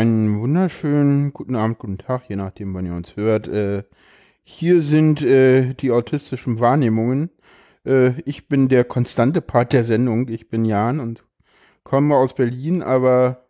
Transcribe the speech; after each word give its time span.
Einen 0.00 0.40
wunderschönen 0.40 1.34
guten 1.34 1.54
Abend, 1.54 1.78
guten 1.78 1.98
Tag, 1.98 2.22
je 2.30 2.36
nachdem, 2.36 2.72
wann 2.72 2.86
ihr 2.86 2.94
uns 2.94 3.16
hört. 3.16 3.46
Äh, 3.48 3.82
hier 4.42 4.80
sind 4.80 5.20
äh, 5.20 5.74
die 5.74 5.90
autistischen 5.90 6.58
Wahrnehmungen. 6.58 7.28
Äh, 7.84 8.12
ich 8.24 8.48
bin 8.48 8.70
der 8.70 8.84
konstante 8.84 9.42
Part 9.42 9.74
der 9.74 9.84
Sendung. 9.84 10.28
Ich 10.28 10.48
bin 10.48 10.64
Jan 10.64 11.00
und 11.00 11.22
komme 11.82 12.16
aus 12.16 12.34
Berlin, 12.34 12.82
aber 12.82 13.44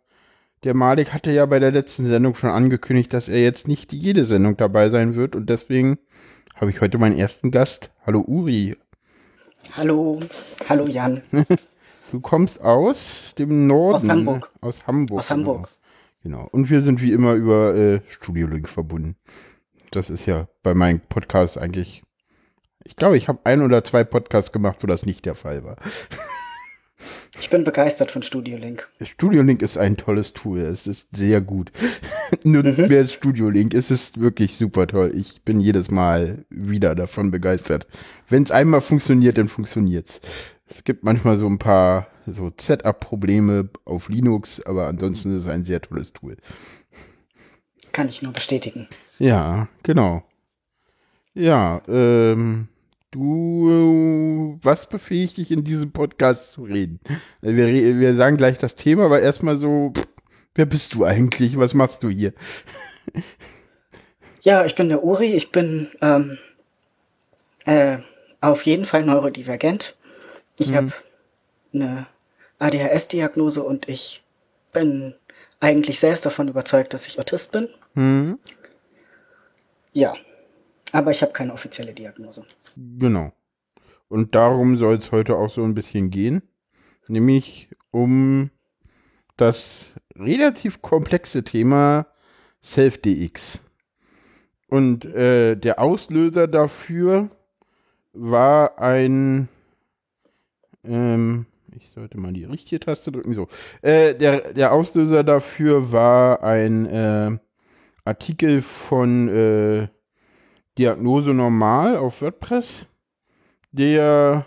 der 0.65 0.73
Malik 0.73 1.13
hatte 1.13 1.31
ja 1.31 1.45
bei 1.45 1.59
der 1.59 1.71
letzten 1.71 2.05
Sendung 2.05 2.35
schon 2.35 2.49
angekündigt, 2.49 3.13
dass 3.13 3.29
er 3.29 3.41
jetzt 3.41 3.69
nicht 3.69 3.93
jede 3.93 4.25
Sendung 4.25 4.57
dabei 4.57 4.89
sein 4.89 5.15
wird 5.15 5.37
und 5.37 5.49
deswegen 5.49 5.99
habe 6.57 6.69
ich 6.69 6.81
heute 6.81 6.97
meinen 6.97 7.17
ersten 7.17 7.51
Gast. 7.51 7.91
Hallo 8.05 8.25
Uri. 8.27 8.75
Hallo, 9.77 10.19
hallo 10.67 10.85
Jan. 10.85 11.21
Du 12.11 12.19
kommst 12.19 12.59
aus 12.59 13.33
dem 13.37 13.67
Norden. 13.67 14.11
Aus 14.11 14.17
Hamburg. 14.17 14.51
Aus 14.59 14.85
Hamburg. 14.85 15.19
Aus 15.19 15.31
Hamburg. 15.31 15.69
Genau. 16.23 16.47
Und 16.51 16.69
wir 16.69 16.81
sind 16.81 17.01
wie 17.01 17.13
immer 17.13 17.33
über 17.33 17.75
äh, 17.75 18.01
Studio 18.07 18.47
Link 18.47 18.69
verbunden. 18.69 19.15
Das 19.91 20.09
ist 20.09 20.25
ja 20.25 20.47
bei 20.63 20.73
meinen 20.73 20.99
Podcasts 20.99 21.57
eigentlich. 21.57 22.03
Ich 22.83 22.95
glaube, 22.95 23.17
ich 23.17 23.27
habe 23.27 23.39
ein 23.43 23.61
oder 23.61 23.83
zwei 23.83 24.03
Podcasts 24.03 24.51
gemacht, 24.51 24.77
wo 24.81 24.87
das 24.87 25.05
nicht 25.05 25.25
der 25.25 25.35
Fall 25.35 25.63
war. 25.63 25.77
Ich 27.39 27.49
bin 27.49 27.63
begeistert 27.63 28.11
von 28.11 28.21
Studio 28.21 28.57
Link. 28.57 28.87
Studio 29.01 29.41
Link 29.41 29.61
ist 29.61 29.77
ein 29.77 29.97
tolles 29.97 30.33
Tool. 30.33 30.59
Es 30.59 30.85
ist 30.85 31.07
sehr 31.11 31.41
gut. 31.41 31.71
Nur 32.43 32.63
mhm. 32.63 32.87
mehr 32.87 33.07
Studio 33.07 33.49
Link. 33.49 33.73
Es 33.73 33.89
ist 33.89 34.19
wirklich 34.19 34.57
super 34.57 34.85
toll. 34.85 35.11
Ich 35.15 35.41
bin 35.41 35.59
jedes 35.59 35.89
Mal 35.89 36.45
wieder 36.49 36.93
davon 36.93 37.31
begeistert. 37.31 37.87
Wenn 38.27 38.43
es 38.43 38.51
einmal 38.51 38.81
funktioniert, 38.81 39.37
dann 39.37 39.47
funktioniert's. 39.47 40.21
Es 40.71 40.85
gibt 40.85 41.03
manchmal 41.03 41.37
so 41.37 41.47
ein 41.47 41.59
paar 41.59 42.07
so 42.25 42.49
Setup-Probleme 42.57 43.69
auf 43.83 44.07
Linux, 44.07 44.61
aber 44.65 44.87
ansonsten 44.87 45.31
ist 45.35 45.43
es 45.43 45.49
ein 45.49 45.65
sehr 45.65 45.81
tolles 45.81 46.13
Tool. 46.13 46.37
Kann 47.91 48.07
ich 48.07 48.21
nur 48.21 48.31
bestätigen. 48.31 48.87
Ja, 49.19 49.67
genau. 49.83 50.23
Ja, 51.33 51.81
ähm, 51.89 52.69
du, 53.11 54.59
was 54.63 54.87
befähigt 54.87 55.37
dich 55.37 55.51
in 55.51 55.65
diesem 55.65 55.91
Podcast 55.91 56.53
zu 56.53 56.63
reden? 56.63 57.01
Wir, 57.41 57.99
wir 57.99 58.15
sagen 58.15 58.37
gleich 58.37 58.57
das 58.57 58.75
Thema, 58.75 59.05
aber 59.05 59.21
erstmal 59.21 59.57
so, 59.57 59.91
wer 60.55 60.65
bist 60.65 60.93
du 60.93 61.03
eigentlich? 61.03 61.57
Was 61.57 61.73
machst 61.73 62.01
du 62.03 62.09
hier? 62.09 62.33
Ja, 64.41 64.65
ich 64.65 64.75
bin 64.75 64.87
der 64.87 65.03
Uri, 65.03 65.33
ich 65.33 65.51
bin 65.51 65.89
ähm, 66.01 66.37
äh, 67.65 67.97
auf 68.39 68.65
jeden 68.65 68.85
Fall 68.85 69.03
neurodivergent. 69.03 69.97
Ich 70.61 70.69
mhm. 70.69 70.75
habe 70.75 70.93
eine 71.73 72.07
ADHS-Diagnose 72.59 73.63
und 73.63 73.89
ich 73.89 74.23
bin 74.71 75.15
eigentlich 75.59 75.99
selbst 75.99 76.23
davon 76.25 76.47
überzeugt, 76.47 76.93
dass 76.93 77.07
ich 77.07 77.19
Autist 77.19 77.51
bin. 77.51 77.67
Mhm. 77.95 78.37
Ja, 79.91 80.13
aber 80.91 81.09
ich 81.11 81.23
habe 81.23 81.33
keine 81.33 81.53
offizielle 81.53 81.93
Diagnose. 81.93 82.45
Genau. 82.75 83.33
Und 84.07 84.35
darum 84.35 84.77
soll 84.77 84.97
es 84.97 85.11
heute 85.11 85.35
auch 85.35 85.49
so 85.49 85.63
ein 85.63 85.73
bisschen 85.73 86.11
gehen, 86.11 86.43
nämlich 87.07 87.69
um 87.89 88.51
das 89.37 89.87
relativ 90.15 90.83
komplexe 90.83 91.43
Thema 91.43 92.05
Self-DX. 92.63 93.59
Und 94.67 95.05
äh, 95.05 95.55
der 95.55 95.79
Auslöser 95.79 96.47
dafür 96.47 97.31
war 98.13 98.77
ein 98.79 99.49
ähm, 100.83 101.45
ich 101.75 101.89
sollte 101.91 102.17
mal 102.17 102.33
die 102.33 102.43
richtige 102.43 102.79
Taste 102.79 103.11
drücken. 103.11 103.33
So. 103.33 103.47
Äh, 103.81 104.15
der, 104.15 104.53
der 104.53 104.73
Auslöser 104.73 105.23
dafür 105.23 105.91
war 105.91 106.43
ein 106.43 106.85
äh, 106.85 107.37
Artikel 108.03 108.61
von 108.61 109.29
äh, 109.29 109.87
Diagnose 110.77 111.33
Normal 111.33 111.97
auf 111.97 112.21
WordPress, 112.21 112.85
der 113.71 114.45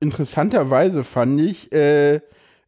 interessanterweise 0.00 1.04
fand 1.04 1.40
ich, 1.40 1.72
äh, 1.72 2.20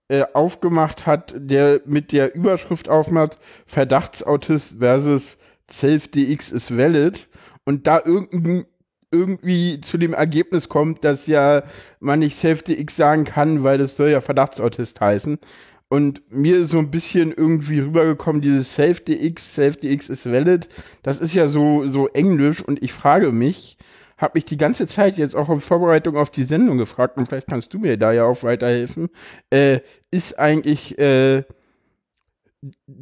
äh, 0.09 0.25
aufgemacht 0.33 1.07
hat, 1.07 1.35
der 1.37 1.83
mit 1.85 2.13
der 2.13 2.35
Überschrift 2.35 2.89
aufmacht, 2.89 3.37
Verdachtsautist 3.67 4.77
versus 4.79 5.39
Self-DX 5.71 6.53
is 6.53 6.77
valid 6.77 7.29
und 7.65 7.87
da 7.87 8.01
irgendein 8.05 8.65
irgendwie 9.11 9.81
zu 9.81 9.99
dem 9.99 10.13
Ergebnis 10.13 10.69
kommt, 10.69 11.05
dass 11.05 11.27
ja 11.27 11.63
man 12.01 12.19
nicht 12.19 12.37
Safety 12.37 12.79
X 12.81 12.97
sagen 12.97 13.25
kann, 13.25 13.63
weil 13.65 13.79
das 13.79 13.97
soll 13.97 14.11
ja 14.11 14.21
Verdachtsautist 14.21 15.01
heißen. 15.01 15.39
Und 15.89 16.21
mir 16.31 16.59
ist 16.59 16.71
so 16.71 16.79
ein 16.79 16.91
bisschen 16.91 17.33
irgendwie 17.33 17.81
rübergekommen, 17.81 18.43
dieses 18.43 18.75
Safety 18.75 19.27
X, 19.27 19.55
Safety 19.55 19.91
X 19.93 20.11
is 20.11 20.27
valid, 20.27 20.69
das 21.03 21.19
ist 21.19 21.35
ja 21.35 21.49
so, 21.49 21.87
so 21.87 22.09
englisch 22.09 22.63
und 22.63 22.83
ich 22.83 22.93
frage 22.93 23.33
mich, 23.33 23.79
habe 24.19 24.33
mich 24.35 24.45
die 24.45 24.59
ganze 24.59 24.87
Zeit 24.87 25.17
jetzt 25.17 25.35
auch 25.35 25.49
in 25.49 25.61
Vorbereitung 25.61 26.17
auf 26.17 26.31
die 26.31 26.43
Sendung 26.43 26.77
gefragt 26.77 27.17
und 27.17 27.27
vielleicht 27.27 27.47
kannst 27.47 27.73
du 27.73 27.79
mir 27.79 27.97
da 27.97 28.13
ja 28.13 28.25
auch 28.25 28.43
weiterhelfen, 28.43 29.09
äh, 29.49 29.81
ist 30.11 30.39
eigentlich 30.39 30.99
äh, 30.99 31.45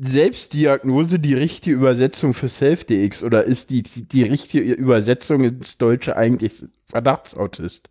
Selbstdiagnose 0.00 1.18
die 1.18 1.34
richtige 1.34 1.74
Übersetzung 1.74 2.34
für 2.34 2.48
Self-DX 2.48 3.22
oder 3.22 3.44
ist 3.44 3.70
die, 3.70 3.82
die, 3.82 4.02
die 4.02 4.22
richtige 4.22 4.60
Übersetzung 4.72 5.44
ins 5.44 5.78
Deutsche 5.78 6.16
eigentlich 6.16 6.52
Verdachtsautist? 6.86 7.88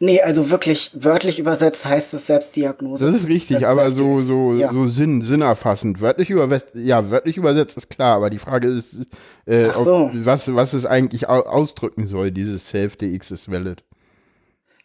Nee, 0.00 0.22
also 0.22 0.48
wirklich 0.48 0.92
wörtlich 1.02 1.40
übersetzt 1.40 1.84
heißt 1.84 2.14
es 2.14 2.28
Selbstdiagnose. 2.28 3.04
Das 3.04 3.22
ist 3.22 3.28
richtig, 3.28 3.66
aber 3.66 3.90
so, 3.90 4.22
so, 4.22 4.54
ja. 4.54 4.72
so 4.72 4.86
Sinn, 4.86 5.22
sinnerfassend. 5.22 6.00
Wörtlich 6.00 6.30
übersetzt, 6.30 6.68
ja, 6.74 7.10
wörtlich 7.10 7.36
übersetzt 7.36 7.76
ist 7.76 7.90
klar, 7.90 8.14
aber 8.14 8.30
die 8.30 8.38
Frage 8.38 8.68
ist, 8.68 9.00
äh, 9.44 9.72
so. 9.72 9.96
ob, 9.96 10.10
was, 10.24 10.54
was 10.54 10.72
es 10.72 10.86
eigentlich 10.86 11.28
ausdrücken 11.28 12.06
soll, 12.06 12.30
dieses 12.30 12.68
Self-DX 12.68 13.32
ist 13.32 13.50
valid. 13.50 13.82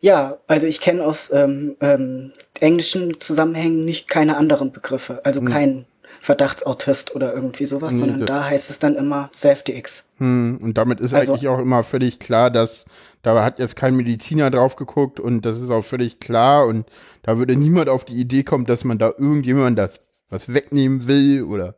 Ja, 0.03 0.37
also 0.47 0.67
ich 0.67 0.81
kenne 0.81 1.01
aus 1.01 1.31
ähm, 1.31 1.77
ähm, 1.79 2.33
englischen 2.59 3.21
Zusammenhängen 3.21 3.85
nicht 3.85 4.09
keine 4.09 4.35
anderen 4.35 4.73
Begriffe. 4.73 5.21
Also 5.23 5.39
hm. 5.39 5.47
kein 5.47 5.85
Verdachtsautist 6.19 7.15
oder 7.15 7.33
irgendwie 7.33 7.65
sowas, 7.65 7.93
nee, 7.93 7.99
sondern 7.99 8.25
da 8.25 8.43
heißt 8.43 8.69
es 8.69 8.79
dann 8.79 8.97
immer 8.97 9.29
SafeDX. 9.33 10.05
Hm, 10.17 10.59
und 10.61 10.77
damit 10.77 10.99
ist 10.99 11.13
also, 11.13 11.31
eigentlich 11.31 11.47
auch 11.47 11.59
immer 11.59 11.83
völlig 11.83 12.19
klar, 12.19 12.51
dass 12.51 12.83
da 13.21 13.41
hat 13.45 13.59
jetzt 13.59 13.77
kein 13.77 13.95
Mediziner 13.95 14.51
drauf 14.51 14.75
geguckt 14.75 15.21
und 15.21 15.45
das 15.45 15.61
ist 15.61 15.69
auch 15.69 15.85
völlig 15.85 16.19
klar 16.19 16.67
und 16.67 16.85
da 17.21 17.37
würde 17.37 17.55
niemand 17.55 17.87
auf 17.87 18.03
die 18.03 18.19
Idee 18.19 18.43
kommen, 18.43 18.65
dass 18.65 18.83
man 18.83 18.97
da 18.97 19.13
irgendjemand 19.17 19.79
das 19.79 20.01
was 20.29 20.53
wegnehmen 20.53 21.07
will 21.07 21.43
oder 21.43 21.75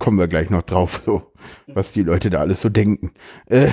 kommen 0.00 0.18
wir 0.18 0.26
gleich 0.26 0.50
noch 0.50 0.62
drauf, 0.62 1.02
so 1.06 1.30
was 1.68 1.92
die 1.92 2.02
Leute 2.02 2.28
da 2.28 2.40
alles 2.40 2.60
so 2.60 2.70
denken. 2.70 3.12
Äh, 3.46 3.68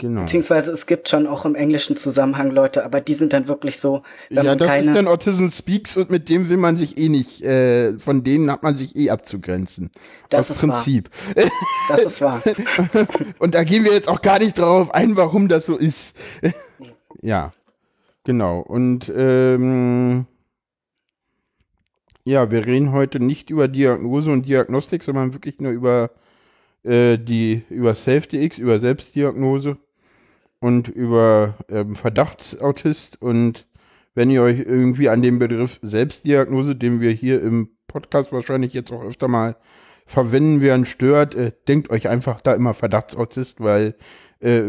Genau. 0.00 0.22
Beziehungsweise 0.22 0.72
es 0.72 0.86
gibt 0.86 1.10
schon 1.10 1.26
auch 1.26 1.44
im 1.44 1.54
englischen 1.54 1.94
Zusammenhang 1.94 2.50
Leute, 2.50 2.86
aber 2.86 3.02
die 3.02 3.12
sind 3.12 3.34
dann 3.34 3.48
wirklich 3.48 3.78
so. 3.78 4.02
Ja, 4.30 4.42
das 4.42 4.66
keine 4.66 4.90
ist 4.90 4.96
dann 4.96 5.06
Autism 5.06 5.50
Speaks 5.50 5.94
und 5.98 6.10
mit 6.10 6.30
dem 6.30 6.48
will 6.48 6.56
man 6.56 6.78
sich 6.78 6.96
eh 6.96 7.10
nicht, 7.10 7.42
äh, 7.42 7.98
von 7.98 8.24
denen 8.24 8.50
hat 8.50 8.62
man 8.62 8.76
sich 8.76 8.96
eh 8.96 9.10
abzugrenzen. 9.10 9.90
Das 10.30 10.50
Aus 10.50 10.56
ist 10.56 10.60
Prinzip. 10.60 11.10
Wahr. 11.34 11.44
Das 11.90 12.00
ist 12.00 12.20
wahr. 12.22 12.42
und 13.40 13.54
da 13.54 13.62
gehen 13.62 13.84
wir 13.84 13.92
jetzt 13.92 14.08
auch 14.08 14.22
gar 14.22 14.38
nicht 14.38 14.56
drauf 14.56 14.94
ein, 14.94 15.16
warum 15.16 15.48
das 15.48 15.66
so 15.66 15.76
ist. 15.76 16.16
ja, 17.20 17.50
genau. 18.24 18.60
Und 18.60 19.12
ähm, 19.14 20.24
ja, 22.24 22.50
wir 22.50 22.64
reden 22.64 22.92
heute 22.92 23.20
nicht 23.20 23.50
über 23.50 23.68
Diagnose 23.68 24.30
und 24.30 24.48
Diagnostik, 24.48 25.02
sondern 25.02 25.34
wirklich 25.34 25.60
nur 25.60 25.72
über 25.72 26.10
äh, 26.84 27.18
die 27.18 27.64
über 27.68 27.94
SafeDX, 27.94 28.56
über 28.56 28.80
Selbstdiagnose 28.80 29.76
und 30.60 30.88
über 30.88 31.54
ähm, 31.68 31.96
Verdachtsautist. 31.96 33.20
Und 33.20 33.66
wenn 34.14 34.30
ihr 34.30 34.42
euch 34.42 34.60
irgendwie 34.60 35.08
an 35.08 35.22
den 35.22 35.38
Begriff 35.38 35.78
Selbstdiagnose, 35.82 36.76
den 36.76 37.00
wir 37.00 37.10
hier 37.10 37.42
im 37.42 37.70
Podcast 37.88 38.32
wahrscheinlich 38.32 38.72
jetzt 38.74 38.92
auch 38.92 39.02
öfter 39.02 39.28
mal 39.28 39.56
verwenden 40.06 40.60
werden, 40.60 40.86
stört, 40.86 41.34
äh, 41.34 41.52
denkt 41.66 41.90
euch 41.90 42.08
einfach 42.08 42.40
da 42.40 42.54
immer 42.54 42.74
Verdachtsautist, 42.74 43.60
weil 43.60 43.96
äh, 44.40 44.62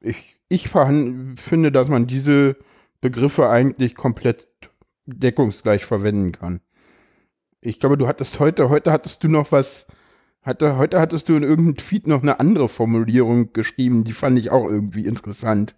ich, 0.00 0.36
ich 0.48 0.68
finde, 0.68 1.72
dass 1.72 1.88
man 1.88 2.06
diese 2.06 2.56
Begriffe 3.00 3.48
eigentlich 3.48 3.94
komplett 3.94 4.48
deckungsgleich 5.06 5.84
verwenden 5.84 6.32
kann. 6.32 6.60
Ich 7.60 7.80
glaube, 7.80 7.96
du 7.96 8.06
hattest 8.06 8.38
heute, 8.40 8.68
heute 8.68 8.92
hattest 8.92 9.22
du 9.24 9.28
noch 9.28 9.52
was 9.52 9.86
hatte, 10.42 10.76
heute 10.76 11.00
hattest 11.00 11.28
du 11.28 11.36
in 11.36 11.42
irgendeinem 11.42 11.76
Tweet 11.76 12.06
noch 12.06 12.22
eine 12.22 12.40
andere 12.40 12.68
Formulierung 12.68 13.52
geschrieben, 13.52 14.04
die 14.04 14.12
fand 14.12 14.38
ich 14.38 14.50
auch 14.50 14.68
irgendwie 14.68 15.06
interessant. 15.06 15.74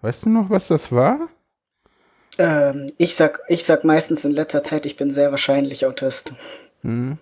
Weißt 0.00 0.24
du 0.24 0.30
noch, 0.30 0.50
was 0.50 0.68
das 0.68 0.92
war? 0.92 1.28
Ähm, 2.38 2.92
ich 2.96 3.14
sag, 3.14 3.40
ich 3.48 3.64
sag 3.64 3.84
meistens 3.84 4.24
in 4.24 4.32
letzter 4.32 4.64
Zeit, 4.64 4.86
ich 4.86 4.96
bin 4.96 5.10
sehr 5.10 5.30
wahrscheinlich 5.30 5.86
Autist. 5.86 6.32
Hm. 6.80 7.18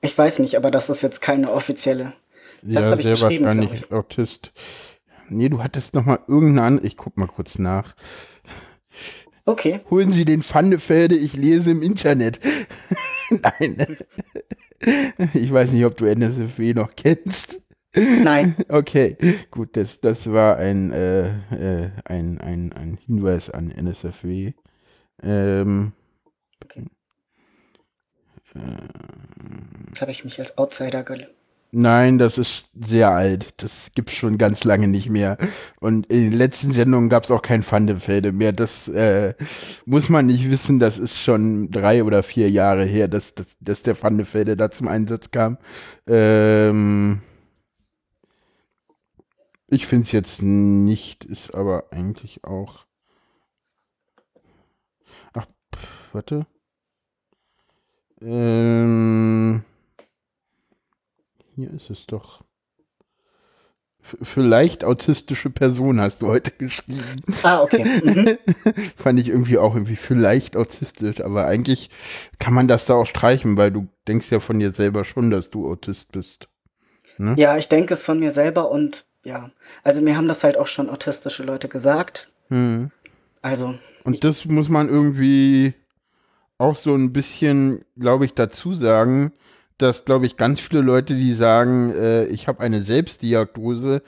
Ich 0.00 0.16
weiß 0.16 0.38
nicht, 0.40 0.56
aber 0.56 0.70
das 0.70 0.90
ist 0.90 1.02
jetzt 1.02 1.20
keine 1.20 1.52
offizielle. 1.52 2.14
Das 2.62 2.88
ja, 2.88 2.96
sehr 2.96 3.20
wahrscheinlich 3.20 3.92
Autist. 3.92 4.52
Nee, 5.28 5.48
du 5.48 5.62
hattest 5.62 5.94
noch 5.94 6.04
mal 6.04 6.18
irgendeine 6.26 6.66
andere, 6.66 6.86
ich 6.86 6.96
guck 6.96 7.16
mal 7.16 7.26
kurz 7.26 7.58
nach. 7.58 7.94
Okay. 9.44 9.80
Holen 9.90 10.10
Sie 10.10 10.24
den 10.24 10.42
Pfannefelde, 10.42 11.16
ich 11.16 11.34
lese 11.34 11.70
im 11.70 11.82
Internet. 11.82 12.40
Nein. 13.30 13.98
Ich 15.34 15.52
weiß 15.52 15.72
nicht, 15.72 15.84
ob 15.84 15.96
du 15.96 16.06
NSFW 16.06 16.74
noch 16.74 16.94
kennst. 16.96 17.60
Nein. 17.96 18.56
Okay, 18.68 19.16
gut, 19.50 19.76
das, 19.76 20.00
das 20.00 20.30
war 20.32 20.56
ein, 20.56 20.92
äh, 20.92 21.28
äh, 21.54 21.90
ein, 22.04 22.40
ein, 22.40 22.72
ein 22.72 22.98
Hinweis 23.06 23.50
an 23.50 23.70
NSFW. 23.70 24.52
Ähm, 25.22 25.92
Okay. 26.64 26.84
Jetzt 29.88 30.00
habe 30.00 30.12
ich 30.12 30.24
mich 30.24 30.38
als 30.38 30.56
Outsider 30.58 31.02
gel 31.02 31.32
Nein, 31.76 32.18
das 32.18 32.38
ist 32.38 32.66
sehr 32.72 33.10
alt. 33.10 33.52
Das 33.56 33.90
gibt's 33.96 34.12
schon 34.12 34.38
ganz 34.38 34.62
lange 34.62 34.86
nicht 34.86 35.10
mehr. 35.10 35.36
Und 35.80 36.06
in 36.06 36.30
den 36.30 36.32
letzten 36.32 36.70
Sendungen 36.70 37.08
gab's 37.08 37.32
auch 37.32 37.42
kein 37.42 37.64
Pfandefelde 37.64 38.30
mehr. 38.30 38.52
Das 38.52 38.86
äh, 38.86 39.34
muss 39.84 40.08
man 40.08 40.26
nicht 40.26 40.48
wissen. 40.48 40.78
Das 40.78 40.98
ist 40.98 41.18
schon 41.18 41.72
drei 41.72 42.04
oder 42.04 42.22
vier 42.22 42.48
Jahre 42.48 42.84
her, 42.84 43.08
dass, 43.08 43.34
dass, 43.34 43.56
dass 43.58 43.82
der 43.82 43.96
Pfandefelde 43.96 44.56
da 44.56 44.70
zum 44.70 44.86
Einsatz 44.86 45.32
kam. 45.32 45.58
Ähm, 46.06 47.22
ich 49.66 49.88
finde 49.88 50.04
es 50.04 50.12
jetzt 50.12 50.42
nicht, 50.42 51.24
ist 51.24 51.54
aber 51.54 51.86
eigentlich 51.90 52.44
auch. 52.44 52.84
Ach, 55.32 55.46
pff, 55.74 55.88
warte. 56.12 56.46
Ähm, 58.22 59.64
hier 61.54 61.72
ist 61.72 61.90
es 61.90 62.06
doch. 62.06 62.42
F 64.02 64.16
vielleicht 64.22 64.84
autistische 64.84 65.48
Person 65.48 66.00
hast 66.00 66.20
du 66.20 66.26
heute 66.28 66.50
geschrieben. 66.58 67.22
Ah, 67.42 67.62
okay. 67.62 67.84
Mhm. 68.04 68.38
Fand 68.96 69.18
ich 69.18 69.28
irgendwie 69.28 69.56
auch 69.56 69.74
irgendwie 69.74 69.96
vielleicht 69.96 70.56
autistisch, 70.56 71.20
aber 71.22 71.46
eigentlich 71.46 71.90
kann 72.38 72.52
man 72.52 72.68
das 72.68 72.84
da 72.84 72.94
auch 72.94 73.06
streichen, 73.06 73.56
weil 73.56 73.70
du 73.70 73.88
denkst 74.06 74.30
ja 74.30 74.40
von 74.40 74.58
dir 74.58 74.72
selber 74.72 75.04
schon, 75.04 75.30
dass 75.30 75.50
du 75.50 75.66
Autist 75.70 76.12
bist. 76.12 76.48
Ne? 77.16 77.34
Ja, 77.38 77.56
ich 77.56 77.68
denke 77.68 77.94
es 77.94 78.02
von 78.02 78.18
mir 78.18 78.30
selber 78.30 78.70
und 78.70 79.06
ja, 79.24 79.50
also 79.82 80.02
mir 80.02 80.16
haben 80.16 80.28
das 80.28 80.44
halt 80.44 80.58
auch 80.58 80.66
schon 80.66 80.90
autistische 80.90 81.44
Leute 81.44 81.68
gesagt. 81.68 82.30
Hm. 82.48 82.90
Also, 83.40 83.74
Und 84.04 84.22
das 84.24 84.44
muss 84.44 84.68
man 84.68 84.88
irgendwie 84.88 85.74
auch 86.58 86.76
so 86.76 86.94
ein 86.94 87.12
bisschen, 87.12 87.84
glaube 87.96 88.26
ich, 88.26 88.34
dazu 88.34 88.74
sagen, 88.74 89.32
dass, 89.78 90.04
glaube 90.04 90.26
ich, 90.26 90.36
ganz 90.36 90.60
viele 90.60 90.82
Leute, 90.82 91.14
die 91.14 91.34
sagen, 91.34 91.90
äh, 91.90 92.26
ich 92.26 92.48
habe 92.48 92.60
eine 92.60 92.82
Selbstdiagnose, 92.82 94.02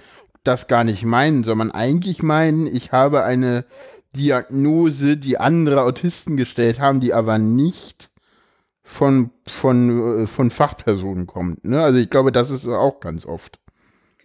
das 0.45 0.69
gar 0.69 0.85
nicht 0.85 1.05
meinen, 1.05 1.45
sondern 1.45 1.73
eigentlich 1.73 2.23
meinen, 2.23 2.67
ich 2.67 2.93
habe 2.93 3.25
eine 3.25 3.65
Diagnose, 4.15 5.17
die 5.17 5.39
andere 5.39 5.83
Autisten 5.83 6.37
gestellt 6.37 6.81
haben, 6.81 7.01
die 7.01 7.13
aber 7.13 7.39
nicht 7.39 8.11
von, 8.83 9.31
von, 9.47 10.23
äh, 10.23 10.27
von 10.27 10.51
Fachpersonen 10.51 11.27
kommt. 11.27 11.65
Ne? 11.65 11.83
Also 11.83 11.99
ich 11.99 12.09
glaube, 12.09 12.33
das 12.33 12.51
ist 12.51 12.67
auch 12.67 13.01
ganz 13.01 13.27
oft. 13.27 13.59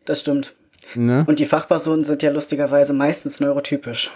das 0.06 0.22
stimmt. 0.22 0.56
Ne? 0.94 1.24
Und 1.28 1.40
die 1.40 1.46
Fachpersonen 1.46 2.04
sind 2.04 2.22
ja 2.22 2.32
lustigerweise 2.32 2.94
meistens 2.94 3.40
neurotypisch. 3.40 4.12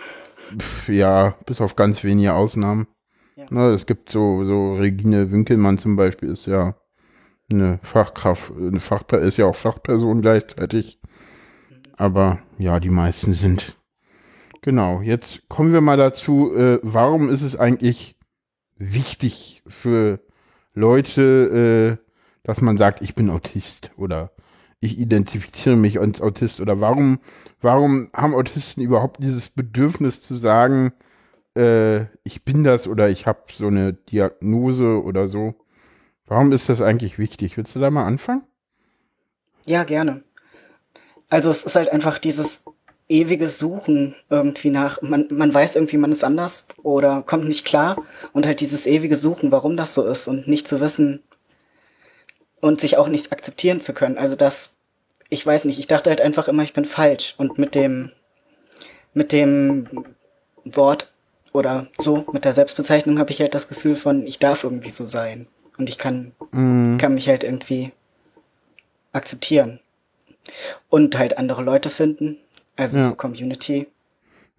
Pff, 0.58 0.90
ja, 0.90 1.36
bis 1.46 1.62
auf 1.62 1.76
ganz 1.76 2.04
wenige 2.04 2.34
Ausnahmen. 2.34 2.88
Ja. 3.36 3.46
Ne, 3.50 3.70
es 3.74 3.86
gibt 3.86 4.12
so, 4.12 4.46
so 4.46 4.74
Regine 4.74 5.32
Winkelmann 5.32 5.78
zum 5.78 5.96
Beispiel 5.96 6.30
ist 6.30 6.46
ja 6.46 6.76
eine 7.52 7.80
Fachkraft, 7.84 8.52
eine 8.58 8.80
Fach, 8.80 9.04
ist 9.12 9.38
ja 9.38 9.46
auch 9.46 9.56
Fachperson 9.56 10.22
gleichzeitig. 10.22 11.00
Aber 11.98 12.40
ja, 12.58 12.80
die 12.80 12.90
meisten 12.90 13.34
sind. 13.34 13.78
Genau, 14.62 15.02
jetzt 15.02 15.48
kommen 15.48 15.74
wir 15.74 15.82
mal 15.82 15.98
dazu, 15.98 16.54
äh, 16.56 16.80
warum 16.82 17.30
ist 17.30 17.44
es 17.44 17.56
eigentlich 17.56 18.18
wichtig 18.78 19.64
für 19.68 20.20
Leute, 20.74 22.00
äh, 22.02 22.12
dass 22.44 22.62
man 22.62 22.78
sagt, 22.78 23.02
ich 23.02 23.16
bin 23.16 23.30
Autist 23.30 23.92
oder 23.96 24.32
ich 24.80 25.00
identifiziere 25.00 25.76
mich 25.76 26.00
als 26.00 26.22
Autist 26.22 26.60
oder 26.60 26.82
warum, 26.82 27.20
warum 27.62 28.10
haben 28.14 28.36
Autisten 28.36 28.84
überhaupt 28.84 29.24
dieses 29.24 29.50
Bedürfnis 29.50 30.22
zu 30.22 30.34
sagen, 30.34 30.94
äh, 31.56 32.06
ich 32.24 32.44
bin 32.44 32.64
das 32.64 32.88
oder 32.88 33.10
ich 33.10 33.26
habe 33.28 33.40
so 33.56 33.68
eine 33.68 33.94
Diagnose 33.94 35.04
oder 35.04 35.28
so? 35.28 35.56
Warum 36.28 36.52
ist 36.52 36.70
das 36.70 36.82
eigentlich 36.82 37.20
wichtig? 37.20 37.58
Willst 37.58 37.76
du 37.76 37.80
da 37.80 37.90
mal 37.90 38.06
anfangen? 38.06 38.44
Ja, 39.66 39.84
gerne. 39.84 40.24
Also 41.30 41.50
es 41.50 41.64
ist 41.64 41.76
halt 41.76 41.90
einfach 41.90 42.18
dieses 42.18 42.64
ewige 43.08 43.50
Suchen 43.50 44.16
irgendwie 44.30 44.72
nach, 44.72 45.02
man, 45.02 45.28
man 45.30 45.54
weiß 45.54 45.76
irgendwie, 45.76 45.98
man 45.98 46.12
ist 46.12 46.24
anders 46.24 46.68
oder 46.82 47.22
kommt 47.22 47.48
nicht 47.48 47.66
klar 47.66 48.04
und 48.34 48.48
halt 48.48 48.62
dieses 48.62 48.88
ewige 48.88 49.16
Suchen, 49.16 49.52
warum 49.52 49.78
das 49.78 49.94
so 49.94 50.08
ist 50.08 50.28
und 50.28 50.48
nicht 50.48 50.68
zu 50.68 50.82
wissen 50.82 51.22
und 52.62 52.82
sich 52.82 52.98
auch 52.98 53.08
nicht 53.08 53.32
akzeptieren 53.32 53.82
zu 53.82 53.94
können. 53.94 54.18
Also 54.18 54.36
das, 54.36 54.76
ich 55.30 55.46
weiß 55.46 55.66
nicht, 55.66 55.78
ich 55.78 55.88
dachte 55.88 56.10
halt 56.10 56.22
einfach 56.22 56.48
immer, 56.48 56.64
ich 56.64 56.74
bin 56.74 56.86
falsch 56.86 57.36
und 57.38 57.60
mit 57.60 57.76
dem, 57.76 58.12
mit 59.14 59.32
dem 59.32 59.88
Wort 60.64 61.12
oder 61.54 61.88
so, 62.00 62.26
mit 62.32 62.44
der 62.44 62.54
Selbstbezeichnung 62.54 63.20
habe 63.20 63.32
ich 63.32 63.40
halt 63.40 63.54
das 63.54 63.68
Gefühl 63.68 63.96
von, 63.96 64.26
ich 64.26 64.40
darf 64.40 64.64
irgendwie 64.64 64.90
so 64.90 65.06
sein 65.06 65.48
und 65.78 65.90
ich 65.90 65.98
kann 65.98 66.32
Mhm. 66.52 66.98
kann 66.98 67.14
mich 67.14 67.28
halt 67.28 67.44
irgendwie 67.44 67.92
akzeptieren. 69.12 69.80
Und 70.90 71.18
halt 71.18 71.38
andere 71.38 71.64
Leute 71.64 71.90
finden, 71.90 72.38
also 72.76 72.98
Ja. 72.98 73.10
so 73.10 73.16
Community. 73.16 73.88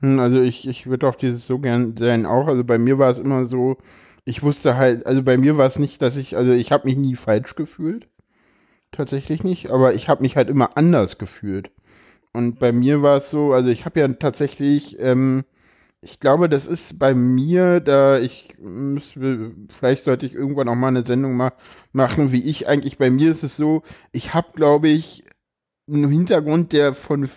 Hm, 0.00 0.18
Also 0.18 0.40
ich, 0.40 0.66
ich 0.66 0.86
würde 0.86 1.08
auch 1.08 1.14
dieses 1.14 1.46
so 1.46 1.58
gern 1.58 1.96
sein 1.96 2.26
auch. 2.26 2.49
Also 2.49 2.64
bei 2.64 2.76
mir 2.78 2.99
war 2.99 3.11
es 3.11 3.18
immer 3.18 3.46
so, 3.46 3.76
ich 4.25 4.42
wusste 4.42 4.76
halt, 4.76 5.06
also 5.06 5.23
bei 5.23 5.37
mir 5.38 5.56
war 5.56 5.66
es 5.66 5.78
nicht, 5.78 6.02
dass 6.02 6.16
ich, 6.16 6.37
also 6.37 6.52
ich 6.52 6.73
habe 6.73 6.87
mich 6.88 6.96
nie 6.96 7.16
falsch 7.16 7.54
gefühlt. 7.54 8.08
Tatsächlich 8.90 9.44
nicht, 9.44 9.70
aber 9.70 9.94
ich 9.94 10.08
habe 10.08 10.23
mich 10.23 10.37
halt 10.37 10.49
immer 10.50 10.76
anders 10.76 11.18
gefühlt. 11.18 11.70
Und 12.32 12.58
bei 12.58 12.73
mir 12.73 13.02
war 13.02 13.18
es 13.18 13.30
so, 13.30 13.52
also 13.52 13.68
ich 13.68 13.85
habe 13.85 14.00
ja 14.00 14.08
tatsächlich, 14.08 14.99
ähm, 15.00 15.44
ich 16.06 16.20
glaube, 16.20 16.48
das 16.48 16.68
ist 16.68 17.00
bei 17.00 17.14
mir, 17.14 17.80
da 17.80 18.20
ich 18.20 18.54
müsste, 18.60 19.50
vielleicht 19.76 20.04
sollte 20.04 20.25
ich 20.25 20.34
irgendwann 20.36 20.68
auch 20.68 20.76
mal 20.76 20.86
eine 20.86 21.04
Sendung 21.04 21.36
ma 21.36 21.52
machen, 21.92 22.30
wie 22.30 22.48
ich 22.48 22.68
eigentlich, 22.68 22.96
bei 22.96 23.10
mir 23.10 23.32
ist 23.32 23.42
es 23.42 23.56
so, 23.56 23.82
ich 24.12 24.32
habe, 24.32 24.46
glaube 24.54 24.86
ich, 24.86 25.25
einen 25.88 26.08
Hintergrund, 26.08 26.72
der 26.72 26.94
von, 26.94 27.28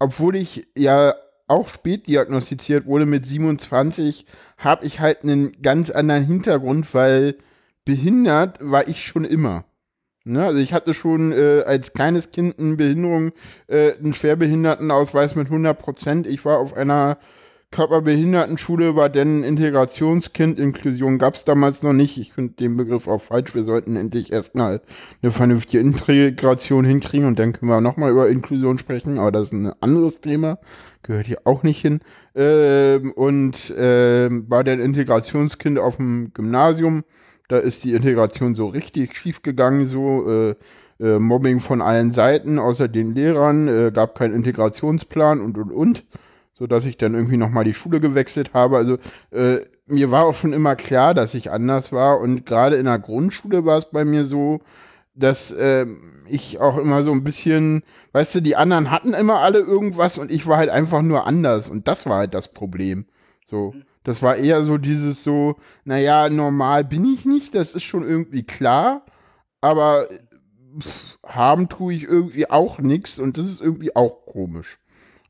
obwohl 0.00 0.34
ich 0.34 0.66
ja 0.76 1.14
auch 1.46 1.68
spät 1.68 2.08
diagnostiziert 2.08 2.84
wurde 2.86 3.06
mit 3.06 3.26
27, 3.26 4.26
habe 4.58 4.84
ich 4.86 4.98
halt 4.98 5.22
einen 5.22 5.62
ganz 5.62 5.90
anderen 5.90 6.26
Hintergrund, 6.26 6.92
weil 6.94 7.36
behindert 7.84 8.58
war 8.60 8.88
ich 8.88 9.06
schon 9.06 9.24
immer. 9.24 9.66
Ne? 10.24 10.44
Also 10.44 10.58
ich 10.58 10.72
hatte 10.72 10.94
schon 10.94 11.30
äh, 11.30 11.62
als 11.64 11.92
kleines 11.92 12.32
Kind 12.32 12.58
eine 12.58 12.74
Behinderung, 12.74 13.30
äh, 13.68 13.92
einen 13.92 14.14
Schwerbehindertenausweis 14.14 15.36
mit 15.36 15.46
100 15.46 15.78
Prozent. 15.78 16.26
Ich 16.26 16.44
war 16.44 16.58
auf 16.58 16.74
einer 16.74 17.18
Körperbehindertenschule, 17.74 18.94
war 18.94 19.08
denn 19.08 19.42
Integrationskind. 19.42 20.60
Inklusion 20.60 21.18
gab 21.18 21.34
es 21.34 21.44
damals 21.44 21.82
noch 21.82 21.92
nicht. 21.92 22.18
Ich 22.18 22.32
finde 22.32 22.54
den 22.54 22.76
Begriff 22.76 23.08
auch 23.08 23.20
falsch. 23.20 23.52
Wir 23.52 23.64
sollten 23.64 23.96
endlich 23.96 24.32
erstmal 24.32 24.80
eine 25.22 25.32
vernünftige 25.32 25.80
Integration 25.82 26.84
hinkriegen 26.84 27.26
und 27.26 27.36
dann 27.36 27.52
können 27.52 27.72
wir 27.72 27.80
nochmal 27.80 28.12
über 28.12 28.28
Inklusion 28.28 28.78
sprechen. 28.78 29.18
Aber 29.18 29.32
das 29.32 29.48
ist 29.48 29.54
ein 29.54 29.72
anderes 29.80 30.20
Thema. 30.20 30.58
Gehört 31.02 31.26
hier 31.26 31.40
auch 31.42 31.64
nicht 31.64 31.80
hin. 31.80 31.98
Ähm, 32.36 33.10
und 33.10 33.74
ähm, 33.76 34.48
war 34.48 34.62
dann 34.62 34.78
Integrationskind 34.78 35.80
auf 35.80 35.96
dem 35.96 36.30
Gymnasium. 36.32 37.02
Da 37.48 37.58
ist 37.58 37.82
die 37.82 37.94
Integration 37.94 38.54
so 38.54 38.68
richtig 38.68 39.16
schief 39.16 39.42
gegangen, 39.42 39.86
so 39.86 40.30
äh, 40.30 40.54
äh, 41.00 41.18
Mobbing 41.18 41.58
von 41.58 41.82
allen 41.82 42.12
Seiten, 42.12 42.60
außer 42.60 42.86
den 42.86 43.16
Lehrern, 43.16 43.66
äh, 43.66 43.90
gab 43.92 44.16
keinen 44.16 44.34
Integrationsplan 44.34 45.40
und 45.40 45.58
und 45.58 45.72
und, 45.72 46.04
so 46.54 46.66
dass 46.66 46.84
ich 46.84 46.96
dann 46.96 47.14
irgendwie 47.14 47.36
nochmal 47.36 47.64
die 47.64 47.74
Schule 47.74 48.00
gewechselt 48.00 48.54
habe. 48.54 48.76
Also 48.76 48.98
äh, 49.30 49.60
mir 49.86 50.10
war 50.10 50.24
auch 50.24 50.34
schon 50.34 50.52
immer 50.52 50.76
klar, 50.76 51.12
dass 51.14 51.34
ich 51.34 51.50
anders 51.50 51.92
war 51.92 52.20
und 52.20 52.46
gerade 52.46 52.76
in 52.76 52.86
der 52.86 52.98
Grundschule 52.98 53.64
war 53.64 53.78
es 53.78 53.90
bei 53.90 54.04
mir 54.04 54.24
so, 54.24 54.60
dass 55.14 55.50
äh, 55.50 55.86
ich 56.26 56.60
auch 56.60 56.78
immer 56.78 57.04
so 57.04 57.12
ein 57.12 57.24
bisschen, 57.24 57.82
weißt 58.12 58.36
du, 58.36 58.40
die 58.40 58.56
anderen 58.56 58.90
hatten 58.90 59.14
immer 59.14 59.40
alle 59.40 59.60
irgendwas 59.60 60.18
und 60.18 60.30
ich 60.30 60.46
war 60.46 60.56
halt 60.56 60.70
einfach 60.70 61.02
nur 61.02 61.26
anders 61.26 61.68
und 61.68 61.86
das 61.88 62.06
war 62.06 62.18
halt 62.18 62.34
das 62.34 62.52
Problem. 62.52 63.06
So, 63.46 63.74
das 64.02 64.22
war 64.22 64.36
eher 64.36 64.64
so 64.64 64.78
dieses 64.78 65.22
so, 65.22 65.56
naja, 65.84 66.28
normal 66.28 66.84
bin 66.84 67.04
ich 67.04 67.24
nicht, 67.24 67.54
das 67.54 67.74
ist 67.74 67.84
schon 67.84 68.06
irgendwie 68.06 68.42
klar, 68.42 69.04
aber 69.60 70.08
pff, 70.80 71.18
haben 71.24 71.68
tue 71.68 71.94
ich 71.94 72.04
irgendwie 72.04 72.50
auch 72.50 72.78
nichts 72.78 73.18
und 73.18 73.38
das 73.38 73.46
ist 73.46 73.60
irgendwie 73.60 73.94
auch 73.94 74.26
komisch. 74.26 74.78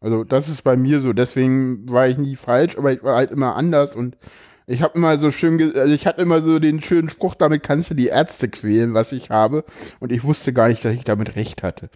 Also 0.05 0.23
das 0.23 0.51
ist 0.51 0.63
bei 0.63 0.77
mir 0.77 1.01
so, 1.01 1.15
deswegen 1.15 1.91
war 1.91 2.07
ich 2.07 2.19
nie 2.19 2.37
falsch, 2.37 2.77
aber 2.77 2.93
ich 2.93 3.03
war 3.03 3.17
halt 3.17 3.31
immer 3.31 3.57
anders 3.57 3.97
und 3.97 4.19
ich 4.67 4.83
habe 4.83 4.99
immer 4.99 5.17
so 5.17 5.31
schön, 5.31 5.59
also 5.75 5.95
ich 5.95 6.07
hatte 6.07 6.21
immer 6.21 6.43
so 6.43 6.59
den 6.59 6.83
schönen 6.83 7.09
Spruch, 7.09 7.35
damit 7.35 7.63
kannst 7.63 7.89
du 7.89 7.95
die 7.95 8.09
Ärzte 8.09 8.51
quälen, 8.51 8.93
was 8.93 9.13
ich 9.13 9.31
habe 9.31 9.65
und 10.01 10.13
ich 10.13 10.23
wusste 10.23 10.53
gar 10.53 10.69
nicht, 10.69 10.85
dass 10.85 10.93
ich 10.93 11.05
damit 11.05 11.37
recht 11.37 11.63
hatte. 11.63 11.89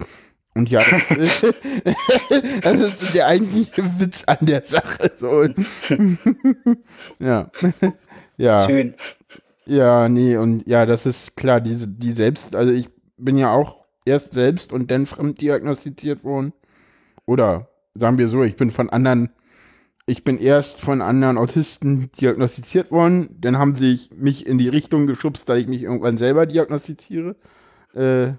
Und 0.55 0.71
ja, 0.71 0.81
das 1.09 1.43
ist, 1.43 1.43
das 2.63 2.75
ist 2.81 3.13
der 3.13 3.27
eigentliche 3.27 3.83
Witz 3.99 4.23
an 4.25 4.39
der 4.41 4.65
Sache. 4.65 5.11
So. 5.19 5.43
ja. 7.19 7.51
ja. 8.37 8.65
Schön. 8.65 8.95
Ja, 9.67 10.09
nee, 10.09 10.35
und 10.35 10.67
ja, 10.67 10.87
das 10.87 11.05
ist 11.05 11.37
klar, 11.37 11.61
diese, 11.61 11.87
die 11.87 12.13
selbst, 12.13 12.55
also 12.55 12.73
ich 12.73 12.89
bin 13.17 13.37
ja 13.37 13.51
auch 13.51 13.85
erst 14.03 14.33
selbst 14.33 14.73
und 14.73 14.89
dann 14.89 15.05
fremd 15.05 15.39
diagnostiziert 15.41 16.23
worden. 16.23 16.53
Oder 17.27 17.68
sagen 17.93 18.17
wir 18.17 18.27
so, 18.27 18.43
ich 18.43 18.55
bin 18.55 18.71
von 18.71 18.89
anderen, 18.89 19.29
ich 20.05 20.23
bin 20.23 20.39
erst 20.39 20.81
von 20.81 21.01
anderen 21.01 21.37
Autisten 21.37 22.11
diagnostiziert 22.19 22.91
worden, 22.91 23.37
dann 23.39 23.57
haben 23.57 23.75
sie 23.75 23.99
mich 24.15 24.47
in 24.47 24.57
die 24.57 24.69
Richtung 24.69 25.07
geschubst, 25.07 25.49
dass 25.49 25.59
ich 25.59 25.67
mich 25.67 25.83
irgendwann 25.83 26.17
selber 26.17 26.45
diagnostiziere. 26.45 27.35
Äh, 27.93 28.33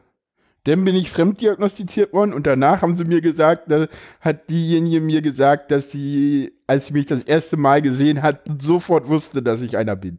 dann 0.64 0.84
bin 0.84 0.94
ich 0.94 1.10
fremddiagnostiziert 1.10 2.12
worden 2.12 2.34
und 2.34 2.46
danach 2.46 2.82
haben 2.82 2.96
sie 2.96 3.04
mir 3.04 3.22
gesagt, 3.22 3.70
da 3.70 3.86
hat 4.20 4.50
diejenige 4.50 5.00
mir 5.00 5.22
gesagt, 5.22 5.70
dass 5.70 5.90
sie, 5.90 6.52
als 6.66 6.86
sie 6.86 6.92
mich 6.92 7.06
das 7.06 7.22
erste 7.24 7.56
Mal 7.56 7.80
gesehen 7.80 8.22
hat, 8.22 8.42
sofort 8.60 9.08
wusste, 9.08 9.42
dass 9.42 9.62
ich 9.62 9.78
einer 9.78 9.96
bin. 9.96 10.18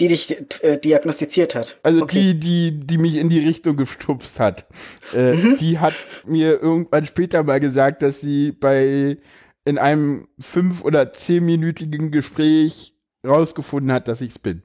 Die 0.00 0.08
dich 0.08 0.36
äh, 0.62 0.78
diagnostiziert 0.78 1.54
hat. 1.54 1.78
Also 1.82 2.02
okay. 2.02 2.34
die, 2.34 2.40
die, 2.40 2.86
die 2.86 2.98
mich 2.98 3.16
in 3.16 3.28
die 3.28 3.40
Richtung 3.40 3.76
gestupst 3.76 4.38
hat. 4.38 4.66
Äh, 5.12 5.34
mhm. 5.34 5.56
Die 5.58 5.78
hat 5.78 5.94
mir 6.24 6.62
irgendwann 6.62 7.06
später 7.06 7.42
mal 7.42 7.58
gesagt, 7.58 8.02
dass 8.02 8.20
sie 8.20 8.52
bei 8.52 9.18
in 9.64 9.76
einem 9.76 10.28
fünf- 10.38 10.84
oder 10.84 11.12
zehnminütigen 11.12 12.10
Gespräch 12.10 12.94
rausgefunden 13.26 13.92
hat, 13.92 14.08
dass 14.08 14.20
ich's 14.20 14.38
bin. 14.38 14.62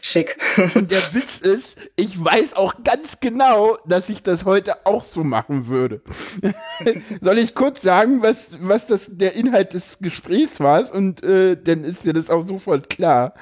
Schick. 0.00 0.36
Und 0.74 0.90
der 0.90 1.02
Witz 1.12 1.38
ist, 1.38 1.76
ich 1.96 2.22
weiß 2.22 2.54
auch 2.54 2.74
ganz 2.84 3.20
genau, 3.20 3.78
dass 3.86 4.08
ich 4.08 4.22
das 4.22 4.44
heute 4.44 4.86
auch 4.86 5.04
so 5.04 5.24
machen 5.24 5.66
würde. 5.66 6.02
Soll 7.20 7.38
ich 7.38 7.54
kurz 7.54 7.82
sagen, 7.82 8.22
was, 8.22 8.58
was 8.60 8.86
das 8.86 9.10
der 9.10 9.34
Inhalt 9.34 9.74
des 9.74 9.98
Gesprächs 10.00 10.60
war? 10.60 10.92
Und 10.92 11.22
äh, 11.24 11.56
dann 11.56 11.84
ist 11.84 12.04
dir 12.04 12.12
das 12.12 12.30
auch 12.30 12.46
sofort 12.46 12.90
klar. 12.90 13.34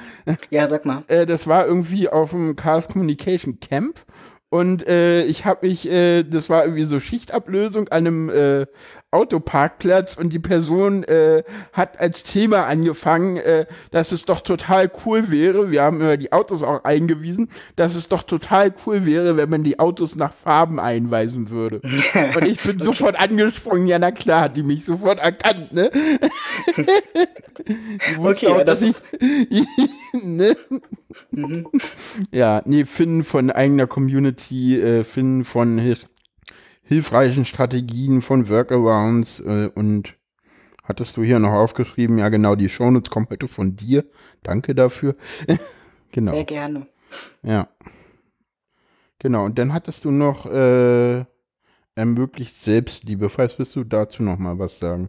Ja, 0.50 0.68
sag 0.68 0.84
mal. 0.84 1.04
Äh, 1.08 1.26
das 1.26 1.46
war 1.46 1.66
irgendwie 1.66 2.08
auf 2.08 2.30
dem 2.30 2.56
Chaos 2.56 2.88
Communication 2.88 3.60
Camp. 3.60 4.00
Und 4.52 4.86
äh, 4.86 5.24
ich 5.24 5.46
habe 5.46 5.66
mich, 5.66 5.88
äh, 5.88 6.24
das 6.24 6.50
war 6.50 6.64
irgendwie 6.64 6.84
so 6.84 7.00
Schichtablösung 7.00 7.88
an 7.88 8.06
einem 8.06 8.28
äh, 8.28 8.66
Autoparkplatz 9.12 10.16
und 10.16 10.32
die 10.32 10.38
Person 10.38 11.04
äh, 11.04 11.42
hat 11.72 12.00
als 12.00 12.24
Thema 12.24 12.66
angefangen, 12.66 13.36
äh, 13.36 13.66
dass 13.90 14.10
es 14.10 14.24
doch 14.24 14.40
total 14.40 14.90
cool 15.04 15.30
wäre, 15.30 15.70
wir 15.70 15.82
haben 15.82 15.96
über 15.96 16.16
die 16.16 16.32
Autos 16.32 16.62
auch 16.62 16.84
eingewiesen, 16.84 17.50
dass 17.76 17.94
es 17.94 18.08
doch 18.08 18.22
total 18.22 18.72
cool 18.86 19.04
wäre, 19.04 19.36
wenn 19.36 19.50
man 19.50 19.64
die 19.64 19.78
Autos 19.78 20.16
nach 20.16 20.32
Farben 20.32 20.80
einweisen 20.80 21.50
würde. 21.50 21.80
und 22.36 22.46
ich 22.46 22.62
bin 22.62 22.76
okay. 22.76 22.84
sofort 22.84 23.20
angesprungen, 23.20 23.86
ja 23.86 23.98
na 23.98 24.10
klar, 24.10 24.42
hat 24.42 24.56
die 24.56 24.62
mich 24.62 24.84
sofort 24.84 25.18
erkannt, 25.18 25.72
ne? 25.72 25.90
okay, 28.18 28.46
auch, 28.46 28.58
ja, 28.58 28.64
dass 28.64 28.82
ich, 28.82 28.94
ne? 30.24 30.56
Mhm. 31.30 31.66
Ja, 32.30 32.62
nee, 32.64 32.84
Finn 32.84 33.22
von 33.22 33.50
eigener 33.50 33.86
Community, 33.86 34.80
äh, 34.80 35.04
Finn 35.04 35.44
von 35.44 35.78
hilfreichen 36.82 37.44
Strategien 37.44 38.22
von 38.22 38.48
Workarounds 38.48 39.40
äh, 39.40 39.70
und 39.74 40.14
hattest 40.82 41.16
du 41.16 41.22
hier 41.22 41.38
noch 41.38 41.52
aufgeschrieben, 41.52 42.18
ja 42.18 42.28
genau, 42.28 42.54
die 42.56 42.68
Shownotes 42.68 43.10
kommen 43.10 43.28
heute 43.30 43.48
von 43.48 43.76
dir. 43.76 44.04
Danke 44.42 44.74
dafür. 44.74 45.14
genau. 46.12 46.32
Sehr 46.32 46.44
gerne. 46.44 46.86
Ja. 47.42 47.68
Genau, 49.18 49.44
und 49.44 49.58
dann 49.58 49.72
hattest 49.72 50.04
du 50.04 50.10
noch 50.10 50.46
äh, 50.46 51.24
ermöglicht 51.94 52.60
Selbstliebe. 52.60 53.28
Falls 53.28 53.58
willst 53.58 53.76
du 53.76 53.84
dazu 53.84 54.22
noch 54.22 54.38
mal 54.38 54.58
was 54.58 54.78
sagen? 54.78 55.08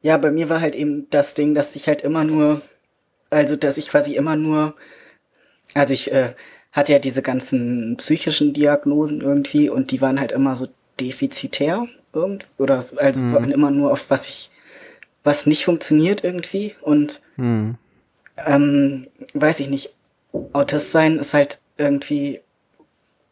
Ja, 0.00 0.16
bei 0.16 0.30
mir 0.30 0.48
war 0.48 0.60
halt 0.60 0.74
eben 0.74 1.10
das 1.10 1.34
Ding, 1.34 1.54
dass 1.54 1.76
ich 1.76 1.88
halt 1.88 2.02
immer 2.02 2.24
nur, 2.24 2.62
also 3.30 3.56
dass 3.56 3.76
ich 3.76 3.88
quasi 3.88 4.14
immer 4.14 4.36
nur, 4.36 4.74
also 5.74 5.92
ich 5.92 6.12
äh, 6.12 6.34
hat 6.78 6.88
ja 6.88 6.98
diese 6.98 7.22
ganzen 7.22 7.96
psychischen 7.98 8.54
Diagnosen 8.54 9.20
irgendwie 9.20 9.68
und 9.68 9.90
die 9.90 10.00
waren 10.00 10.20
halt 10.20 10.32
immer 10.32 10.54
so 10.54 10.68
defizitär 11.00 11.86
irgend 12.12 12.46
oder 12.56 12.84
also 12.96 13.20
mhm. 13.20 13.34
waren 13.34 13.50
immer 13.50 13.70
nur 13.70 13.92
auf 13.92 14.06
was 14.08 14.28
ich 14.28 14.50
was 15.24 15.46
nicht 15.46 15.64
funktioniert 15.64 16.24
irgendwie 16.24 16.74
und 16.80 17.20
mhm. 17.36 17.74
ähm, 18.46 19.08
weiß 19.34 19.60
ich 19.60 19.68
nicht 19.68 19.94
Autist 20.52 20.92
sein 20.92 21.18
ist 21.18 21.34
halt 21.34 21.58
irgendwie 21.76 22.40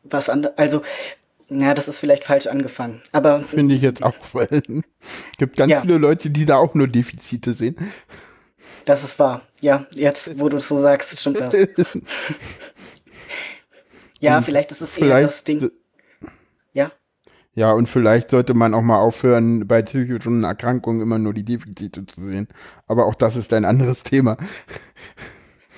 was 0.02 0.28
anderes 0.28 0.58
also 0.58 0.82
ja, 1.48 1.74
das 1.74 1.86
ist 1.86 2.00
vielleicht 2.00 2.24
falsch 2.24 2.48
angefangen. 2.48 3.02
Aber 3.12 3.44
finde 3.44 3.76
ich 3.76 3.82
jetzt 3.82 4.02
auch. 4.02 4.16
Es 4.50 4.62
gibt 5.38 5.56
ganz 5.56 5.70
ja. 5.70 5.80
viele 5.80 5.98
Leute, 5.98 6.28
die 6.28 6.44
da 6.44 6.56
auch 6.56 6.74
nur 6.74 6.88
Defizite 6.88 7.52
sehen. 7.52 7.76
Das 8.84 9.04
ist 9.04 9.16
wahr. 9.20 9.42
Ja, 9.60 9.86
jetzt, 9.94 10.40
wo 10.40 10.48
du 10.48 10.56
es 10.56 10.66
so 10.66 10.82
sagst, 10.82 11.16
stimmt 11.18 11.38
das. 11.38 11.54
Ja, 14.20 14.38
und 14.38 14.44
vielleicht 14.44 14.72
ist 14.72 14.80
es 14.80 14.96
eher 14.98 15.22
das 15.22 15.44
Ding. 15.44 15.70
Ja. 16.72 16.90
Ja, 17.54 17.72
und 17.72 17.88
vielleicht 17.88 18.30
sollte 18.30 18.54
man 18.54 18.74
auch 18.74 18.82
mal 18.82 18.98
aufhören, 18.98 19.66
bei 19.66 19.82
psychischen 19.82 20.44
Erkrankungen 20.44 21.00
immer 21.00 21.18
nur 21.18 21.32
die 21.32 21.44
Defizite 21.44 22.04
zu 22.04 22.20
sehen. 22.20 22.48
Aber 22.86 23.06
auch 23.06 23.14
das 23.14 23.36
ist 23.36 23.52
ein 23.52 23.64
anderes 23.64 24.02
Thema. 24.02 24.36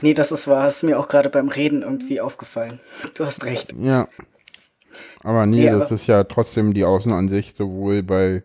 Nee, 0.00 0.14
das 0.14 0.32
ist 0.32 0.46
wahr. 0.46 0.64
Das 0.64 0.76
ist 0.76 0.82
mir 0.84 0.98
auch 0.98 1.08
gerade 1.08 1.28
beim 1.28 1.48
Reden 1.48 1.82
irgendwie 1.82 2.20
aufgefallen. 2.20 2.80
Du 3.14 3.24
hast 3.24 3.44
recht. 3.44 3.72
Ja. 3.76 4.08
Aber 5.22 5.46
nee, 5.46 5.64
nee 5.64 5.70
das 5.70 5.88
aber 5.88 5.94
ist 5.96 6.06
ja 6.06 6.24
trotzdem 6.24 6.74
die 6.74 6.84
Außenansicht, 6.84 7.56
sowohl 7.56 8.02
bei, 8.02 8.44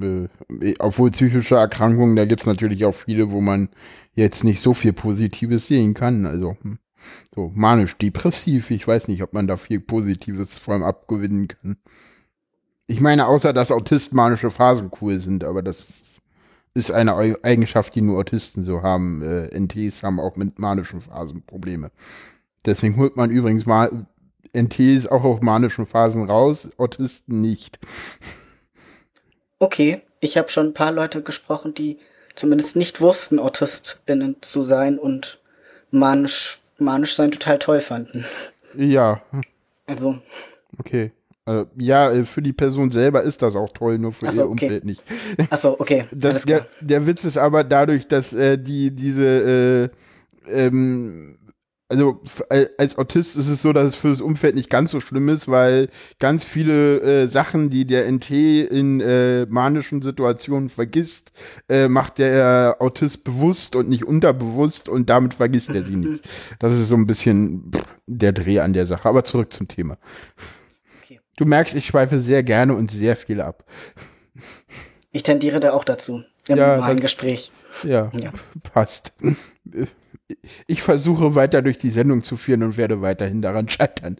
äh, 0.00 0.28
obwohl 0.78 1.10
psychische 1.10 1.56
Erkrankungen, 1.56 2.16
da 2.16 2.24
gibt 2.24 2.40
es 2.40 2.46
natürlich 2.46 2.86
auch 2.86 2.94
viele, 2.94 3.30
wo 3.30 3.40
man 3.40 3.68
jetzt 4.14 4.44
nicht 4.44 4.62
so 4.62 4.74
viel 4.74 4.92
Positives 4.92 5.66
sehen 5.66 5.94
kann. 5.94 6.26
Also. 6.26 6.56
Hm. 6.62 6.78
So 7.34 7.52
manisch-depressiv. 7.54 8.70
Ich 8.70 8.86
weiß 8.86 9.08
nicht, 9.08 9.22
ob 9.22 9.32
man 9.32 9.46
da 9.46 9.56
viel 9.56 9.80
Positives 9.80 10.58
vor 10.58 10.74
allem 10.74 10.82
abgewinnen 10.82 11.48
kann. 11.48 11.76
Ich 12.86 13.00
meine, 13.00 13.26
außer 13.26 13.52
dass 13.52 13.70
Autisten 13.70 14.16
manische 14.16 14.50
Phasen 14.50 14.90
cool 15.00 15.20
sind, 15.20 15.44
aber 15.44 15.62
das 15.62 16.20
ist 16.74 16.90
eine 16.90 17.16
Eigenschaft, 17.16 17.94
die 17.94 18.00
nur 18.00 18.18
Autisten 18.18 18.64
so 18.64 18.82
haben. 18.82 19.22
Äh, 19.22 19.58
NTs 19.58 20.02
haben 20.02 20.20
auch 20.20 20.36
mit 20.36 20.58
manischen 20.58 21.00
Phasen 21.00 21.42
Probleme. 21.42 21.90
Deswegen 22.64 22.96
holt 22.96 23.16
man 23.16 23.30
übrigens 23.30 23.66
mal 23.66 24.06
NTs 24.52 25.06
auch 25.06 25.24
auf 25.24 25.40
manischen 25.40 25.86
Phasen 25.86 26.24
raus, 26.24 26.70
Autisten 26.78 27.40
nicht. 27.40 27.78
Okay, 29.58 30.02
ich 30.20 30.36
habe 30.36 30.48
schon 30.48 30.68
ein 30.68 30.74
paar 30.74 30.92
Leute 30.92 31.22
gesprochen, 31.22 31.74
die 31.74 31.98
zumindest 32.34 32.76
nicht 32.76 33.00
wussten, 33.00 33.38
AutistInnen 33.38 34.36
zu 34.40 34.62
sein 34.62 34.98
und 34.98 35.40
manisch 35.90 36.60
manisch 36.78 37.14
sein 37.14 37.30
total 37.30 37.58
toll 37.58 37.80
fanden. 37.80 38.24
Ja. 38.76 39.22
Also. 39.86 40.18
Okay. 40.78 41.12
Also, 41.44 41.66
ja, 41.76 42.12
äh, 42.12 42.24
für 42.24 42.42
die 42.42 42.52
Person 42.52 42.90
selber 42.90 43.22
ist 43.22 43.40
das 43.40 43.56
auch 43.56 43.70
toll, 43.72 43.98
nur 43.98 44.12
für 44.12 44.30
so, 44.30 44.42
ihr 44.42 44.50
okay. 44.50 44.66
Umfeld 44.66 44.84
nicht. 44.84 45.02
Achso, 45.48 45.76
okay. 45.78 46.04
Das, 46.14 46.44
der, 46.44 46.66
der 46.80 47.06
Witz 47.06 47.24
ist 47.24 47.38
aber 47.38 47.64
dadurch, 47.64 48.06
dass 48.06 48.34
äh, 48.34 48.58
die 48.58 48.90
diese 48.90 49.90
äh, 50.46 50.66
ähm, 50.66 51.37
also 51.88 52.20
als 52.76 52.98
Autist 52.98 53.36
ist 53.36 53.48
es 53.48 53.62
so, 53.62 53.72
dass 53.72 53.86
es 53.86 53.96
für 53.96 54.10
das 54.10 54.20
Umfeld 54.20 54.54
nicht 54.54 54.68
ganz 54.68 54.90
so 54.90 55.00
schlimm 55.00 55.28
ist, 55.30 55.48
weil 55.48 55.88
ganz 56.18 56.44
viele 56.44 57.00
äh, 57.00 57.28
Sachen, 57.28 57.70
die 57.70 57.86
der 57.86 58.10
NT 58.10 58.30
in 58.30 59.00
äh, 59.00 59.46
manischen 59.46 60.02
Situationen 60.02 60.68
vergisst, 60.68 61.32
äh, 61.68 61.88
macht 61.88 62.18
der 62.18 62.76
Autist 62.80 63.24
bewusst 63.24 63.74
und 63.74 63.88
nicht 63.88 64.04
unterbewusst 64.04 64.88
und 64.88 65.08
damit 65.08 65.34
vergisst 65.34 65.70
er 65.70 65.84
sie 65.84 65.96
nicht. 65.96 66.28
Das 66.58 66.72
ist 66.72 66.88
so 66.88 66.96
ein 66.96 67.06
bisschen 67.06 67.70
der 68.06 68.32
Dreh 68.32 68.60
an 68.60 68.72
der 68.72 68.86
Sache. 68.86 69.08
Aber 69.08 69.24
zurück 69.24 69.52
zum 69.52 69.68
Thema. 69.68 69.96
Okay. 71.02 71.20
Du 71.36 71.44
merkst, 71.44 71.74
ich 71.74 71.86
schweife 71.86 72.20
sehr 72.20 72.42
gerne 72.42 72.74
und 72.74 72.90
sehr 72.90 73.16
viel 73.16 73.40
ab. 73.40 73.64
Ich 75.12 75.22
tendiere 75.22 75.60
da 75.60 75.72
auch 75.72 75.84
dazu 75.84 76.22
im 76.48 76.58
ja, 76.58 76.76
normalen 76.76 77.00
Gespräch. 77.00 77.52
Ja, 77.82 78.10
ja, 78.14 78.32
passt 78.62 79.12
ich 80.66 80.82
versuche 80.82 81.34
weiter 81.34 81.62
durch 81.62 81.78
die 81.78 81.90
Sendung 81.90 82.22
zu 82.22 82.36
führen 82.36 82.62
und 82.62 82.76
werde 82.76 83.00
weiterhin 83.00 83.42
daran 83.42 83.68
scheitern. 83.68 84.16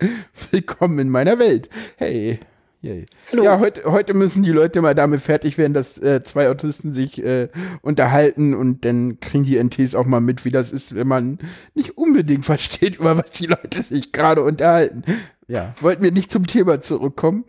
Willkommen 0.50 0.98
in 0.98 1.08
meiner 1.08 1.38
Welt. 1.38 1.68
Hey. 1.96 2.40
Yay. 2.80 3.06
Ja, 3.32 3.58
heute, 3.58 3.90
heute 3.90 4.14
müssen 4.14 4.44
die 4.44 4.52
Leute 4.52 4.80
mal 4.80 4.94
damit 4.94 5.20
fertig 5.20 5.58
werden, 5.58 5.74
dass 5.74 5.98
äh, 5.98 6.22
zwei 6.22 6.48
Autisten 6.48 6.94
sich 6.94 7.20
äh, 7.24 7.48
unterhalten 7.82 8.54
und 8.54 8.84
dann 8.84 9.18
kriegen 9.18 9.42
die 9.42 9.60
NTs 9.60 9.96
auch 9.96 10.06
mal 10.06 10.20
mit, 10.20 10.44
wie 10.44 10.52
das 10.52 10.70
ist, 10.70 10.94
wenn 10.94 11.08
man 11.08 11.38
nicht 11.74 11.98
unbedingt 11.98 12.44
versteht, 12.46 13.00
über 13.00 13.16
was 13.16 13.30
die 13.30 13.46
Leute 13.46 13.82
sich 13.82 14.12
gerade 14.12 14.44
unterhalten. 14.44 15.02
Ja, 15.48 15.74
wollten 15.80 16.04
wir 16.04 16.12
nicht 16.12 16.30
zum 16.30 16.46
Thema 16.46 16.80
zurückkommen? 16.80 17.44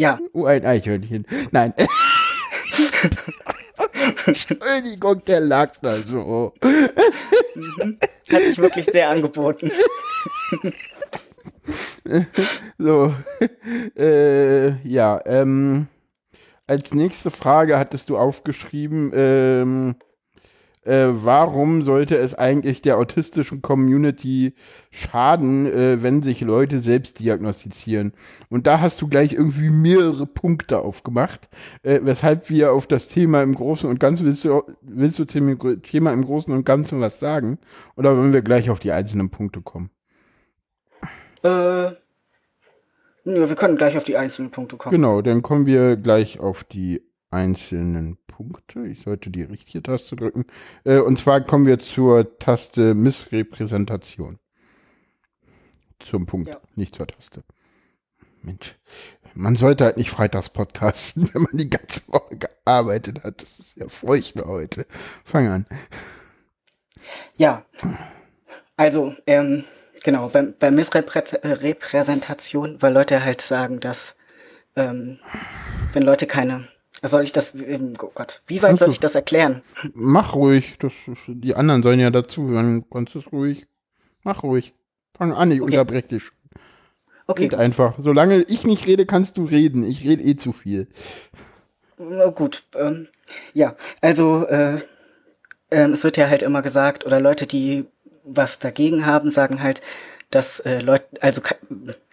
Ja. 0.00 0.18
oh, 0.32 0.46
ein 0.46 0.66
Eichhörnchen. 0.66 1.24
Nein. 1.52 1.72
Entschuldigung, 4.26 5.24
der 5.24 5.40
lag 5.40 5.72
da 5.82 5.96
so. 5.96 6.52
Mhm. 6.62 7.98
Hat 8.32 8.42
sich 8.42 8.58
wirklich 8.58 8.86
sehr 8.86 9.10
angeboten. 9.10 9.70
so. 12.78 13.14
äh, 13.96 14.76
ja, 14.86 15.20
ähm, 15.26 15.88
als 16.66 16.94
nächste 16.94 17.30
Frage 17.30 17.78
hattest 17.78 18.08
du 18.10 18.16
aufgeschrieben, 18.16 19.12
ähm, 19.14 19.96
äh, 20.84 21.08
warum 21.08 21.82
sollte 21.82 22.16
es 22.16 22.34
eigentlich 22.34 22.82
der 22.82 22.98
autistischen 22.98 23.62
Community 23.62 24.54
schaden, 24.90 25.66
äh, 25.66 26.02
wenn 26.02 26.22
sich 26.22 26.40
Leute 26.40 26.80
selbst 26.80 27.18
diagnostizieren? 27.20 28.12
Und 28.50 28.66
da 28.66 28.80
hast 28.80 29.00
du 29.00 29.08
gleich 29.08 29.32
irgendwie 29.32 29.70
mehrere 29.70 30.26
Punkte 30.26 30.80
aufgemacht, 30.80 31.48
äh, 31.82 32.00
weshalb 32.02 32.50
wir 32.50 32.72
auf 32.72 32.86
das 32.86 33.08
Thema 33.08 33.42
im 33.42 33.54
Großen 33.54 33.88
und 33.88 33.98
Ganzen, 33.98 34.26
willst 34.26 34.44
du, 34.44 34.62
willst 34.82 35.18
du 35.18 35.24
zum 35.24 35.82
Thema 35.82 36.12
im 36.12 36.24
Großen 36.24 36.52
und 36.52 36.64
Ganzen 36.64 37.00
was 37.00 37.18
sagen? 37.18 37.58
Oder 37.96 38.16
wollen 38.16 38.32
wir 38.32 38.42
gleich 38.42 38.70
auf 38.70 38.78
die 38.78 38.92
einzelnen 38.92 39.30
Punkte 39.30 39.62
kommen? 39.62 39.90
Äh, 41.42 41.92
wir 43.24 43.54
können 43.54 43.76
gleich 43.76 43.96
auf 43.96 44.04
die 44.04 44.16
einzelnen 44.16 44.50
Punkte 44.50 44.76
kommen. 44.76 44.94
Genau, 44.94 45.22
dann 45.22 45.42
kommen 45.42 45.66
wir 45.66 45.96
gleich 45.96 46.40
auf 46.40 46.64
die 46.64 47.02
einzelnen 47.30 48.18
Punkte. 48.36 48.86
Ich 48.86 49.02
sollte 49.02 49.30
die 49.30 49.42
richtige 49.42 49.82
Taste 49.82 50.16
drücken. 50.16 50.44
Äh, 50.84 50.98
und 50.98 51.18
zwar 51.18 51.40
kommen 51.40 51.66
wir 51.66 51.78
zur 51.78 52.38
Taste 52.38 52.94
Missrepräsentation. 52.94 54.38
Zum 56.00 56.26
Punkt, 56.26 56.48
ja. 56.48 56.60
nicht 56.74 56.96
zur 56.96 57.06
Taste. 57.06 57.44
Mensch, 58.42 58.76
man 59.34 59.56
sollte 59.56 59.84
halt 59.84 59.96
nicht 59.96 60.10
freitags 60.10 60.50
podcasten, 60.50 61.30
wenn 61.32 61.42
man 61.42 61.56
die 61.56 61.70
ganze 61.70 62.00
Woche 62.08 62.36
gearbeitet 62.36 63.22
hat. 63.22 63.42
Das 63.42 63.58
ist 63.58 63.76
ja 63.76 63.88
furchtbar 63.88 64.46
heute. 64.46 64.86
Fang 65.24 65.48
an. 65.48 65.66
Ja, 67.36 67.64
also, 68.76 69.14
ähm, 69.26 69.64
genau, 70.02 70.28
bei, 70.28 70.42
bei 70.42 70.72
Missrepräsentation, 70.72 72.82
weil 72.82 72.92
Leute 72.92 73.24
halt 73.24 73.40
sagen, 73.40 73.78
dass 73.78 74.16
ähm, 74.74 75.20
wenn 75.92 76.02
Leute 76.02 76.26
keine 76.26 76.66
soll 77.08 77.22
ich 77.22 77.32
das, 77.32 77.54
ähm, 77.54 77.94
oh 78.00 78.10
Gott, 78.14 78.42
wie 78.46 78.62
weit 78.62 78.78
soll 78.78 78.90
ich 78.90 79.00
das 79.00 79.14
erklären? 79.14 79.62
Mach 79.94 80.34
ruhig, 80.34 80.76
das, 80.78 80.92
die 81.26 81.54
anderen 81.54 81.82
sollen 81.82 82.00
ja 82.00 82.10
dazu 82.10 82.48
hören. 82.48 82.84
Kannst 82.90 83.14
du 83.14 83.18
es 83.18 83.32
ruhig? 83.32 83.66
Mach 84.22 84.42
ruhig. 84.42 84.74
Fang 85.16 85.32
an, 85.32 85.52
ich 85.52 85.60
okay. 85.60 85.72
unterbreche 85.72 86.08
dich. 86.08 86.22
Okay. 87.26 87.44
Red 87.44 87.54
einfach. 87.54 87.94
Solange 87.98 88.42
ich 88.42 88.66
nicht 88.66 88.86
rede, 88.86 89.06
kannst 89.06 89.38
du 89.38 89.44
reden. 89.44 89.84
Ich 89.84 90.04
rede 90.04 90.22
eh 90.22 90.36
zu 90.36 90.52
viel. 90.52 90.88
Na 91.98 92.26
gut. 92.26 92.64
Ähm, 92.74 93.08
ja, 93.54 93.76
also 94.00 94.46
äh, 94.46 94.80
äh, 95.70 95.88
es 95.88 96.04
wird 96.04 96.16
ja 96.16 96.28
halt 96.28 96.42
immer 96.42 96.62
gesagt, 96.62 97.06
oder 97.06 97.20
Leute, 97.20 97.46
die 97.46 97.86
was 98.24 98.58
dagegen 98.58 99.06
haben, 99.06 99.30
sagen 99.30 99.62
halt, 99.62 99.80
dass 100.30 100.60
äh, 100.60 100.80
Leute, 100.80 101.06
also 101.20 101.42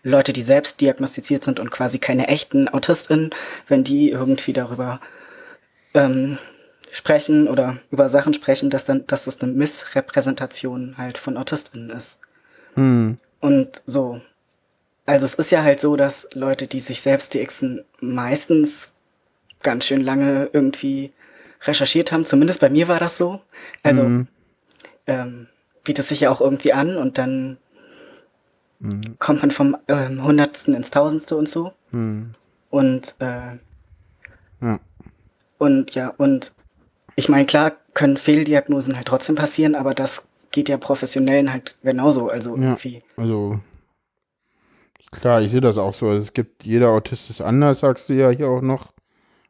Leute, 0.03 0.33
die 0.33 0.43
selbst 0.43 0.81
diagnostiziert 0.81 1.43
sind 1.43 1.59
und 1.59 1.71
quasi 1.71 1.99
keine 1.99 2.27
echten 2.27 2.67
AutistInnen, 2.67 3.31
wenn 3.67 3.83
die 3.83 4.09
irgendwie 4.09 4.53
darüber 4.53 4.99
ähm, 5.93 6.37
sprechen 6.91 7.47
oder 7.47 7.77
über 7.89 8.09
Sachen 8.09 8.33
sprechen, 8.33 8.69
dass 8.69 8.85
dann, 8.85 9.07
dass 9.07 9.25
das 9.25 9.41
eine 9.41 9.53
Missrepräsentation 9.53 10.95
halt 10.97 11.17
von 11.17 11.37
AutistInnen 11.37 11.89
ist. 11.89 12.19
Mhm. 12.75 13.17
Und 13.39 13.81
so. 13.85 14.21
Also 15.05 15.25
es 15.25 15.33
ist 15.33 15.51
ja 15.51 15.63
halt 15.63 15.79
so, 15.79 15.95
dass 15.95 16.27
Leute, 16.33 16.67
die 16.67 16.79
sich 16.79 17.01
selbst 17.01 17.33
DXen, 17.33 17.83
meistens 17.99 18.91
ganz 19.63 19.85
schön 19.85 20.01
lange 20.01 20.49
irgendwie 20.53 21.11
recherchiert 21.63 22.11
haben. 22.11 22.25
Zumindest 22.25 22.59
bei 22.59 22.69
mir 22.69 22.87
war 22.87 22.99
das 22.99 23.17
so. 23.17 23.41
Also 23.83 24.03
mhm. 24.03 24.27
ähm, 25.07 25.47
bietet 25.83 26.05
sich 26.07 26.21
ja 26.21 26.29
auch 26.29 26.41
irgendwie 26.41 26.73
an 26.73 26.97
und 26.97 27.17
dann 27.17 27.57
mhm. 28.81 29.15
kommt 29.19 29.41
man 29.41 29.51
vom 29.51 29.77
ähm, 29.87 30.23
Hundertsten 30.23 30.73
ins 30.73 30.91
Tausendste 30.91 31.37
und 31.37 31.47
so. 31.47 31.71
Mhm. 31.91 32.31
Und 32.69 33.15
äh, 33.19 33.57
ja. 34.61 34.79
und 35.57 35.95
ja, 35.95 36.13
und 36.17 36.53
ich 37.15 37.29
meine, 37.29 37.45
klar 37.45 37.73
können 37.93 38.17
Fehldiagnosen 38.17 38.95
halt 38.95 39.07
trotzdem 39.07 39.35
passieren, 39.35 39.75
aber 39.75 39.93
das 39.93 40.27
geht 40.51 40.69
ja 40.69 40.77
Professionellen 40.77 41.51
halt 41.51 41.75
genauso. 41.83 42.29
Also 42.29 42.55
ja, 42.55 42.63
irgendwie. 42.63 43.03
Also 43.17 43.59
klar, 45.11 45.41
ich 45.41 45.51
sehe 45.51 45.61
das 45.61 45.77
auch 45.77 45.93
so. 45.93 46.11
Es 46.11 46.33
gibt 46.33 46.63
jeder 46.63 46.89
Autist 46.89 47.29
ist 47.29 47.41
anders, 47.41 47.81
sagst 47.81 48.09
du 48.09 48.13
ja 48.13 48.29
hier 48.29 48.47
auch 48.47 48.61
noch. 48.61 48.93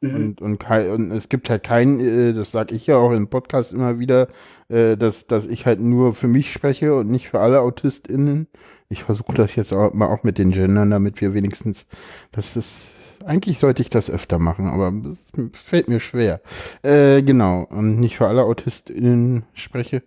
Mhm. 0.01 0.15
Und, 0.15 0.41
und, 0.41 0.69
und, 0.69 1.11
es 1.11 1.29
gibt 1.29 1.49
halt 1.49 1.63
keinen, 1.63 1.99
äh, 1.99 2.33
das 2.33 2.51
sage 2.51 2.73
ich 2.73 2.87
ja 2.87 2.97
auch 2.97 3.11
im 3.11 3.27
Podcast 3.27 3.71
immer 3.71 3.99
wieder, 3.99 4.27
äh, 4.67 4.97
dass, 4.97 5.27
dass 5.27 5.45
ich 5.45 5.67
halt 5.67 5.79
nur 5.79 6.15
für 6.15 6.27
mich 6.27 6.51
spreche 6.51 6.95
und 6.95 7.09
nicht 7.09 7.29
für 7.29 7.39
alle 7.39 7.61
AutistInnen. 7.61 8.47
Ich 8.89 9.03
versuche 9.03 9.35
das 9.35 9.55
jetzt 9.55 9.73
auch 9.73 9.93
mal 9.93 10.07
auch 10.07 10.23
mit 10.23 10.39
den 10.39 10.51
Gendern, 10.51 10.89
damit 10.89 11.21
wir 11.21 11.35
wenigstens, 11.35 11.85
das 12.31 12.55
ist, 12.55 12.87
eigentlich 13.25 13.59
sollte 13.59 13.83
ich 13.83 13.91
das 13.91 14.09
öfter 14.09 14.39
machen, 14.39 14.65
aber 14.65 14.91
es 15.37 15.61
fällt 15.61 15.87
mir 15.87 15.99
schwer. 15.99 16.41
Äh, 16.81 17.21
genau, 17.21 17.67
und 17.69 17.99
nicht 17.99 18.17
für 18.17 18.27
alle 18.27 18.43
AutistInnen 18.43 19.43
spreche. 19.53 20.01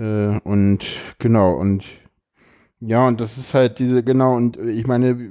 Äh, 0.00 0.40
und 0.42 0.84
genau, 1.20 1.54
und 1.54 1.84
ja, 2.82 3.06
und 3.06 3.20
das 3.20 3.36
ist 3.36 3.52
halt 3.52 3.78
diese, 3.78 4.02
genau, 4.02 4.34
und 4.34 4.56
ich 4.56 4.86
meine, 4.86 5.30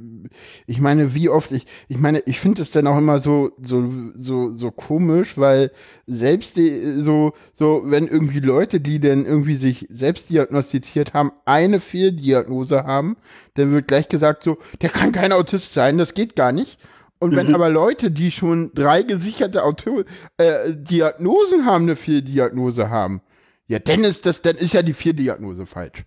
ich 0.68 0.80
meine, 0.80 1.16
wie 1.16 1.30
oft, 1.30 1.52
ich, 1.52 1.66
ich 1.88 1.98
meine, 1.98 2.20
ich 2.28 2.40
finde 2.40 2.62
es 2.62 2.70
dann 2.70 2.86
auch 2.86 2.98
immer 3.00 3.20
so, 3.20 3.52
so, 3.60 3.90
so, 4.16 4.56
so 4.56 4.70
komisch, 4.70 5.36
weil 5.40 5.72
selbst 6.06 6.58
die, 6.58 7.02
so, 7.02 7.34
so, 7.54 7.82
wenn 7.86 8.08
irgendwie 8.08 8.40
Leute, 8.40 8.80
die 8.80 9.00
denn 9.00 9.26
irgendwie 9.26 9.56
sich 9.56 9.88
selbst 9.90 10.30
diagnostiziert 10.30 11.16
haben, 11.16 11.32
eine 11.46 11.80
Fehldiagnose 11.80 12.84
haben, 12.84 13.18
dann 13.56 13.72
wird 13.72 13.88
gleich 13.88 14.10
gesagt 14.10 14.44
so, 14.44 14.60
der 14.84 14.90
kann 14.90 15.12
kein 15.12 15.32
Autist 15.32 15.74
sein, 15.74 15.98
das 15.98 16.14
geht 16.14 16.36
gar 16.36 16.52
nicht. 16.52 16.80
Und 17.18 17.36
wenn 17.36 17.48
mhm. 17.48 17.56
aber 17.56 17.70
Leute, 17.70 18.12
die 18.12 18.30
schon 18.30 18.72
drei 18.76 19.02
gesicherte 19.02 19.64
Auto 19.64 20.04
äh, 20.38 20.72
Diagnosen 20.74 21.66
haben, 21.66 21.86
eine 21.86 21.96
Fehldiagnose 21.96 22.92
haben, 22.92 23.22
ja, 23.68 23.80
dann 23.80 24.04
ist 24.04 24.28
das, 24.28 24.44
dann 24.44 24.56
ist 24.56 24.74
ja 24.74 24.84
die 24.84 24.94
Fehldiagnose 24.94 25.66
falsch. 25.66 26.06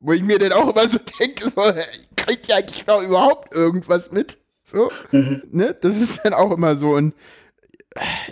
Wo 0.00 0.12
ich 0.12 0.22
mir 0.22 0.38
dann 0.38 0.52
auch 0.52 0.70
immer 0.70 0.88
so 0.88 0.98
denke, 1.20 1.50
so, 1.50 1.62
kriegt 2.16 2.48
ja 2.48 2.56
eigentlich 2.56 2.86
noch 2.86 3.02
überhaupt 3.02 3.54
irgendwas 3.54 4.12
mit? 4.12 4.38
So, 4.64 4.90
mhm. 5.12 5.42
ne? 5.50 5.76
Das 5.80 5.96
ist 5.96 6.20
dann 6.24 6.34
auch 6.34 6.52
immer 6.52 6.76
so. 6.76 6.94
Und 6.94 7.14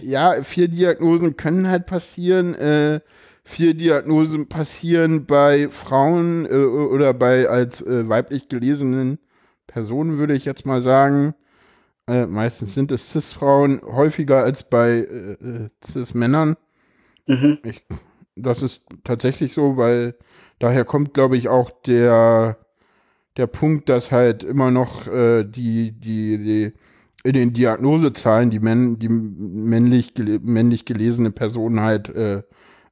ja, 0.01 0.43
vier 0.43 0.69
Diagnosen 0.69 1.37
können 1.37 1.69
halt 1.69 1.87
passieren. 1.87 2.55
Äh, 2.55 3.01
vier 3.45 3.75
Diagnosen 3.75 4.49
passieren 4.49 5.27
bei 5.27 5.69
Frauen 5.71 6.47
äh, 6.47 6.55
oder 6.55 7.15
bei 7.15 7.49
als 7.49 7.83
äh, 7.83 8.09
weiblich 8.09 8.49
gelesenen 8.49 9.19
Personen, 9.67 10.19
würde 10.19 10.35
ich 10.35 10.45
jetzt 10.45 10.67
mal 10.67 10.83
sagen. 10.83 11.35
Äh, 12.07 12.27
meistens 12.27 12.75
sind 12.75 12.93
es 12.93 13.11
Cis-Frauen 13.13 13.81
häufiger 13.83 14.43
als 14.43 14.63
bei 14.63 14.91
äh, 14.91 15.33
äh, 15.33 15.69
Cis-Männern. 15.91 16.57
Mhm. 17.27 17.59
das 18.37 18.63
ist 18.63 18.83
tatsächlich 19.03 19.55
so, 19.55 19.79
weil 19.79 20.15
daher 20.65 20.87
kommt, 20.87 21.13
glaube 21.13 21.37
ich, 21.37 21.49
auch 21.49 21.71
der, 21.83 22.57
der 23.37 23.47
Punkt, 23.47 23.91
dass 23.91 24.11
halt 24.11 24.43
immer 24.43 24.71
noch 24.71 25.07
äh, 25.07 25.45
die, 25.45 25.93
die, 25.93 26.39
die 26.39 26.73
in 27.23 27.33
den 27.35 27.53
Diagnosezahlen 27.53 28.51
die, 28.51 28.61
Männ, 28.61 28.99
die 28.99 29.11
männlich, 29.11 30.15
männlich 30.43 30.87
gelesene 30.87 31.31
Personen 31.31 31.81
halt 31.81 32.09
äh, 32.09 32.43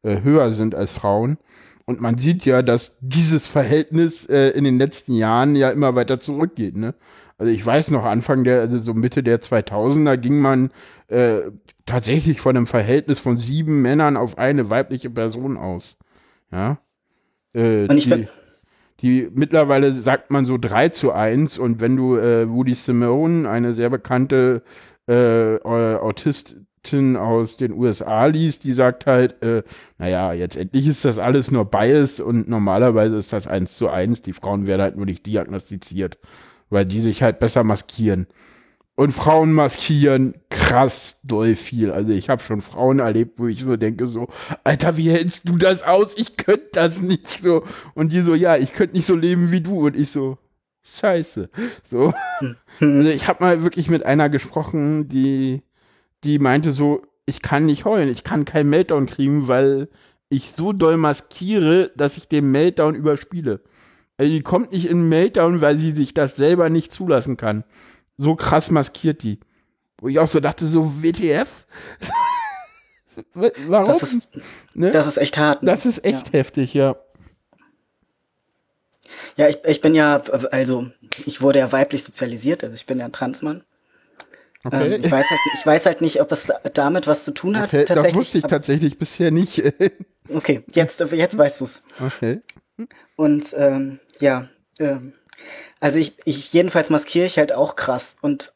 äh, 0.03 0.23
höher 0.23 0.53
sind 0.53 0.75
als 0.75 0.93
Frauen. 0.93 1.39
Und 1.87 2.01
man 2.01 2.19
sieht 2.19 2.45
ja, 2.45 2.63
dass 2.63 2.93
dieses 3.01 3.47
Verhältnis 3.47 4.27
äh, 4.27 4.51
in 4.51 4.65
den 4.65 4.79
letzten 4.79 5.15
Jahren 5.15 5.57
ja 5.57 5.71
immer 5.71 5.95
weiter 5.95 6.21
zurückgeht. 6.21 6.77
Ne? 6.77 6.95
Also 7.39 7.53
ich 7.53 7.65
weiß 7.65 7.91
noch, 7.91 8.05
Anfang 8.05 8.45
der, 8.45 8.61
also 8.61 8.81
so 8.81 8.93
Mitte 8.93 9.23
der 9.23 9.41
2000er 9.41 10.19
ging 10.19 10.41
man 10.41 10.71
äh, 11.09 11.41
tatsächlich 11.87 12.41
von 12.41 12.57
einem 12.57 12.67
Verhältnis 12.67 13.19
von 13.19 13.39
sieben 13.39 13.81
Männern 13.81 14.19
auf 14.19 14.37
eine 14.37 14.69
weibliche 14.69 15.11
Person 15.11 15.57
aus. 15.57 15.97
Ja. 16.53 16.79
Äh, 17.55 17.87
und 17.89 17.97
ich 17.97 18.07
die, 18.09 18.29
die 19.01 19.29
mittlerweile 19.35 19.95
sagt 19.95 20.31
man 20.31 20.47
so 20.47 20.59
3 20.59 20.91
zu 20.91 21.13
1 21.13 21.59
und 21.59 21.81
wenn 21.81 21.97
du 21.97 22.17
äh, 22.17 22.49
Woody 22.49 22.75
Simone, 22.75 23.49
eine 23.49 23.75
sehr 23.75 23.91
bekannte 23.91 24.63
äh, 25.09 25.59
Autistin 25.63 27.17
aus 27.17 27.57
den 27.57 27.73
USA 27.73 28.27
liest, 28.27 28.65
die 28.65 28.73
sagt 28.73 29.07
halt, 29.07 29.43
äh, 29.43 29.63
naja, 29.99 30.33
jetzt 30.33 30.57
endlich 30.57 30.87
ist 30.87 31.05
das 31.05 31.19
alles 31.19 31.51
nur 31.51 31.65
Bias 31.65 32.21
und 32.21 32.49
normalerweise 32.49 33.19
ist 33.19 33.33
das 33.33 33.47
1 33.47 33.77
zu 33.77 33.89
1, 33.89 34.23
die 34.23 34.33
Frauen 34.33 34.67
werden 34.67 34.83
halt 34.83 34.97
nur 34.97 35.07
nicht 35.07 35.27
diagnostiziert, 35.27 36.19
weil 36.71 36.87
die 36.87 37.01
sich 37.01 37.23
halt 37.23 37.39
besser 37.41 37.65
maskieren. 37.65 38.27
Und 39.03 39.11
Frauen 39.11 39.53
maskieren 39.53 40.33
krass 40.49 41.19
doll 41.25 41.57
viel. 41.57 41.91
Also 41.91 42.13
ich 42.13 42.31
habe 42.31 42.41
schon 42.41 42.61
Frauen 42.61 43.01
erlebt, 43.01 43.37
wo 43.37 43.49
ich 43.49 43.61
so 43.61 43.77
denke, 43.77 44.07
so, 44.07 44.29
Alter, 44.63 44.97
wie 44.97 45.11
hältst 45.11 45.49
du 45.49 45.57
das 45.57 45.83
aus? 45.83 46.17
Ich 46.17 46.37
könnte 46.37 46.69
das 46.75 47.03
nicht 47.03 47.27
so. 47.27 47.65
Und 47.95 48.13
die 48.13 48.21
so, 48.21 48.37
ja, 48.37 48.57
ich 48.57 48.73
könnte 48.73 48.95
nicht 48.95 49.09
so 49.09 49.17
leben 49.17 49.51
wie 49.51 49.61
du. 49.61 49.87
Und 49.87 49.97
ich 49.97 50.13
so, 50.13 50.39
scheiße. 50.85 51.51
So. 51.91 52.15
Hm. 52.39 52.99
Also 52.99 53.11
ich 53.11 53.27
habe 53.27 53.43
mal 53.43 53.65
wirklich 53.65 53.91
mit 53.91 54.07
einer 54.07 54.29
gesprochen, 54.29 55.09
die, 55.09 55.65
die 56.23 56.39
meinte 56.39 56.73
so, 56.73 57.03
ich 57.27 57.43
kann 57.43 57.67
nicht 57.67 57.85
heulen, 57.85 58.09
ich 58.09 58.23
kann 58.23 58.45
keinen 58.45 58.71
Meltdown 58.71 59.07
kriegen, 59.07 59.49
weil 59.49 59.89
ich 60.29 60.53
so 60.57 60.73
doll 60.73 60.97
maskiere, 60.97 61.91
dass 61.97 62.17
ich 62.17 62.29
den 62.29 62.53
Meltdown 62.53 62.95
überspiele. 62.95 63.63
Also 64.17 64.31
die 64.31 64.43
kommt 64.43 64.71
nicht 64.71 64.87
in 64.87 65.09
Meltdown, 65.09 65.61
weil 65.61 65.77
sie 65.77 65.91
sich 65.91 66.15
das 66.15 66.37
selber 66.37 66.71
nicht 66.71 66.93
zulassen 66.93 67.37
kann. 67.37 67.65
So 68.19 68.37
krass 68.37 68.71
maskiert 68.71 69.23
die. 69.23 69.41
Wo 69.99 70.09
ich 70.09 70.19
auch 70.19 70.29
so 70.29 70.41
dachte, 70.41 70.67
so 70.67 71.03
WTF? 71.03 71.67
Warum? 73.35 73.87
Das 73.87 74.03
ist, 74.03 74.29
ne? 74.75 74.91
das 74.91 75.07
ist 75.07 75.19
echt 75.19 75.39
hart. 75.39 75.63
Ne? 75.63 75.71
Das 75.71 75.87
ist 75.87 76.05
echt 76.05 76.29
ja. 76.29 76.33
heftig, 76.33 76.75
ja. 76.75 76.97
Ja, 79.37 79.49
ich, 79.49 79.59
ich 79.65 79.81
bin 79.81 79.95
ja, 79.95 80.23
also 80.51 80.91
ich 81.27 81.41
wurde 81.41 81.59
ja 81.59 81.73
weiblich 81.73 82.05
sozialisiert, 82.05 82.65
also 82.65 82.75
ich 82.75 82.87
bin 82.87 82.99
ja 82.99 83.07
ein 83.07 83.13
Transmann. 83.13 83.65
Okay. 84.65 84.95
Ähm, 84.95 85.05
ich, 85.05 85.11
weiß 85.11 85.29
halt, 85.29 85.41
ich 85.55 85.67
weiß 85.67 85.87
halt 85.87 86.01
nicht, 86.01 86.21
ob 86.21 86.31
es 86.33 86.49
damit 86.75 87.07
was 87.07 87.25
zu 87.25 87.33
tun 87.33 87.59
hat. 87.59 87.75
Okay, 87.75 87.85
das 87.85 88.15
wusste 88.15 88.39
ich 88.39 88.45
tatsächlich 88.45 88.99
bisher 88.99 89.31
nicht. 89.31 89.63
okay, 90.29 90.63
jetzt, 90.73 91.01
jetzt 91.01 91.37
weißt 91.37 91.61
du's. 91.61 91.85
Okay. 92.01 92.41
Und 93.17 93.55
ähm, 93.57 93.99
ja, 94.21 94.49
ähm, 94.79 95.15
also 95.83 95.99
ich, 95.99 96.17
ich 96.25 96.53
jedenfalls 96.53 96.91
maskiere 96.91 97.27
ich 97.27 97.39
halt 97.39 97.53
auch 97.53 97.77
krass 97.77 98.17
und 98.23 98.53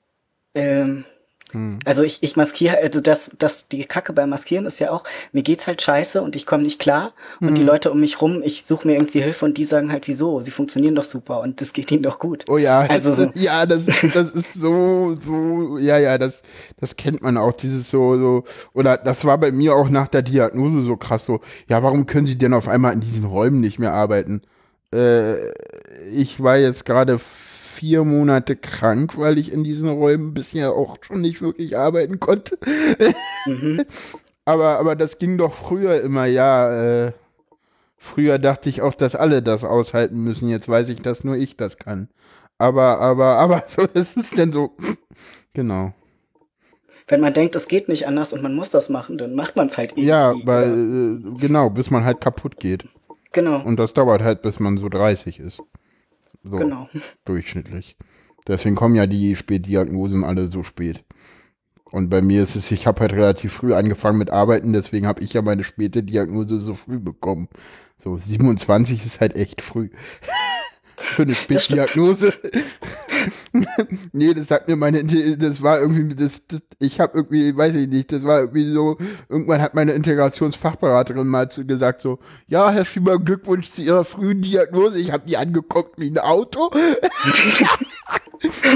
ähm, 0.55 1.05
hm. 1.53 1.79
Also 1.85 2.03
ich, 2.03 2.23
ich 2.23 2.37
maskiere, 2.37 2.79
also 2.79 3.01
das, 3.01 3.31
das, 3.39 3.69
die 3.69 3.85
Kacke 3.85 4.12
beim 4.12 4.31
Maskieren 4.31 4.67
ist 4.67 4.81
ja 4.81 4.91
auch, 4.91 5.05
mir 5.33 5.43
geht's 5.43 5.67
halt 5.67 5.81
scheiße 5.81 6.21
und 6.21 6.35
ich 6.35 6.45
komme 6.45 6.65
nicht 6.65 6.81
klar. 6.81 7.12
Und 7.41 7.49
hm. 7.49 7.55
die 7.55 7.62
Leute 7.62 7.93
um 7.93 8.01
mich 8.01 8.21
rum, 8.21 8.43
ich 8.45 8.65
suche 8.67 8.89
mir 8.89 8.95
irgendwie 8.95 9.23
Hilfe 9.23 9.45
und 9.45 9.57
die 9.57 9.65
sagen 9.65 9.93
halt, 9.93 10.09
wieso? 10.09 10.41
Sie 10.41 10.51
funktionieren 10.51 10.97
doch 10.97 11.05
super 11.05 11.41
und 11.41 11.61
das 11.61 11.73
geht 11.73 11.91
ihnen 11.93 12.03
doch 12.03 12.19
gut. 12.19 12.45
Oh 12.49 12.59
ja, 12.59 12.81
also 12.81 13.15
so. 13.15 13.31
ja, 13.35 13.65
das, 13.65 13.85
das 14.12 14.33
ist 14.33 14.55
so, 14.55 15.17
so, 15.25 15.79
ja, 15.79 15.99
ja, 15.99 16.19
das, 16.19 16.43
das 16.81 16.97
kennt 16.97 17.23
man 17.23 17.37
auch, 17.37 17.53
dieses 17.53 17.91
so, 17.91 18.17
so, 18.17 18.45
oder 18.73 18.99
das 18.99 19.25
war 19.25 19.39
bei 19.39 19.53
mir 19.53 19.77
auch 19.77 19.89
nach 19.89 20.09
der 20.09 20.23
Diagnose 20.23 20.83
so 20.83 20.97
krass 20.97 21.25
so, 21.25 21.41
ja, 21.69 21.83
warum 21.83 22.07
können 22.07 22.27
sie 22.27 22.39
denn 22.39 22.55
auf 22.55 22.67
einmal 22.67 22.93
in 22.93 23.01
diesen 23.01 23.25
Räumen 23.25 23.61
nicht 23.61 23.79
mehr 23.79 23.93
arbeiten? 23.93 24.43
Äh, 24.93 25.53
ich 26.12 26.42
war 26.42 26.57
jetzt 26.57 26.85
gerade 26.85 27.19
vier 27.19 28.05
Monate 28.05 28.57
krank, 28.57 29.19
weil 29.19 29.38
ich 29.38 29.53
in 29.53 29.64
diesen 29.64 29.88
Räumen 29.88 30.35
bisher 30.35 30.73
auch 30.73 30.97
schon 31.03 31.21
nicht 31.21 31.42
wirklich 31.42 31.77
arbeiten 31.77 32.21
konnte. 32.21 32.59
Mhm. 33.47 33.85
aber, 34.45 34.79
aber 34.79 34.97
das 34.97 35.19
ging 35.19 35.37
doch 35.38 35.53
früher 35.53 36.01
immer, 36.01 36.27
ja. 36.27 37.07
Äh, 37.07 37.12
früher 37.99 38.38
dachte 38.38 38.69
ich 38.69 38.83
auch, 38.83 38.95
dass 38.95 39.14
alle 39.14 39.42
das 39.42 39.64
aushalten 39.64 40.23
müssen. 40.23 40.49
Jetzt 40.49 40.69
weiß 40.69 40.88
ich, 40.88 41.03
dass 41.03 41.25
nur 41.25 41.37
ich 41.37 41.57
das 41.57 41.77
kann. 41.77 42.09
Aber, 42.59 42.99
aber, 43.01 43.25
aber, 43.38 43.64
so, 43.69 43.87
das 43.87 44.16
ist 44.16 44.37
denn 44.38 44.53
so. 44.53 44.73
genau. 45.53 45.92
Wenn 47.09 47.21
man 47.21 47.35
denkt, 47.35 47.55
es 47.55 47.69
geht 47.69 47.88
nicht 47.88 48.09
anders 48.09 48.33
und 48.33 48.42
man 48.42 48.55
muss 48.57 48.71
das 48.71 48.88
machen, 48.88 49.16
dann 49.16 49.35
macht 49.35 49.55
man 49.55 49.69
es 49.69 49.79
halt 49.79 49.92
irgendwie. 49.92 50.09
Ja, 50.09 50.35
weil, 50.45 50.73
äh, 50.73 51.38
genau, 51.38 51.71
bis 51.71 51.90
man 51.90 52.05
halt 52.05 52.21
kaputt 52.21 52.59
geht. 52.59 52.88
Genau. 53.33 53.62
Und 53.62 53.79
das 53.79 53.92
dauert 53.92 54.23
halt, 54.23 54.42
bis 54.42 54.59
man 54.59 54.77
so 54.79 54.88
30 54.88 55.38
ist. 55.38 55.62
So 56.49 56.57
genau. 56.57 56.89
durchschnittlich. 57.25 57.97
Deswegen 58.47 58.77
kommen 58.77 58.95
ja 58.95 59.07
die 59.07 59.35
Spätdiagnosen 59.37 60.25
alle 60.25 60.47
so 60.47 60.63
spät. 60.63 61.05
Und 61.85 62.11
bei 62.11 62.21
mir 62.21 62.43
ist 62.43 62.57
es, 62.57 62.71
ich 62.71 62.87
habe 62.87 63.01
halt 63.01 63.13
relativ 63.13 63.53
früh 63.53 63.73
angefangen 63.73 64.19
mit 64.19 64.31
Arbeiten, 64.31 64.73
deswegen 64.73 65.07
habe 65.07 65.23
ich 65.23 65.33
ja 65.33 65.43
meine 65.43 65.65
späte 65.65 66.03
Diagnose 66.03 66.59
so 66.59 66.75
früh 66.75 66.99
bekommen. 66.99 67.49
So 67.99 68.17
27 68.17 69.05
ist 69.05 69.21
halt 69.21 69.37
echt 69.37 69.63
früh. 69.63 69.91
Für 70.97 71.23
eine 71.23 71.35
Spätdiagnose. 71.35 72.33
nee, 74.12 74.35
das 74.35 74.49
sagt 74.49 74.69
mir 74.69 74.77
meine, 74.77 75.05
das 75.37 75.62
war 75.62 75.81
irgendwie, 75.81 76.14
das, 76.14 76.42
das 76.47 76.61
ich 76.79 77.01
habe 77.01 77.19
irgendwie, 77.19 77.57
weiß 77.57 77.75
ich 77.75 77.88
nicht, 77.88 78.12
das 78.12 78.25
war 78.25 78.40
irgendwie 78.40 78.73
so, 78.73 78.99
irgendwann 79.29 79.62
hat 79.62 79.75
meine 79.75 79.92
Integrationsfachberaterin 79.92 81.27
mal 81.27 81.51
zu 81.51 81.66
gesagt 81.66 82.03
so, 82.03 82.19
ja, 82.47 82.71
Herr 82.71 82.85
Schieber, 82.85 83.19
Glückwunsch 83.19 83.71
zu 83.71 83.83
Ihrer 83.83 84.05
frühen 84.05 84.42
Diagnose. 84.42 84.99
Ich 84.99 85.12
habe 85.12 85.27
die 85.27 85.37
angeguckt 85.37 85.99
wie 85.99 86.11
ein 86.11 86.19
Auto. 86.19 86.71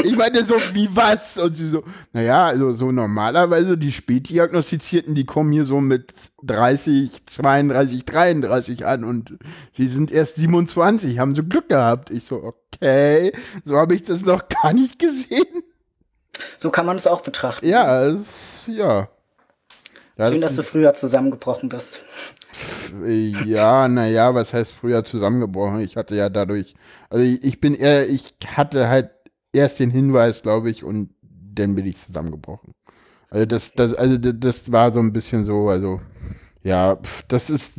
ich 0.05 0.17
meine 0.17 0.45
so, 0.45 0.57
wie 0.73 0.89
was? 0.95 1.39
Und 1.39 1.57
sie 1.57 1.69
so, 1.69 1.85
naja, 2.13 2.47
also 2.47 2.73
so 2.73 2.93
normalerweise 2.93 3.77
die 3.77 3.93
Spätdiagnostizierten, 3.93 5.15
die 5.15 5.27
kommen 5.27 5.53
hier 5.53 5.65
so 5.65 5.81
mit 5.81 6.13
30, 6.43 7.27
32, 7.27 8.05
33 8.05 8.87
an 8.87 9.05
und 9.05 9.39
sie 9.77 9.89
sind 9.89 10.11
erst 10.11 10.37
27, 10.37 11.19
haben 11.19 11.35
so 11.35 11.45
Glück 11.45 11.69
gehabt. 11.69 12.11
Ich 12.11 12.25
so, 12.25 12.43
okay, 12.43 13.33
so 13.65 13.77
habe 13.77 13.95
ich 13.95 14.05
das 14.05 14.23
noch 14.23 14.49
gar 14.49 14.70
nicht 14.73 14.99
gesehen. 14.99 15.63
So 16.59 16.71
kann 16.71 16.87
man 16.87 16.97
es 16.97 17.07
auch 17.07 17.21
betrachten. 17.23 17.67
Ja, 17.67 18.05
es, 18.05 18.63
ja. 18.67 19.09
Schön, 20.17 20.41
dass 20.41 20.57
du 20.57 20.63
früher 20.63 20.93
zusammengebrochen 20.95 21.69
bist. 21.71 22.01
Ja, 23.47 23.89
naja, 23.89 24.35
was 24.35 24.53
heißt 24.53 24.73
früher 24.73 25.05
zusammengebrochen? 25.05 25.81
Ich 25.81 25.97
hatte 25.97 26.15
ja 26.15 26.29
dadurch, 26.29 26.75
also 27.09 27.25
ich 27.25 27.61
bin 27.61 27.75
eher, 27.75 28.09
ich 28.09 28.35
hatte 28.47 28.89
halt 28.89 29.11
erst 29.53 29.79
den 29.79 29.91
Hinweis, 29.91 30.43
glaube 30.43 30.71
ich, 30.71 30.85
und 30.85 31.15
dann 31.23 31.75
bin 31.75 31.87
ich 31.87 31.97
zusammengebrochen. 31.97 32.73
Also 33.31 33.47
das, 33.47 33.73
das, 33.73 33.95
also 33.95 34.19
das 34.19 34.71
war 34.73 34.93
so 34.93 35.01
ein 35.01 35.13
bisschen 35.13 35.47
so, 35.47 35.69
also 35.69 36.01
ja, 36.63 36.99
das 37.29 37.49
ist 37.49 37.75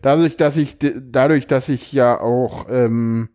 dadurch, 0.00 0.36
dass 0.36 0.56
ich 0.56 0.76
dadurch, 0.78 1.46
dass 1.46 1.68
ich 1.68 1.92
ja 1.92 2.18
auch 2.18 2.66
ähm, 2.70 3.28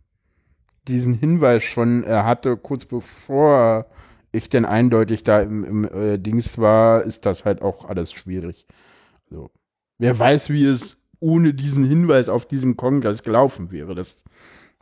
diesen 0.90 1.14
Hinweis 1.14 1.64
schon 1.64 2.04
äh, 2.04 2.10
hatte, 2.10 2.58
kurz 2.58 2.86
bevor 2.86 3.86
ich 4.32 4.50
denn 4.50 4.66
eindeutig 4.66 5.24
da 5.24 5.40
im, 5.40 5.64
im 5.64 5.86
äh, 5.86 6.18
Dings 6.18 6.58
war, 6.58 7.04
ist 7.04 7.26
das 7.26 7.46
halt 7.46 7.62
auch 7.62 7.86
alles 7.86 8.12
schwierig. 8.12 8.68
So. 9.30 9.50
Wer 9.98 10.18
weiß, 10.18 10.50
wie 10.50 10.66
es 10.66 10.98
ohne 11.20 11.54
diesen 11.54 11.86
Hinweis 11.86 12.30
auf 12.30 12.46
diesen 12.46 12.78
Kongress 12.78 13.24
gelaufen 13.24 13.72
wäre. 13.72 13.96
Das 13.96 14.24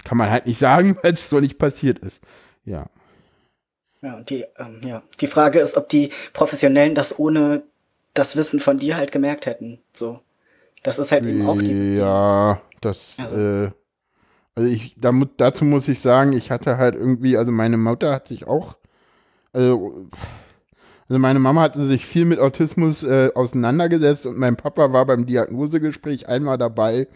kann 0.03 0.17
man 0.17 0.29
halt 0.29 0.45
nicht 0.45 0.59
sagen, 0.59 0.97
weil 1.01 1.13
es 1.13 1.29
so 1.29 1.39
nicht 1.39 1.57
passiert 1.57 1.99
ist. 1.99 2.21
Ja. 2.65 2.87
Ja, 4.01 4.21
die, 4.21 4.45
ähm, 4.57 4.81
ja. 4.83 5.01
Die 5.19 5.27
Frage 5.27 5.59
ist, 5.59 5.75
ob 5.75 5.89
die 5.89 6.11
Professionellen 6.33 6.93
das 6.93 7.17
ohne 7.17 7.63
das 8.13 8.35
Wissen 8.35 8.59
von 8.59 8.77
dir 8.77 8.97
halt 8.97 9.11
gemerkt 9.11 9.45
hätten. 9.45 9.79
So. 9.93 10.19
Das 10.83 10.99
ist 10.99 11.11
halt 11.11 11.25
eben 11.25 11.47
auch 11.47 11.57
dieses 11.59 11.97
Ja, 11.97 12.61
das, 12.81 13.15
also. 13.17 13.35
äh, 13.37 13.71
also 14.57 14.69
ich, 14.71 14.95
damit, 14.99 15.29
dazu 15.37 15.65
muss 15.65 15.87
ich 15.87 15.99
sagen, 15.99 16.33
ich 16.33 16.49
hatte 16.49 16.77
halt 16.77 16.95
irgendwie, 16.95 17.37
also 17.37 17.51
meine 17.51 17.77
Mutter 17.77 18.11
hat 18.11 18.27
sich 18.27 18.47
auch, 18.47 18.75
also, 19.53 20.07
also 21.07 21.19
meine 21.19 21.37
Mama 21.37 21.61
hatte 21.61 21.85
sich 21.85 22.07
viel 22.07 22.25
mit 22.25 22.39
Autismus 22.39 23.03
äh, 23.03 23.29
auseinandergesetzt 23.35 24.25
und 24.25 24.39
mein 24.39 24.55
Papa 24.55 24.91
war 24.93 25.05
beim 25.05 25.27
Diagnosegespräch 25.27 26.27
einmal 26.27 26.57
dabei 26.57 27.07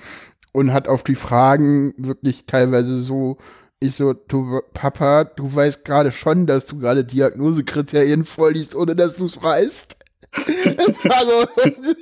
und 0.51 0.71
hat 0.71 0.87
auf 0.87 1.03
die 1.03 1.15
Fragen 1.15 1.95
wirklich 1.97 2.45
teilweise 2.45 3.01
so 3.01 3.39
ich 3.79 3.95
so, 3.95 4.13
du, 4.13 4.61
Papa, 4.73 5.23
du 5.23 5.55
weißt 5.55 5.83
gerade 5.83 6.11
schon, 6.11 6.45
dass 6.45 6.67
du 6.67 6.77
gerade 6.77 7.03
Diagnosekriterien 7.03 8.25
vorliest, 8.25 8.75
ohne 8.75 8.95
dass 8.95 9.15
du 9.15 9.25
es 9.25 9.41
weißt. 9.41 9.97
Das 10.31 11.05
war 11.05 11.25
so, 11.25 11.45
die 11.65 11.95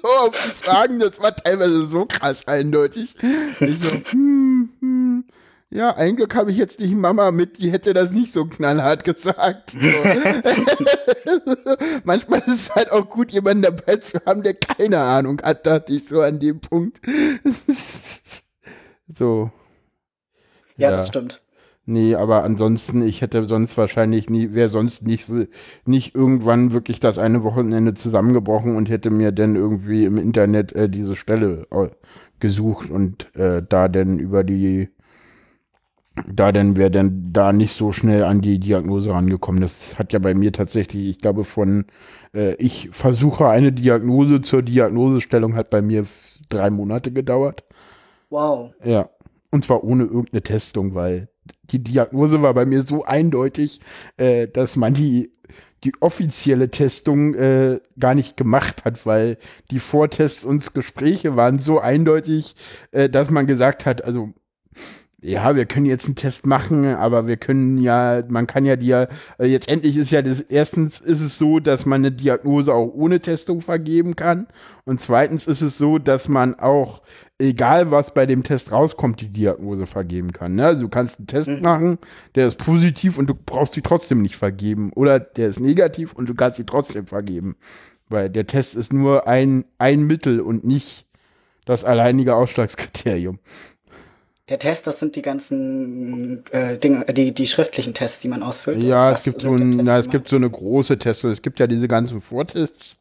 Fragen, 0.61 0.99
das 0.99 1.19
war 1.19 1.35
teilweise 1.35 1.85
so 1.85 2.05
krass 2.05 2.47
eindeutig. 2.47 3.15
Ich 3.59 3.79
so, 3.81 3.89
hm, 4.11 4.69
hm. 4.79 5.25
Ja, 5.71 5.95
ein 5.95 6.15
Glück 6.15 6.33
habe 6.33 6.49
ich 6.49 6.57
jetzt 6.57 6.79
nicht 6.79 6.95
Mama 6.95 7.29
mit, 7.29 7.59
die 7.59 7.71
hätte 7.71 7.93
das 7.93 8.09
nicht 8.09 8.33
so 8.33 8.45
knallhart 8.45 9.03
gesagt. 9.03 9.71
So. 9.71 9.77
Manchmal 12.03 12.39
ist 12.39 12.47
es 12.47 12.75
halt 12.75 12.91
auch 12.91 13.07
gut, 13.07 13.31
jemanden 13.31 13.61
dabei 13.61 13.97
zu 13.97 14.19
haben, 14.25 14.41
der 14.41 14.55
keine 14.55 14.99
Ahnung 14.99 15.39
hat, 15.43 15.67
dachte 15.67 15.93
ich 15.93 16.07
so 16.07 16.21
an 16.21 16.39
dem 16.39 16.59
Punkt. 16.59 16.99
so. 19.15 19.51
Ja, 20.75 20.89
ja, 20.89 20.97
das 20.97 21.07
stimmt. 21.07 21.43
Nee, 21.85 22.13
aber 22.13 22.43
ansonsten, 22.43 23.01
ich 23.01 23.21
hätte 23.21 23.43
sonst 23.45 23.75
wahrscheinlich 23.77 24.29
nie, 24.29 24.53
wäre 24.53 24.69
sonst 24.69 25.01
nicht, 25.03 25.31
nicht 25.85 26.13
irgendwann 26.13 26.71
wirklich 26.71 26.99
das 26.99 27.17
eine 27.17 27.43
Wochenende 27.43 27.95
zusammengebrochen 27.95 28.75
und 28.75 28.89
hätte 28.89 29.09
mir 29.09 29.31
dann 29.31 29.55
irgendwie 29.55 30.05
im 30.05 30.17
Internet 30.17 30.71
äh, 30.73 30.87
diese 30.87 31.15
Stelle 31.15 31.65
äh, 31.71 31.89
gesucht 32.39 32.91
und 32.91 33.35
äh, 33.35 33.63
da 33.67 33.87
dann 33.87 34.19
über 34.19 34.43
die, 34.43 34.89
da 36.31 36.51
dann 36.51 36.77
wäre 36.77 36.91
dann 36.91 37.33
da 37.33 37.53
nicht 37.53 37.73
so 37.73 37.91
schnell 37.91 38.23
an 38.23 38.41
die 38.41 38.59
Diagnose 38.59 39.11
rangekommen. 39.11 39.61
Das 39.61 39.97
hat 39.97 40.13
ja 40.13 40.19
bei 40.19 40.35
mir 40.35 40.51
tatsächlich, 40.53 41.09
ich 41.09 41.17
glaube, 41.17 41.43
von 41.43 41.85
äh, 42.35 42.53
ich 42.55 42.89
versuche 42.91 43.47
eine 43.47 43.71
Diagnose 43.71 44.41
zur 44.41 44.61
Diagnosestellung 44.61 45.55
hat 45.55 45.69
bei 45.69 45.81
mir 45.81 46.03
drei 46.49 46.69
Monate 46.69 47.11
gedauert. 47.11 47.63
Wow. 48.29 48.73
Ja. 48.83 49.09
Und 49.51 49.65
zwar 49.65 49.83
ohne 49.83 50.03
irgendeine 50.03 50.43
Testung, 50.43 50.93
weil 50.93 51.29
die 51.71 51.83
Diagnose 51.83 52.41
war 52.41 52.53
bei 52.53 52.65
mir 52.65 52.83
so 52.83 53.03
eindeutig, 53.03 53.79
äh, 54.17 54.47
dass 54.47 54.75
man 54.75 54.93
die, 54.93 55.31
die 55.83 55.93
offizielle 56.01 56.69
Testung 56.71 57.33
äh, 57.35 57.79
gar 57.99 58.15
nicht 58.15 58.37
gemacht 58.37 58.85
hat, 58.85 59.05
weil 59.05 59.37
die 59.71 59.79
Vortests 59.79 60.43
und 60.43 60.73
Gespräche 60.73 61.35
waren 61.35 61.59
so 61.59 61.79
eindeutig, 61.79 62.55
äh, 62.91 63.09
dass 63.09 63.29
man 63.29 63.47
gesagt 63.47 63.85
hat, 63.85 64.03
also 64.03 64.33
ja, 65.21 65.55
wir 65.55 65.65
können 65.65 65.85
jetzt 65.85 66.05
einen 66.05 66.15
Test 66.15 66.45
machen, 66.45 66.85
aber 66.85 67.27
wir 67.27 67.35
können 67.37 67.77
ja, 67.77 68.23
man 68.29 68.47
kann 68.47 68.65
ja 68.65 68.75
dir, 68.75 69.09
äh, 69.37 69.45
jetzt 69.47 69.67
endlich 69.67 69.97
ist 69.97 70.11
ja 70.11 70.21
das, 70.21 70.39
erstens 70.39 70.99
ist 71.01 71.21
es 71.21 71.37
so, 71.37 71.59
dass 71.59 71.85
man 71.85 72.01
eine 72.01 72.11
Diagnose 72.11 72.73
auch 72.73 72.93
ohne 72.93 73.19
Testung 73.19 73.61
vergeben 73.61 74.15
kann 74.15 74.47
und 74.85 75.01
zweitens 75.01 75.45
ist 75.47 75.61
es 75.61 75.77
so, 75.77 75.97
dass 75.97 76.29
man 76.29 76.55
auch 76.55 77.01
egal 77.39 77.89
was 77.89 78.13
bei 78.13 78.25
dem 78.25 78.43
Test 78.43 78.71
rauskommt, 78.71 79.21
die 79.21 79.29
Diagnose 79.29 79.85
vergeben 79.85 80.33
kann. 80.33 80.55
Ne? 80.55 80.65
Also 80.65 80.81
du 80.81 80.89
kannst 80.89 81.19
einen 81.19 81.27
Test 81.27 81.47
Mhm. 81.47 81.61
machen, 81.61 81.97
der 82.35 82.47
ist 82.47 82.57
positiv 82.57 83.17
und 83.17 83.27
du 83.27 83.33
brauchst 83.33 83.75
die 83.75 83.81
trotzdem 83.81 84.21
nicht 84.21 84.35
vergeben. 84.35 84.91
Oder 84.93 85.19
der 85.19 85.47
ist 85.47 85.59
negativ 85.59 86.13
und 86.13 86.27
du 86.27 86.35
kannst 86.35 86.57
sie 86.57 86.65
trotzdem 86.65 87.07
vergeben. 87.07 87.55
Weil 88.09 88.29
der 88.29 88.45
Test 88.45 88.75
ist 88.75 88.91
nur 88.91 89.27
ein, 89.27 89.65
ein 89.77 90.03
Mittel 90.03 90.41
und 90.41 90.65
nicht 90.65 91.05
das 91.65 91.85
alleinige 91.85 92.35
Ausschlagskriterium. 92.35 93.39
Der 94.49 94.57
Test, 94.57 94.87
das 94.87 94.97
sind 94.99 95.15
die 95.15 95.21
ganzen 95.21 96.43
äh, 96.51 96.77
Dinge, 96.79 97.07
äh, 97.07 97.13
die, 97.13 97.33
die 97.33 97.45
schriftlichen 97.45 97.93
Tests, 97.93 98.19
die 98.21 98.27
man 98.27 98.41
ausfüllt. 98.41 98.81
Ja, 98.81 99.11
es 99.11 99.23
gibt, 99.23 99.41
so 99.43 99.51
ein, 99.51 99.69
na, 99.83 99.99
es 99.99 100.09
gibt 100.09 100.27
so 100.27 100.37
eine 100.37 100.49
große 100.49 100.97
Testung. 100.97 101.29
Es 101.29 101.43
gibt 101.43 101.59
ja 101.59 101.67
diese 101.67 101.87
ganzen 101.87 102.19
Vortests 102.19 102.97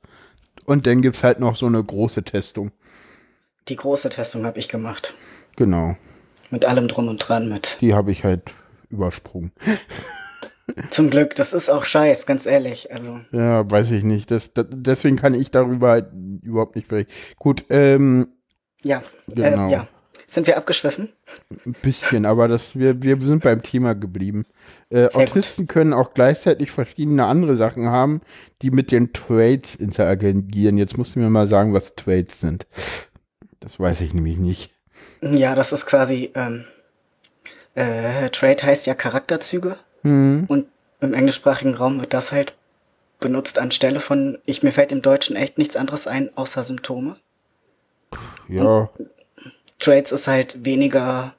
und 0.66 0.87
dann 0.87 1.01
gibt 1.01 1.16
es 1.16 1.24
halt 1.24 1.40
noch 1.40 1.57
so 1.57 1.64
eine 1.64 1.83
große 1.83 2.22
Testung. 2.22 2.70
Die 3.69 3.77
große 3.77 4.09
Testung 4.11 4.47
habe 4.47 4.59
ich 4.59 4.69
gemacht. 4.69 5.15
Genau. 5.57 5.97
Mit 6.51 6.65
allem 6.65 6.89
drum 6.89 7.09
und 7.09 7.19
dran 7.19 7.49
mit. 7.49 7.79
Die 7.81 7.95
habe 7.95 8.11
ich 8.11 8.25
halt 8.25 8.43
übersprungen. 8.89 9.53
Zum 10.91 11.11
Glück, 11.11 11.35
das 11.35 11.53
ist 11.53 11.71
auch 11.71 11.85
scheiß, 11.85 12.27
ganz 12.27 12.47
ehrlich. 12.47 12.93
Also, 12.93 13.21
Ja, 13.33 13.71
weiß 13.71 13.91
ich 13.91 14.05
nicht. 14.05 14.31
Das, 14.31 14.53
das, 14.53 14.67
deswegen 14.71 15.17
kann 15.17 15.35
ich 15.35 15.51
darüber 15.51 15.91
halt 15.91 16.13
überhaupt 16.43 16.77
nicht 16.77 16.89
berichten. 16.89 17.13
Gut, 17.39 17.65
ähm, 17.71 18.29
ja. 18.83 19.03
Genau. 19.29 19.69
Äh, 19.69 19.73
ja. 19.73 19.89
Sind 20.27 20.47
wir 20.47 20.59
abgeschwiffen? 20.59 21.09
ein 21.67 21.75
bisschen, 21.83 22.27
aber 22.27 22.49
das, 22.49 22.79
wir, 22.79 23.03
wir 23.03 23.21
sind 23.21 23.43
beim 23.43 23.63
Thema 23.63 23.95
geblieben. 23.95 24.45
Äh, 24.91 25.09
Autisten 25.15 25.67
können 25.67 25.93
auch 25.93 26.15
gleichzeitig 26.15 26.71
verschiedene 26.71 27.25
andere 27.25 27.57
Sachen 27.57 27.87
haben, 27.89 28.21
die 28.63 28.71
mit 28.71 28.93
den 28.93 29.13
Traits 29.13 29.75
interagieren. 29.75 30.79
Jetzt 30.79 30.99
musst 30.99 31.17
du 31.17 31.21
mir 31.21 31.31
mal 31.31 31.49
sagen, 31.49 31.73
was 31.73 31.95
Traits 31.95 32.41
sind. 32.41 32.67
Das 33.69 33.79
weiß 33.79 34.01
ich 34.01 34.15
nämlich 34.15 34.39
nicht. 34.39 34.71
Ja, 35.21 35.55
das 35.55 35.73
ist 35.73 35.85
quasi, 35.85 36.31
ähm, 36.35 36.65
äh, 37.75 38.31
Trait 38.31 38.63
heißt 38.63 38.87
ja 38.87 38.95
Charakterzüge. 38.95 39.77
Hm. 40.03 40.47
Und 40.49 40.69
im 41.03 41.13
englischsprachigen 41.13 41.75
Raum 41.75 42.01
wird 42.01 42.15
das 42.15 42.33
halt 42.33 42.55
benutzt 43.21 43.59
anstelle 43.59 44.01
von, 44.01 44.39
ich 44.47 44.63
mir 44.63 44.73
fällt 44.73 44.91
im 44.91 45.03
Deutschen 45.03 45.37
echt 45.37 45.59
nichts 45.59 45.77
anderes 45.77 46.07
ein, 46.07 46.31
außer 46.35 46.63
Symptome. 46.63 47.17
Ja, 48.49 48.89
Traits 49.79 50.13
ist 50.13 50.29
halt 50.29 50.65
weniger 50.65 51.35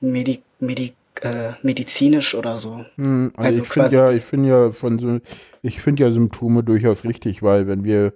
medi 0.00 0.42
medi 0.60 0.94
äh, 1.22 1.54
medizinisch 1.62 2.36
oder 2.36 2.56
so. 2.56 2.84
hm, 2.94 3.32
also, 3.36 3.48
Also 3.48 3.62
ich 3.62 3.68
finde 3.68 3.96
ja, 3.96 4.10
ich 4.12 4.24
finde 4.24 4.48
ja 4.48 4.72
von 4.72 4.98
so, 5.00 5.18
ich 5.62 5.80
finde 5.80 6.04
ja 6.04 6.12
Symptome 6.12 6.62
durchaus 6.62 7.04
richtig, 7.04 7.42
weil 7.42 7.66
wenn 7.66 7.84
wir 7.84 8.12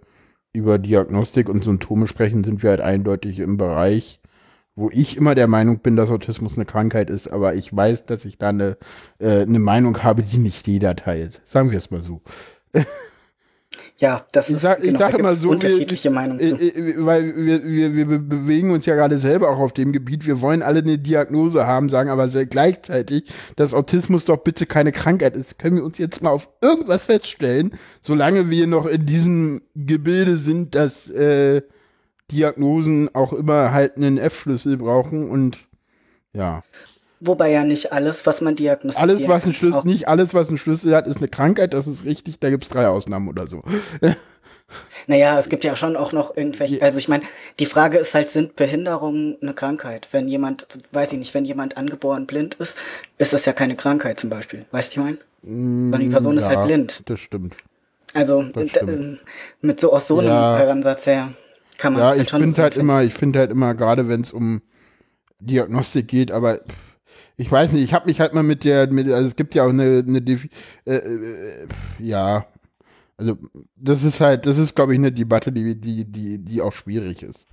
über 0.53 0.79
Diagnostik 0.79 1.49
und 1.49 1.65
Symptome 1.65 2.07
sprechen, 2.07 2.45
sind 2.45 2.63
wir 2.63 2.71
halt 2.71 2.81
eindeutig 2.81 3.39
im 3.41 3.57
Bereich, 3.57 4.21
wo 4.75 4.91
ich 4.91 5.17
immer 5.17 5.35
der 5.35 5.49
Meinung 5.49 5.81
bin, 5.81 5.97
dass 5.97 6.11
Autismus 6.11 6.57
eine 6.57 6.65
Krankheit 6.65 7.11
ist, 7.11 7.29
aber 7.29 7.55
ich 7.55 7.75
weiß, 7.75 8.07
dass 8.07 8.25
ich 8.25 8.39
da 8.39 8.51
eine, 8.51 8.77
äh, 9.19 9.43
eine 9.43 9.59
Meinung 9.59 10.03
habe, 10.03 10.23
die 10.23 10.39
nicht 10.39 10.67
jeder 10.67 10.97
teilt. 10.97 11.41
Sagen 11.47 11.71
wir 11.71 11.79
es 11.79 11.91
mal 11.91 12.03
so. 12.03 12.23
Ja, 13.97 14.25
das 14.33 14.49
Ich 14.49 14.57
ist 14.57 14.63
sag, 14.63 14.79
ich 14.79 14.87
genau, 14.87 14.99
sag 14.99 15.17
gibt's 15.17 15.41
so, 15.41 15.45
wir, 15.45 15.51
unterschiedliche 15.51 16.11
Meinungen 16.11 16.41
zu. 16.41 16.57
äh, 16.57 16.69
äh, 16.69 16.95
weil 17.05 17.35
wir, 17.37 17.65
wir, 17.65 17.95
wir 17.95 18.07
be- 18.07 18.19
bewegen 18.19 18.71
uns 18.71 18.87
ja 18.87 18.95
gerade 18.95 19.19
selber 19.19 19.51
auch 19.51 19.59
auf 19.59 19.73
dem 19.73 19.93
Gebiet. 19.93 20.27
Wir 20.27 20.41
wollen 20.41 20.63
alle 20.63 20.81
eine 20.81 20.99
Diagnose 20.99 21.67
haben, 21.67 21.89
sagen 21.89 22.11
aber 22.11 22.29
gleichzeitig, 22.29 23.25
dass 23.57 23.75
Autismus 23.75 24.25
doch 24.25 24.39
bitte 24.39 24.67
keine 24.67 24.93
Krankheit 24.93 25.35
ist. 25.37 25.59
Können 25.59 25.77
wir 25.77 25.85
uns 25.85 25.99
jetzt 25.99 26.23
mal 26.23 26.31
auf 26.31 26.49
irgendwas 26.61 27.07
feststellen, 27.07 27.73
solange 28.01 28.51
wir 28.51 28.67
noch 28.67 28.87
in 28.87 29.07
diesem 29.07 29.63
Gebilde 29.75 30.37
sind, 30.39 30.75
dass 30.75 31.09
äh, 31.11 31.63
Diagnosen 32.31 33.15
auch 33.15 33.33
immer 33.33 33.73
halt 33.73 33.97
einen 33.97 34.19
F-Schlüssel 34.19 34.77
brauchen 34.77 35.31
und 35.31 35.59
ja. 36.33 36.63
Wobei 37.21 37.51
ja 37.51 37.65
nicht 37.65 37.93
alles, 37.93 38.27
was 38.27 38.41
man 38.41 38.55
diagnostiziert. 38.55 39.11
Alles, 39.11 39.29
was 39.29 39.45
einen 39.45 39.53
Schlüssel, 39.55 39.83
nicht 39.85 40.09
alles, 40.09 40.35
was 40.35 40.49
einen 40.49 40.59
Schlüssel 40.59 40.95
hat, 40.95 41.07
ist 41.09 41.19
eine 41.19 41.29
Krankheit, 41.29 41.75
das 41.75 41.87
ist 41.87 42.05
richtig, 42.05 42.39
da 42.39 42.51
gibt's 42.51 42.69
drei 42.69 42.89
Ausnahmen 42.89 43.29
oder 43.29 43.47
so. 43.47 43.63
Naja, 45.07 45.39
es 45.39 45.49
gibt 45.49 45.65
ja 45.65 45.75
schon 45.77 45.97
auch 45.97 46.13
noch 46.13 46.37
irgendwelche. 46.37 46.83
Also 46.83 46.99
ich 46.99 47.09
meine, 47.09 47.25
die 47.59 47.65
Frage 47.65 47.97
ist 47.97 48.15
halt, 48.15 48.29
sind 48.29 48.55
Behinderungen 48.57 49.39
eine 49.41 49.55
Krankheit? 49.55 50.09
Wenn 50.13 50.29
jemand, 50.29 50.67
weiß 50.93 51.13
ich 51.13 51.19
nicht, 51.19 51.33
wenn 51.33 51.47
jemand 51.47 51.79
angeboren 51.79 52.27
blind 52.27 52.57
ist, 52.57 52.77
ist 53.17 53.33
das 53.33 53.47
ja 53.47 53.55
keine 53.55 53.77
Krankheit 53.77 54.21
zum 54.21 54.29
Beispiel. 54.29 54.67
Weißt 54.71 54.95
du, 54.95 55.01
ich 55.01 55.05
meine? 55.07 55.19
Sondern 55.43 56.01
die 56.03 56.09
Person 56.11 56.37
ist 56.37 56.43
Mm, 56.47 56.51
Ja, 56.51 56.57
halt 56.59 56.67
blind. 56.67 57.03
Das 57.07 57.21
stimmt. 57.21 57.57
Also 58.13 58.43
Das 58.43 58.69
stimmt. 58.69 58.91
ähm, 58.91 59.19
mit 59.63 59.81
so 59.81 59.93
aus 59.95 60.07
so 60.09 60.19
einem 60.19 60.29
Ja. 60.29 60.57
Ansatz 60.69 61.07
her 61.07 61.33
kann 61.79 61.95
man 61.95 62.03
Ja, 62.03 62.09
das 62.11 62.19
ich 62.19 62.29
schon 62.29 62.41
finde 62.43 62.61
halt 62.63 62.77
immer, 62.77 63.03
ich 63.03 63.15
finde 63.15 63.39
halt 63.39 63.51
immer, 63.51 63.75
gerade 63.75 64.09
wenn 64.09 64.21
es 64.21 64.35
um 64.35 64.61
Diagnostik 65.41 66.09
geht, 66.09 66.31
aber 66.31 66.61
ich 67.39 67.51
weiß 67.53 67.73
nicht, 67.73 67.85
ich 67.85 67.95
habe 67.95 68.07
mich 68.09 68.21
halt 68.21 68.35
mal 68.35 68.45
mit 68.45 68.65
der, 68.65 68.93
mit, 68.93 69.09
also 69.11 69.29
es 69.29 69.37
gibt 69.37 69.55
ja 69.57 69.65
auch 69.65 69.71
eine, 69.71 70.05
eine 70.07 70.23
Defi 70.23 70.51
äh, 70.87 70.97
äh, 70.97 71.69
ja, 72.01 72.47
also 73.17 73.37
das 73.77 74.05
ist 74.05 74.21
halt, 74.21 74.47
das 74.47 74.59
ist, 74.59 74.77
glaube 74.77 74.93
ich, 74.93 74.99
eine 74.99 75.13
Debatte, 75.13 75.53
die, 75.53 75.81
die, 75.81 76.05
die, 76.05 76.39
die 76.39 76.63
auch 76.63 76.73
schwierig 76.73 77.23
ist. 77.23 77.47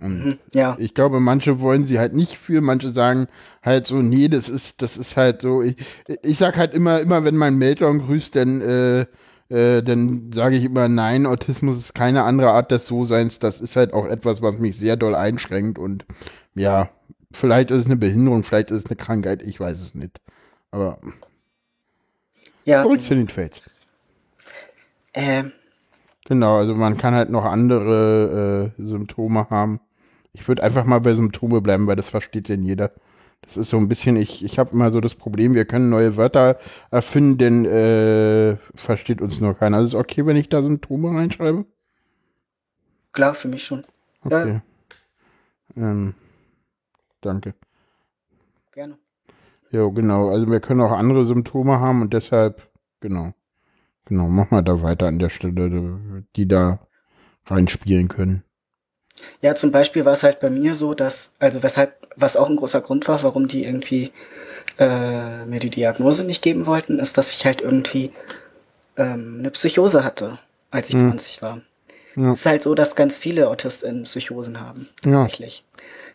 Und 0.00 0.24
Mhm, 0.24 0.38
Ja, 0.54 0.76
ich 0.78 0.94
glaube, 0.94 1.20
manche 1.20 1.60
wollen 1.60 1.86
sie 1.86 1.98
halt 1.98 2.14
nicht 2.14 2.36
für, 2.38 2.60
manche 2.60 2.92
sagen 2.94 3.28
halt 3.62 3.86
so, 3.86 3.96
nee, 4.02 4.28
das 4.28 4.48
ist, 4.48 4.82
das 4.82 4.96
ist 4.96 5.16
halt 5.16 5.42
so. 5.42 5.62
Ich, 5.62 5.76
ich 6.22 6.38
sag 6.38 6.56
halt 6.58 6.74
immer, 6.74 7.00
immer 7.00 7.24
wenn 7.24 7.36
mein 7.36 7.56
Meltdown 7.58 8.00
grüßt, 8.00 8.36
dann, 8.36 8.60
äh, 8.62 9.00
äh, 9.50 9.82
dann 9.82 10.32
sage 10.32 10.56
ich 10.56 10.64
immer, 10.64 10.88
nein, 10.88 11.26
Autismus 11.26 11.76
ist 11.78 11.94
keine 11.94 12.24
andere 12.24 12.50
Art 12.52 12.70
des 12.70 12.86
So-Seins. 12.86 13.38
Das 13.40 13.60
ist 13.60 13.76
halt 13.76 13.92
auch 13.92 14.06
etwas, 14.06 14.42
was 14.42 14.58
mich 14.58 14.78
sehr 14.78 14.96
doll 14.96 15.14
einschränkt 15.14 15.78
und 15.78 16.04
ja, 16.54 16.90
vielleicht 17.32 17.70
ist 17.70 17.80
es 17.80 17.86
eine 17.86 17.96
Behinderung, 17.96 18.42
vielleicht 18.42 18.70
ist 18.70 18.84
es 18.84 18.86
eine 18.86 18.96
Krankheit, 18.96 19.42
ich 19.42 19.58
weiß 19.58 19.80
es 19.80 19.94
nicht. 19.94 20.20
Aber 20.70 20.98
ja. 22.64 22.82
zurück 22.82 23.02
zu 23.02 23.14
den 23.14 23.26
Trades. 23.26 23.62
Äh, 25.12 25.44
Genau, 26.30 26.58
also 26.58 26.76
man 26.76 26.96
kann 26.96 27.12
halt 27.12 27.30
noch 27.30 27.44
andere 27.44 28.72
äh, 28.78 28.80
Symptome 28.80 29.50
haben. 29.50 29.80
Ich 30.32 30.46
würde 30.46 30.62
einfach 30.62 30.84
mal 30.84 31.00
bei 31.00 31.12
Symptome 31.12 31.60
bleiben, 31.60 31.88
weil 31.88 31.96
das 31.96 32.10
versteht 32.10 32.48
denn 32.48 32.62
jeder. 32.62 32.92
Das 33.42 33.56
ist 33.56 33.70
so 33.70 33.78
ein 33.78 33.88
bisschen, 33.88 34.16
ich, 34.16 34.44
ich 34.44 34.56
habe 34.60 34.70
immer 34.72 34.92
so 34.92 35.00
das 35.00 35.16
Problem, 35.16 35.54
wir 35.54 35.64
können 35.64 35.88
neue 35.88 36.16
Wörter 36.16 36.58
erfinden, 36.92 37.38
denn 37.38 37.64
äh, 37.64 38.58
versteht 38.76 39.20
uns 39.20 39.40
nur 39.40 39.54
keiner. 39.54 39.78
Also 39.78 39.88
ist 39.88 40.00
okay, 40.00 40.24
wenn 40.24 40.36
ich 40.36 40.48
da 40.48 40.62
Symptome 40.62 41.18
reinschreibe? 41.18 41.64
klar, 43.10 43.34
für 43.34 43.48
mich 43.48 43.64
schon. 43.64 43.82
Okay. 44.22 44.60
Ähm, 45.76 46.14
danke. 47.20 47.54
Gerne. 48.72 48.98
Ja, 49.70 49.86
genau. 49.88 50.30
Also 50.30 50.48
wir 50.48 50.60
können 50.60 50.80
auch 50.80 50.92
andere 50.92 51.24
Symptome 51.24 51.78
haben 51.80 52.02
und 52.02 52.12
deshalb, 52.12 52.68
genau. 53.00 53.32
Genau, 54.06 54.28
mach 54.28 54.50
mal 54.50 54.62
da 54.62 54.82
weiter 54.82 55.06
an 55.06 55.18
der 55.18 55.28
Stelle, 55.28 56.24
die 56.34 56.48
da 56.48 56.80
reinspielen 57.46 58.08
können. 58.08 58.42
Ja, 59.40 59.54
zum 59.54 59.70
Beispiel 59.70 60.04
war 60.04 60.14
es 60.14 60.22
halt 60.22 60.40
bei 60.40 60.50
mir 60.50 60.74
so, 60.74 60.94
dass, 60.94 61.34
also 61.38 61.62
weshalb, 61.62 62.08
was 62.16 62.36
auch 62.36 62.48
ein 62.48 62.56
großer 62.56 62.80
Grund 62.80 63.06
war, 63.06 63.22
warum 63.22 63.48
die 63.48 63.64
irgendwie 63.64 64.12
äh, 64.78 65.44
mir 65.44 65.60
die 65.60 65.70
Diagnose 65.70 66.24
nicht 66.24 66.42
geben 66.42 66.66
wollten, 66.66 66.98
ist, 66.98 67.18
dass 67.18 67.32
ich 67.32 67.44
halt 67.44 67.60
irgendwie 67.60 68.10
ähm, 68.96 69.36
eine 69.40 69.50
Psychose 69.50 70.04
hatte, 70.04 70.38
als 70.70 70.88
ich 70.88 70.96
20 70.96 71.42
war. 71.42 71.60
Ja. 72.16 72.32
Es 72.32 72.40
ist 72.40 72.46
halt 72.46 72.62
so, 72.62 72.74
dass 72.74 72.96
ganz 72.96 73.18
viele 73.18 73.48
AutistInnen 73.48 74.04
Psychosen 74.04 74.60
haben, 74.60 74.88
Ja. 75.04 75.28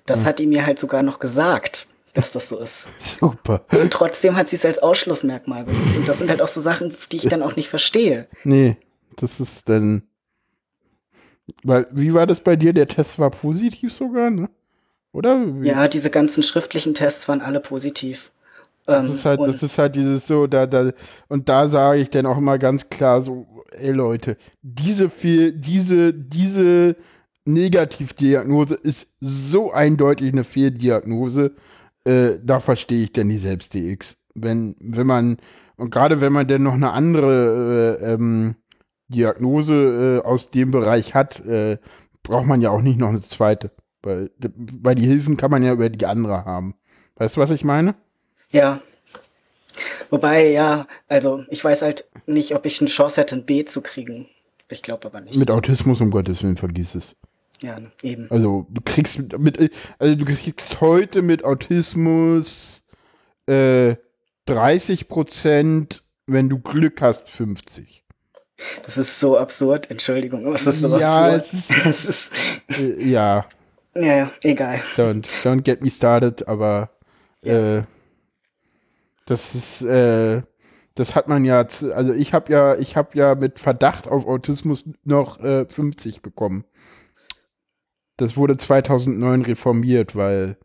Das 0.06 0.24
hat 0.26 0.40
die 0.40 0.48
mir 0.48 0.66
halt 0.66 0.80
sogar 0.80 1.02
noch 1.04 1.20
gesagt, 1.20 1.88
dass 2.14 2.32
das 2.32 2.50
so 2.50 2.60
ist. 2.60 2.88
Super. 3.20 3.66
Und 3.72 3.92
trotzdem 3.92 4.36
hat 4.36 4.50
sie 4.50 4.56
es 4.56 4.66
als 4.66 4.78
Ausschlussmerkmal 4.80 5.64
benutzt. 5.66 5.98
Und 5.98 6.08
das 6.08 6.18
sind 6.20 6.30
halt 6.30 6.42
auch 6.42 6.48
so 6.48 6.62
Sachen, 6.62 6.96
die 7.12 7.18
ich 7.18 7.28
dann 7.28 7.42
auch 7.44 7.56
nicht 7.56 7.70
verstehe. 7.70 8.28
Nee, 8.44 8.78
das 9.18 9.40
ist 9.40 9.68
dann. 9.70 10.04
Weil, 11.64 11.86
wie 11.92 12.14
war 12.14 12.26
das 12.26 12.40
bei 12.42 12.56
dir? 12.56 12.74
Der 12.74 12.88
Test 12.88 13.20
war 13.20 13.30
positiv 13.30 13.94
sogar, 13.94 14.30
ne? 14.30 14.50
Oder? 15.12 15.62
Wie- 15.62 15.68
Ja, 15.68 15.88
diese 15.88 16.10
ganzen 16.10 16.44
schriftlichen 16.44 16.94
Tests 16.94 17.28
waren 17.28 17.42
alle 17.42 17.60
positiv. 17.60 18.32
Das 18.86 19.10
Ähm, 19.10 19.16
ist 19.16 19.26
halt, 19.26 19.40
das 19.42 19.64
ist 19.64 19.78
halt 19.78 19.96
dieses 19.96 20.28
so, 20.28 20.46
da, 20.48 20.68
da, 20.68 20.92
und 21.28 21.50
da 21.50 21.68
sage 21.68 22.00
ich 22.02 22.10
dann 22.12 22.26
auch 22.28 22.38
immer 22.38 22.60
ganz 22.60 22.88
klar 22.90 23.22
so, 23.22 23.48
ey 23.72 23.92
Leute, 23.92 24.38
diese 24.62 25.10
viel, 25.10 25.54
diese, 25.54 26.14
diese 26.14 26.96
Negativdiagnose 27.46 28.76
ist 28.76 29.08
so 29.22 29.72
eindeutig 29.72 30.34
eine 30.34 30.44
Fehldiagnose, 30.44 31.56
äh, 32.04 32.40
da 32.44 32.60
verstehe 32.60 33.04
ich 33.04 33.14
denn 33.14 33.30
die 33.30 33.38
Selbst-DX. 33.38 34.18
Wenn, 34.34 34.76
wenn 34.80 35.08
man, 35.08 35.38
und 35.78 35.92
gerade 35.92 36.22
wenn 36.22 36.34
man 36.34 36.48
denn 36.48 36.64
noch 36.64 36.74
eine 36.74 36.92
andere 36.92 38.00
äh, 38.02 38.14
ähm, 38.14 38.56
Diagnose 39.08 40.22
äh, 40.24 40.28
aus 40.28 40.52
dem 40.52 40.72
Bereich 40.72 41.14
hat, 41.14 41.46
äh, 41.46 41.78
braucht 42.24 42.46
man 42.46 42.62
ja 42.62 42.72
auch 42.72 42.82
nicht 42.82 43.00
noch 43.00 43.10
eine 43.10 43.22
zweite. 43.22 43.72
Weil, 44.02 44.30
weil 44.82 44.96
die 44.96 45.06
Hilfen 45.06 45.38
kann 45.38 45.52
man 45.52 45.64
ja 45.64 45.74
über 45.74 45.90
die 45.90 46.06
andere 46.06 46.46
haben. 46.46 46.76
Weißt 47.16 47.38
du, 47.38 47.42
was 47.42 47.52
ich 47.52 47.64
meine? 47.64 47.96
Ja. 48.52 48.82
Wobei, 50.10 50.52
ja, 50.52 50.88
also 51.08 51.44
ich 51.50 51.64
weiß 51.64 51.82
halt 51.82 52.06
nicht, 52.26 52.56
ob 52.56 52.66
ich 52.66 52.80
eine 52.80 52.90
Chance 52.90 53.22
hätte, 53.22 53.36
ein 53.36 53.46
B 53.46 53.66
zu 53.66 53.82
kriegen. 53.82 54.28
Ich 54.70 54.82
glaube 54.82 55.08
aber 55.08 55.22
nicht. 55.22 55.38
Mit 55.38 55.52
Autismus, 55.52 56.02
um 56.02 56.12
Gottes 56.12 56.44
Willen, 56.44 56.58
vergiss 56.58 56.96
es. 56.96 57.16
Ja, 57.62 57.80
eben. 58.04 58.30
Also 58.30 58.68
du 58.70 58.82
kriegst 58.82 59.18
mit, 59.18 59.38
mit 59.40 59.72
also 60.00 60.16
du 60.16 60.26
kriegst 60.26 60.82
heute 60.82 61.22
mit 61.22 61.44
Autismus 61.46 62.84
äh, 63.48 63.96
30 64.46 65.08
Prozent, 65.08 66.04
wenn 66.28 66.50
du 66.50 66.60
Glück 66.60 67.02
hast, 67.02 67.30
50. 67.30 68.04
Das 68.84 68.98
ist 68.98 69.20
so 69.20 69.38
absurd, 69.38 69.90
Entschuldigung, 69.92 70.46
aber 70.46 70.56
es 70.56 70.66
ist 70.66 70.82
so 70.82 70.98
Ja, 70.98 71.36
absurd. 71.36 71.64
es 71.86 72.06
ist- 72.06 72.32
ist, 72.70 72.80
Äh, 72.80 73.04
ja, 73.10 73.46
ja, 73.96 74.16
ja, 74.18 74.32
egal. 74.44 74.82
don't, 74.98 75.26
don't 75.44 75.62
get 75.64 75.82
me 75.82 75.90
started, 75.90 76.48
aber 76.48 76.90
äh, 77.42 77.84
das 79.26 79.56
ist, 79.56 79.82
äh, 79.82 80.42
das 80.96 81.16
hat 81.16 81.28
man 81.28 81.44
ja, 81.44 81.60
also 81.60 82.14
ich 82.14 82.34
habe 82.34 82.52
ja, 82.54 82.76
ich 82.78 82.96
habe 82.96 83.18
ja 83.18 83.36
mit 83.36 83.60
Verdacht 83.60 84.08
auf 84.08 84.26
Autismus 84.26 84.86
noch 85.04 85.40
äh, 85.44 85.66
50 85.68 86.22
bekommen. 86.22 86.64
Das 88.18 88.38
wurde 88.38 88.58
2009 88.58 89.42
reformiert, 89.44 90.16
weil 90.16 90.58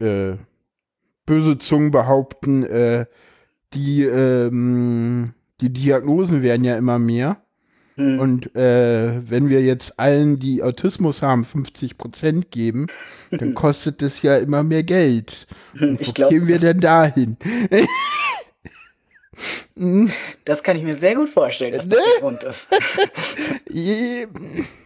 äh, 0.00 0.32
böse 1.26 1.58
Zungen 1.58 1.90
behaupten, 1.90 2.64
äh, 2.64 3.06
die, 3.72 4.02
ähm, 4.02 5.32
die 5.60 5.72
Diagnosen 5.72 6.42
werden 6.42 6.64
ja 6.64 6.76
immer 6.76 6.98
mehr. 6.98 7.38
Hm. 7.96 8.18
Und 8.18 8.56
äh, 8.56 9.28
wenn 9.30 9.48
wir 9.48 9.62
jetzt 9.62 9.98
allen, 9.98 10.38
die 10.38 10.62
Autismus 10.62 11.22
haben, 11.22 11.44
50 11.44 11.98
Prozent 11.98 12.50
geben, 12.50 12.86
dann 13.30 13.54
kostet 13.54 14.02
das 14.02 14.22
ja 14.22 14.36
immer 14.38 14.62
mehr 14.62 14.82
Geld. 14.82 15.46
Und 15.78 16.06
wo 16.06 16.12
glaub- 16.12 16.30
gehen 16.30 16.46
wir 16.46 16.58
denn 16.58 16.80
dahin? 16.80 17.36
Das 20.44 20.62
kann 20.62 20.76
ich 20.76 20.82
mir 20.82 20.96
sehr 20.96 21.14
gut 21.14 21.30
vorstellen, 21.30 21.72
dass 21.72 21.88
das 21.88 21.98
Ne? 21.98 22.04
der 22.14 22.20
Grund 22.20 22.42
ist. 22.42 22.68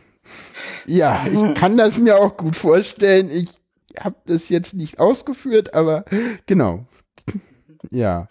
Ja, 0.86 1.26
ich 1.26 1.54
kann 1.54 1.76
das 1.76 1.98
mir 1.98 2.18
auch 2.18 2.36
gut 2.36 2.56
vorstellen. 2.56 3.30
Ich 3.30 3.60
habe 3.98 4.16
das 4.26 4.48
jetzt 4.48 4.74
nicht 4.74 4.98
ausgeführt, 4.98 5.74
aber 5.74 6.04
genau. 6.46 6.86
Ja. 7.90 8.28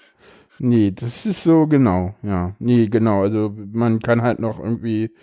Nee, 0.58 0.92
das 0.92 1.26
ist 1.26 1.44
so 1.44 1.68
genau, 1.68 2.16
ja. 2.22 2.56
Nee, 2.60 2.88
genau. 2.88 3.24
Also 3.24 3.54
man 3.74 4.00
kann 4.00 4.22
halt 4.22 4.40
noch 4.40 4.60
irgendwie, 4.60 5.14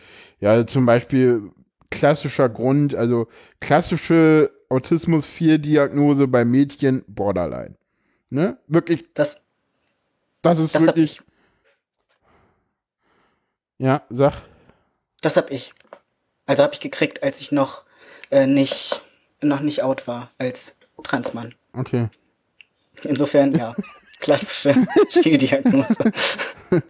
ja, 0.40 0.66
zum 0.66 0.84
Beispiel 0.84 1.50
klassischer 1.90 2.48
Grund, 2.48 2.94
also 2.94 3.28
klassische 3.60 4.50
Autismus-4-Diagnose 4.68 6.28
bei 6.28 6.44
Mädchen, 6.44 7.04
Borderline. 7.06 7.76
Ne? 8.30 8.58
Wirklich, 8.66 9.12
Das, 9.14 9.42
das 10.42 10.58
ist 10.58 10.74
das 10.74 10.82
wirklich. 10.82 11.20
ich. 11.20 11.32
Ja, 13.78 14.02
sag. 14.10 14.42
Das 15.20 15.36
hab 15.36 15.50
ich. 15.50 15.74
Also 16.46 16.62
hab 16.62 16.72
ich 16.74 16.80
gekriegt, 16.80 17.22
als 17.22 17.40
ich 17.40 17.52
noch 17.52 17.84
äh, 18.30 18.46
nicht, 18.46 19.02
noch 19.40 19.60
nicht 19.60 19.82
out 19.82 20.06
war 20.06 20.30
als 20.38 20.76
Transmann. 21.02 21.54
Okay. 21.72 22.08
Insofern, 23.04 23.52
ja, 23.52 23.74
klassische 24.20 24.74
Diagnose. 25.24 25.94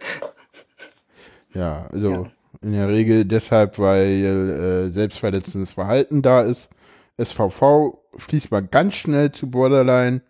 Ja, 1.53 1.87
also 1.91 2.11
Ja. 2.11 2.31
in 2.61 2.71
der 2.73 2.87
Regel 2.89 3.25
deshalb, 3.25 3.77
weil 3.77 4.07
äh, 4.07 4.89
selbstverletzendes 4.89 5.73
Verhalten 5.73 6.21
da 6.21 6.41
ist. 6.41 6.69
SVV 7.21 7.99
schließt 8.17 8.49
man 8.51 8.69
ganz 8.71 8.95
schnell 8.95 9.31
zu 9.31 9.51
Borderline, 9.51 10.21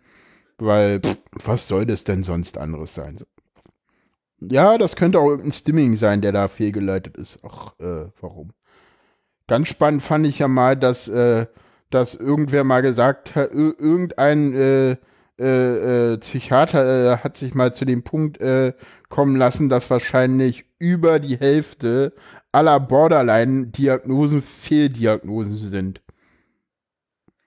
weil 0.58 1.00
pff, 1.00 1.16
was 1.44 1.66
soll 1.66 1.86
das 1.86 2.04
denn 2.04 2.22
sonst 2.24 2.58
anderes 2.58 2.94
sein? 2.94 3.20
Ja, 4.40 4.76
das 4.76 4.96
könnte 4.96 5.18
auch 5.18 5.28
irgendein 5.30 5.52
Stimming 5.52 5.96
sein, 5.96 6.20
der 6.20 6.32
da 6.32 6.48
fehlgeleitet 6.48 7.16
ist. 7.16 7.38
Ach, 7.42 7.72
äh, 7.80 8.08
warum? 8.20 8.50
Ganz 9.46 9.68
spannend 9.68 10.02
fand 10.02 10.26
ich 10.26 10.38
ja 10.38 10.48
mal, 10.48 10.76
dass, 10.76 11.08
äh, 11.08 11.46
dass 11.90 12.14
irgendwer 12.14 12.64
mal 12.64 12.80
gesagt 12.82 13.34
hat, 13.34 13.50
ir- 13.52 13.78
irgendein 13.78 14.54
äh, 14.54 14.96
äh, 15.38 16.12
äh, 16.14 16.18
Psychiater 16.18 17.14
äh, 17.14 17.16
hat 17.18 17.36
sich 17.36 17.54
mal 17.54 17.74
zu 17.74 17.84
dem 17.84 18.04
Punkt 18.04 18.40
äh, 18.40 18.72
kommen 19.08 19.36
lassen, 19.36 19.68
dass 19.68 19.90
wahrscheinlich 19.90 20.64
über 20.78 21.18
die 21.18 21.36
Hälfte 21.38 22.12
aller 22.52 22.78
Borderline-Diagnosen 22.80 24.40
Fehldiagnosen 24.42 25.56
sind. 25.56 26.00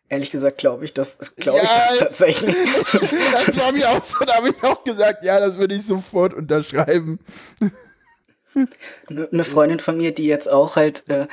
Ehrlich 0.09 0.29
gesagt 0.29 0.57
glaube 0.57 0.85
ich 0.85 0.93
das, 0.93 1.17
glaube 1.35 1.59
ich 1.63 1.69
Ja, 1.69 1.85
das 1.89 1.99
tatsächlich. 1.99 2.55
Das 3.33 3.57
war 3.57 3.71
mir 3.71 3.89
auch 3.89 4.03
so, 4.03 4.23
da 4.25 4.35
habe 4.35 4.49
ich 4.49 4.63
auch 4.63 4.83
gesagt, 4.83 5.23
ja, 5.25 5.39
das 5.39 5.57
würde 5.57 5.75
ich 5.75 5.85
sofort 5.85 6.33
unterschreiben. 6.33 7.19
Eine 9.09 9.43
Freundin 9.43 9.79
von 9.79 9.97
mir, 9.97 10.13
die 10.13 10.25
jetzt 10.25 10.49
auch 10.49 10.75
halt 10.75 11.07
äh, 11.09 11.27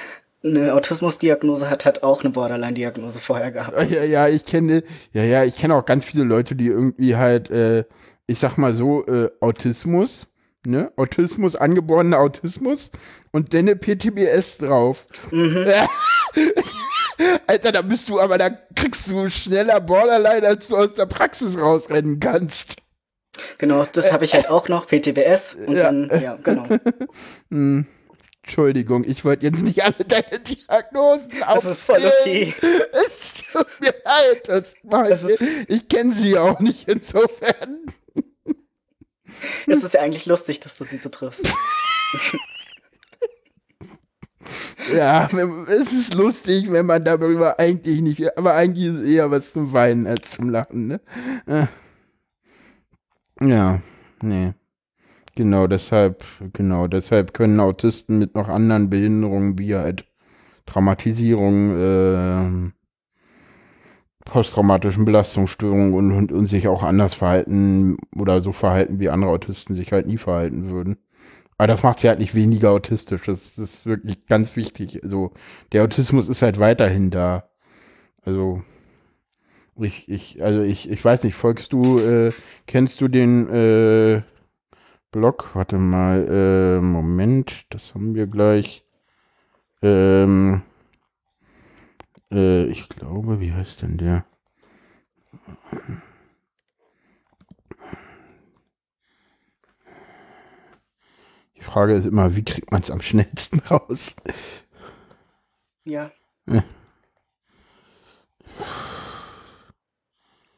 eine 0.44 0.74
Autismusdiagnose 0.74 1.70
hat, 1.70 1.84
hat 1.84 2.02
auch 2.02 2.22
eine 2.22 2.30
Borderline-Diagnose 2.30 3.18
vorher 3.18 3.50
gehabt. 3.50 3.90
Ja, 3.90 4.04
ja, 4.04 4.28
ich 4.28 4.44
kenne, 4.44 4.82
ja, 5.12 5.22
ja, 5.24 5.42
ich 5.44 5.56
kenne 5.56 5.74
auch 5.74 5.86
ganz 5.86 6.04
viele 6.04 6.24
Leute, 6.24 6.54
die 6.54 6.66
irgendwie 6.66 7.16
halt, 7.16 7.50
äh, 7.50 7.84
ich 8.26 8.38
sag 8.38 8.58
mal 8.58 8.74
so, 8.74 9.06
äh, 9.06 9.30
Autismus, 9.40 10.26
ne? 10.66 10.92
Autismus, 10.96 11.56
angeborener 11.56 12.18
Autismus 12.18 12.90
und 13.32 13.54
dann 13.54 13.60
eine 13.60 13.76
PTBS 13.76 14.58
drauf. 14.58 15.06
Alter, 17.46 17.72
da 17.72 17.82
bist 17.82 18.08
du, 18.08 18.20
aber 18.20 18.38
da 18.38 18.50
kriegst 18.74 19.10
du 19.10 19.28
schneller 19.30 19.80
Borderline, 19.80 20.46
als 20.46 20.68
du 20.68 20.76
aus 20.76 20.94
der 20.94 21.06
Praxis 21.06 21.58
rausrennen 21.58 22.18
kannst. 22.20 22.76
Genau, 23.58 23.84
das 23.92 24.12
habe 24.12 24.24
ich 24.24 24.34
halt 24.34 24.48
auch 24.48 24.68
noch, 24.68 24.86
PTBS. 24.86 25.54
Und 25.66 25.74
Ja. 25.74 25.84
dann, 25.84 26.10
ja, 26.22 26.38
genau. 26.42 26.66
Entschuldigung, 28.44 29.04
ich 29.04 29.24
wollte 29.24 29.46
jetzt 29.46 29.62
nicht 29.62 29.82
alle 29.82 30.04
deine 30.06 30.38
Diagnosen 30.38 31.30
Das 31.40 31.64
ist 31.64 31.82
voll 31.82 31.96
aufzählen. 31.96 32.52
okay. 32.56 32.82
Es 32.92 33.32
tut 33.50 33.66
mir 33.80 33.94
leid, 34.04 34.42
das 34.48 34.74
mach 34.82 35.08
Das 35.08 35.24
ich. 35.24 35.40
Ich 35.68 35.88
kenne 35.88 36.12
sie 36.12 36.36
auch 36.36 36.60
nicht 36.60 36.86
insofern. 36.86 37.86
Es 39.66 39.82
ist 39.82 39.94
ja 39.94 40.00
eigentlich 40.02 40.26
lustig, 40.26 40.60
dass 40.60 40.76
du 40.76 40.84
sie 40.84 40.98
so 40.98 41.08
triffst. 41.08 41.50
Ja, 44.94 45.30
es 45.68 45.92
ist 45.92 46.12
lustig, 46.12 46.70
wenn 46.70 46.84
man 46.84 47.02
darüber 47.02 47.58
eigentlich 47.58 48.02
nicht, 48.02 48.36
aber 48.36 48.52
eigentlich 48.54 48.88
ist 48.88 49.00
es 49.00 49.08
eher 49.08 49.30
was 49.30 49.52
zum 49.54 49.72
Weinen 49.72 50.06
als 50.06 50.32
zum 50.32 50.50
Lachen, 50.50 50.86
ne? 50.86 51.00
Äh. 51.46 51.66
Ja, 53.40 53.80
nee. 54.20 54.52
Genau, 55.36 55.66
deshalb, 55.66 56.24
genau, 56.52 56.86
deshalb 56.86 57.34
können 57.34 57.58
Autisten 57.60 58.18
mit 58.18 58.34
noch 58.34 58.48
anderen 58.48 58.90
Behinderungen 58.90 59.58
wie 59.58 59.74
halt 59.74 60.06
Traumatisierung, 60.66 61.74
ähm, 61.76 62.72
posttraumatischen 64.24 65.04
Belastungsstörungen 65.04 65.92
und, 65.94 66.12
und, 66.12 66.32
und 66.32 66.46
sich 66.46 66.66
auch 66.68 66.82
anders 66.82 67.14
verhalten 67.14 67.96
oder 68.16 68.40
so 68.42 68.52
verhalten, 68.52 68.98
wie 68.98 69.10
andere 69.10 69.30
Autisten 69.30 69.74
sich 69.74 69.92
halt 69.92 70.06
nie 70.06 70.16
verhalten 70.18 70.70
würden. 70.70 70.96
Aber 71.58 71.68
das 71.68 71.82
macht 71.82 72.00
sie 72.00 72.08
halt 72.08 72.20
nicht 72.20 72.34
weniger 72.34 72.70
autistisch. 72.72 73.22
Das, 73.26 73.54
das 73.56 73.64
ist 73.76 73.86
wirklich 73.86 74.26
ganz 74.26 74.56
wichtig. 74.56 75.02
Also, 75.04 75.32
der 75.72 75.84
Autismus 75.84 76.28
ist 76.28 76.42
halt 76.42 76.60
weiterhin 76.60 77.10
da. 77.10 77.50
Also, 78.24 78.62
ich, 79.80 80.08
ich, 80.08 80.42
also 80.42 80.62
ich, 80.62 80.88
ich 80.90 81.04
weiß 81.04 81.24
nicht, 81.24 81.34
folgst 81.34 81.72
du, 81.72 81.98
äh, 81.98 82.32
kennst 82.66 83.00
du 83.00 83.08
den 83.08 83.48
äh, 83.50 84.22
Blog? 85.14 85.50
Warte 85.54 85.78
mal, 85.78 86.26
äh, 86.28 86.80
Moment, 86.80 87.66
das 87.70 87.94
haben 87.94 88.16
wir 88.16 88.26
gleich. 88.26 88.84
Ähm, 89.82 90.62
äh, 92.32 92.64
ich 92.66 92.88
glaube, 92.88 93.38
wie 93.40 93.52
heißt 93.52 93.82
denn 93.82 93.96
der? 93.96 94.24
Die 101.56 101.62
Frage 101.62 101.94
ist 101.94 102.06
immer, 102.06 102.34
wie 102.36 102.44
kriegt 102.44 102.72
man 102.72 102.82
es 102.82 102.90
am 102.90 103.00
schnellsten 103.00 103.60
raus? 103.70 104.16
Ja. 105.84 106.10
Ja. 106.46 106.62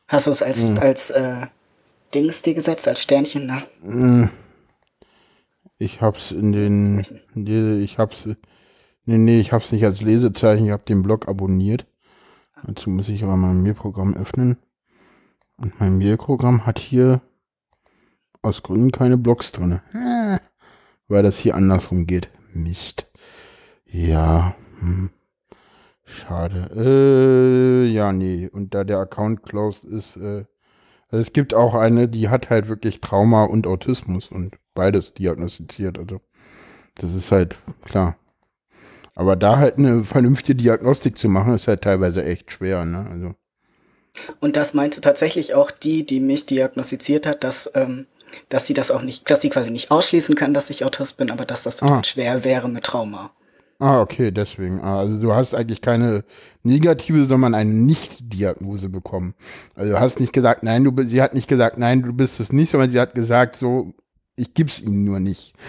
Hast 0.09 0.27
du 0.27 0.31
es 0.31 0.43
als, 0.43 0.71
Mhm. 0.71 0.79
als 0.79 1.11
äh, 1.11 1.47
Dings 2.15 2.43
dir 2.43 2.55
gesetzt, 2.55 2.87
als 2.89 3.03
Sternchen? 3.03 3.47
Na, 3.47 3.63
Äh, 3.85 4.29
Ich 5.79 6.01
hab's 6.01 6.33
in 6.33 6.53
den, 6.53 7.05
nee, 7.35 7.81
ich 7.81 7.99
hab's, 7.99 8.27
nee, 9.05 9.18
nee, 9.18 9.41
ich 9.41 9.53
hab's 9.53 9.72
nicht 9.72 9.85
als 9.85 10.01
Lesezeichen, 10.01 10.66
ich 10.66 10.72
hab 10.72 10.87
den 10.87 11.03
Blog 11.03 11.29
abonniert. 11.29 11.87
Dazu 12.64 12.89
muss 12.91 13.09
ich 13.09 13.22
aber 13.22 13.37
mein 13.37 13.62
Mailprogramm 13.62 14.14
öffnen. 14.14 14.57
Und 15.59 15.79
mein 15.79 15.99
Mailprogramm 15.99 16.66
hat 16.66 16.79
hier 16.79 17.20
aus 18.43 18.62
Gründen 18.62 18.91
keine 18.91 19.18
Blogs 19.18 19.53
drin. 19.53 19.81
Äh, 19.93 20.39
weil 21.09 21.22
das 21.22 21.39
hier 21.39 21.55
andersrum 21.55 22.07
geht. 22.07 22.31
Mist. 22.53 23.11
Ja, 23.85 24.55
hm. 24.81 25.11
Schade. 26.05 26.70
Äh, 26.74 27.87
ja, 27.93 28.12
nee. 28.12 28.49
Und 28.49 28.74
da 28.74 28.85
der 28.85 28.99
Account 28.99 29.43
closed 29.43 29.85
ist, 29.85 30.16
äh, 30.16 30.45
also 31.11 31.23
es 31.23 31.33
gibt 31.33 31.55
auch 31.55 31.75
eine, 31.75 32.09
die 32.09 32.29
hat 32.29 32.51
halt 32.51 32.69
wirklich 32.69 33.01
Trauma 33.01 33.45
und 33.45 33.67
Autismus 33.67 34.31
und 34.31 34.57
beides 34.75 35.15
diagnostiziert. 35.15 35.99
Also 35.99 36.21
das 36.97 37.15
ist 37.15 37.31
halt 37.33 37.57
klar. 37.85 38.17
Aber 39.15 39.35
da 39.37 39.57
halt 39.57 39.79
eine 39.79 40.05
vernünftige 40.05 40.55
Diagnostik 40.57 41.17
zu 41.17 41.29
machen, 41.29 41.55
ist 41.55 41.69
halt 41.69 41.83
teilweise 41.83 42.23
echt 42.25 42.51
schwer, 42.53 42.85
ne? 42.85 43.07
Also. 43.11 43.35
Und 44.41 44.57
das 44.57 44.75
meinte 44.75 45.01
tatsächlich 45.01 45.55
auch 45.55 45.71
die, 45.71 46.05
die 46.05 46.21
mich 46.21 46.47
diagnostiziert 46.47 47.27
hat, 47.27 47.45
dass, 47.45 47.71
ähm, 47.75 48.07
dass 48.49 48.67
sie 48.67 48.75
das 48.75 48.91
auch 48.91 49.03
nicht, 49.03 49.31
dass 49.31 49.41
sie 49.41 49.51
quasi 49.51 49.71
nicht 49.71 49.91
ausschließen 49.91 50.35
kann, 50.35 50.53
dass 50.55 50.69
ich 50.71 50.85
Autist 50.85 51.17
bin, 51.17 51.31
aber 51.31 51.45
dass 51.47 51.63
das 51.63 51.79
total 51.79 51.99
Ah. 51.99 52.05
schwer 52.05 52.45
wäre 52.45 52.69
mit 52.69 52.85
Trauma. 52.85 53.31
Ah, 53.79 54.01
okay, 54.01 54.31
deswegen. 54.31 54.81
Ah, 54.81 55.01
Also 55.01 55.20
du 55.20 55.35
hast 55.35 55.55
eigentlich 55.55 55.83
keine 55.83 56.24
negative, 56.62 57.27
sondern 57.27 57.55
eine 57.55 57.70
Nicht-Diagnose 57.70 58.89
bekommen. 58.89 59.35
Also 59.74 59.93
du 59.93 60.01
hast 60.01 60.18
nicht 60.18 60.33
gesagt, 60.33 60.62
nein, 60.62 60.85
du 60.85 60.93
bist, 60.93 61.11
sie 61.11 61.20
hat 61.20 61.35
nicht 61.35 61.49
gesagt, 61.49 61.77
nein, 61.79 62.03
du 62.03 62.12
bist 62.12 62.41
es 62.41 62.53
nicht, 62.53 62.70
sondern 62.70 62.91
sie 62.91 63.01
hat 63.01 63.14
gesagt, 63.14 63.57
so, 63.57 63.93
ich 64.35 64.55
gib's 64.55 64.81
ihnen 64.81 65.05
nur 65.05 65.20
nicht. 65.20 65.55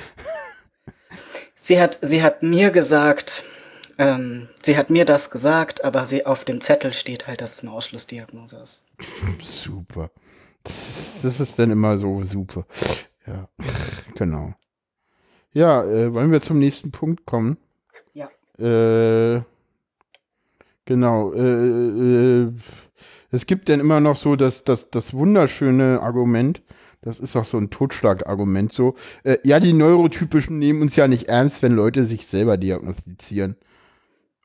Sie 1.60 1.82
hat, 1.82 1.98
sie 2.02 2.22
hat 2.22 2.44
mir 2.44 2.70
gesagt, 2.70 3.44
ähm, 3.98 4.48
sie 4.62 4.78
hat 4.78 4.90
mir 4.90 5.04
das 5.04 5.32
gesagt, 5.32 5.84
aber 5.84 6.06
sie 6.06 6.26
auf 6.26 6.46
dem 6.46 6.62
Zettel 6.62 6.94
steht 6.94 7.28
halt, 7.28 7.42
dass 7.42 7.54
es 7.58 7.62
eine 7.64 7.72
Ausschlussdiagnose 7.72 8.58
ist. 8.58 8.86
Super. 9.44 10.12
Das 10.64 10.78
ist, 10.88 11.24
das 11.24 11.40
ist 11.42 11.60
dann 11.60 11.72
immer 11.72 11.98
so 11.98 12.24
super. 12.24 12.66
Ja, 13.26 13.50
genau. 14.16 14.54
Ja, 15.52 15.84
äh, 15.84 16.14
wollen 16.14 16.32
wir 16.32 16.40
zum 16.42 16.60
nächsten 16.60 16.92
Punkt 16.92 17.26
kommen? 17.26 17.58
Äh, 18.60 19.42
genau. 20.86 21.34
Äh, 21.34 22.44
äh, 22.46 22.52
es 23.30 23.46
gibt 23.46 23.70
dann 23.70 23.80
immer 23.80 24.00
noch 24.00 24.16
so 24.16 24.36
das, 24.36 24.64
das, 24.64 24.90
das 24.90 25.14
wunderschöne 25.14 26.02
Argument, 26.02 26.62
das 27.02 27.20
ist 27.20 27.36
auch 27.36 27.46
so 27.46 27.58
ein 27.58 27.70
Totschlagargument, 27.70 28.74
so, 28.74 28.96
äh, 29.24 29.38
ja, 29.44 29.60
die 29.60 29.74
Neurotypischen 29.74 30.60
nehmen 30.60 30.82
uns 30.82 30.96
ja 30.96 31.08
nicht 31.08 31.28
ernst, 31.28 31.62
wenn 31.62 31.74
Leute 31.74 32.06
sich 32.06 32.26
selber 32.26 32.58
diagnostizieren. 32.58 33.56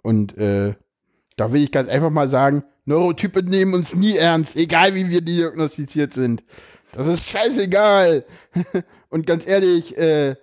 Und 0.02 0.36
äh, 0.36 0.74
da 1.36 1.52
will 1.52 1.62
ich 1.62 1.72
ganz 1.72 1.88
einfach 1.88 2.10
mal 2.10 2.28
sagen, 2.28 2.64
Neurotypen 2.84 3.46
nehmen 3.46 3.74
uns 3.74 3.94
nie 3.94 4.16
ernst, 4.16 4.56
egal 4.56 4.94
wie 4.94 5.08
wir 5.08 5.20
diagnostiziert 5.20 6.12
sind. 6.12 6.42
Das 6.92 7.06
ist 7.06 7.24
scheißegal. 7.28 8.24
Und 9.08 9.26
ganz 9.26 9.46
ehrlich, 9.46 9.96
äh, 9.96 10.36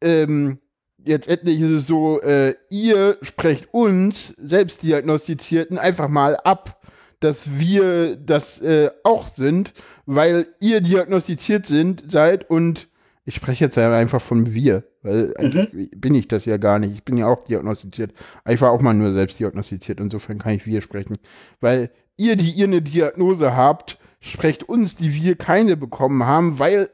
ähm, 0.00 0.58
jetzt 1.04 1.28
endlich 1.28 1.60
ist 1.60 1.70
es 1.70 1.86
so, 1.86 2.20
äh, 2.20 2.54
ihr 2.70 3.18
sprecht 3.22 3.72
uns, 3.72 4.34
Selbstdiagnostizierten, 4.38 5.78
einfach 5.78 6.08
mal 6.08 6.36
ab, 6.36 6.80
dass 7.20 7.58
wir 7.58 8.16
das 8.16 8.60
äh, 8.60 8.90
auch 9.02 9.26
sind, 9.26 9.72
weil 10.06 10.46
ihr 10.60 10.80
diagnostiziert 10.80 11.66
sind, 11.66 12.04
seid 12.10 12.48
und 12.48 12.88
ich 13.24 13.34
spreche 13.34 13.66
jetzt 13.66 13.76
einfach 13.76 14.22
von 14.22 14.54
wir, 14.54 14.84
weil 15.02 15.34
eigentlich 15.36 15.90
bin 15.96 16.14
ich 16.14 16.28
das 16.28 16.46
ja 16.46 16.56
gar 16.56 16.78
nicht. 16.78 16.94
Ich 16.94 17.04
bin 17.04 17.18
ja 17.18 17.26
auch 17.26 17.44
diagnostiziert. 17.44 18.14
Ich 18.48 18.60
war 18.62 18.70
auch 18.70 18.80
mal 18.80 18.94
nur 18.94 19.12
selbst 19.12 19.38
diagnostiziert, 19.38 20.00
insofern 20.00 20.38
kann 20.38 20.54
ich 20.54 20.64
wir 20.64 20.80
sprechen. 20.80 21.18
Weil 21.60 21.90
ihr, 22.16 22.36
die 22.36 22.50
ihr 22.52 22.64
eine 22.64 22.80
Diagnose 22.80 23.54
habt, 23.54 23.98
sprecht 24.20 24.62
uns, 24.62 24.96
die 24.96 25.12
wir 25.12 25.36
keine 25.36 25.76
bekommen 25.76 26.24
haben, 26.24 26.58
weil 26.58 26.88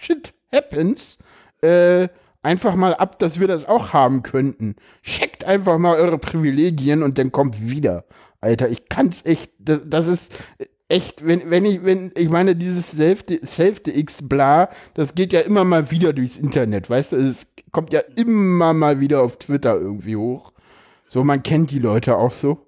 shit 0.00 0.32
happens, 0.52 1.18
äh, 1.60 2.08
einfach 2.42 2.74
mal 2.74 2.94
ab, 2.94 3.18
dass 3.18 3.40
wir 3.40 3.48
das 3.48 3.66
auch 3.66 3.92
haben 3.92 4.22
könnten. 4.22 4.76
Checkt 5.02 5.44
einfach 5.44 5.78
mal 5.78 5.96
eure 5.96 6.18
Privilegien 6.18 7.02
und 7.02 7.18
dann 7.18 7.32
kommt 7.32 7.60
wieder. 7.60 8.04
Alter, 8.40 8.68
ich 8.68 8.88
kann's 8.88 9.24
echt, 9.24 9.52
das, 9.58 9.80
das 9.86 10.08
ist 10.08 10.32
echt, 10.88 11.26
wenn, 11.26 11.50
wenn 11.50 11.64
ich, 11.64 11.84
wenn, 11.84 12.12
ich 12.16 12.28
meine, 12.28 12.56
dieses 12.56 12.90
Self-X 12.90 14.18
bla, 14.22 14.70
das 14.94 15.14
geht 15.14 15.32
ja 15.32 15.40
immer 15.40 15.64
mal 15.64 15.90
wieder 15.90 16.12
durchs 16.12 16.38
Internet, 16.38 16.88
weißt 16.90 17.12
du, 17.12 17.16
es 17.16 17.46
kommt 17.72 17.92
ja 17.92 18.00
immer 18.16 18.72
mal 18.72 19.00
wieder 19.00 19.22
auf 19.22 19.38
Twitter 19.38 19.78
irgendwie 19.78 20.16
hoch. 20.16 20.52
So, 21.08 21.24
man 21.24 21.42
kennt 21.42 21.70
die 21.70 21.78
Leute 21.78 22.16
auch 22.16 22.32
so. 22.32 22.66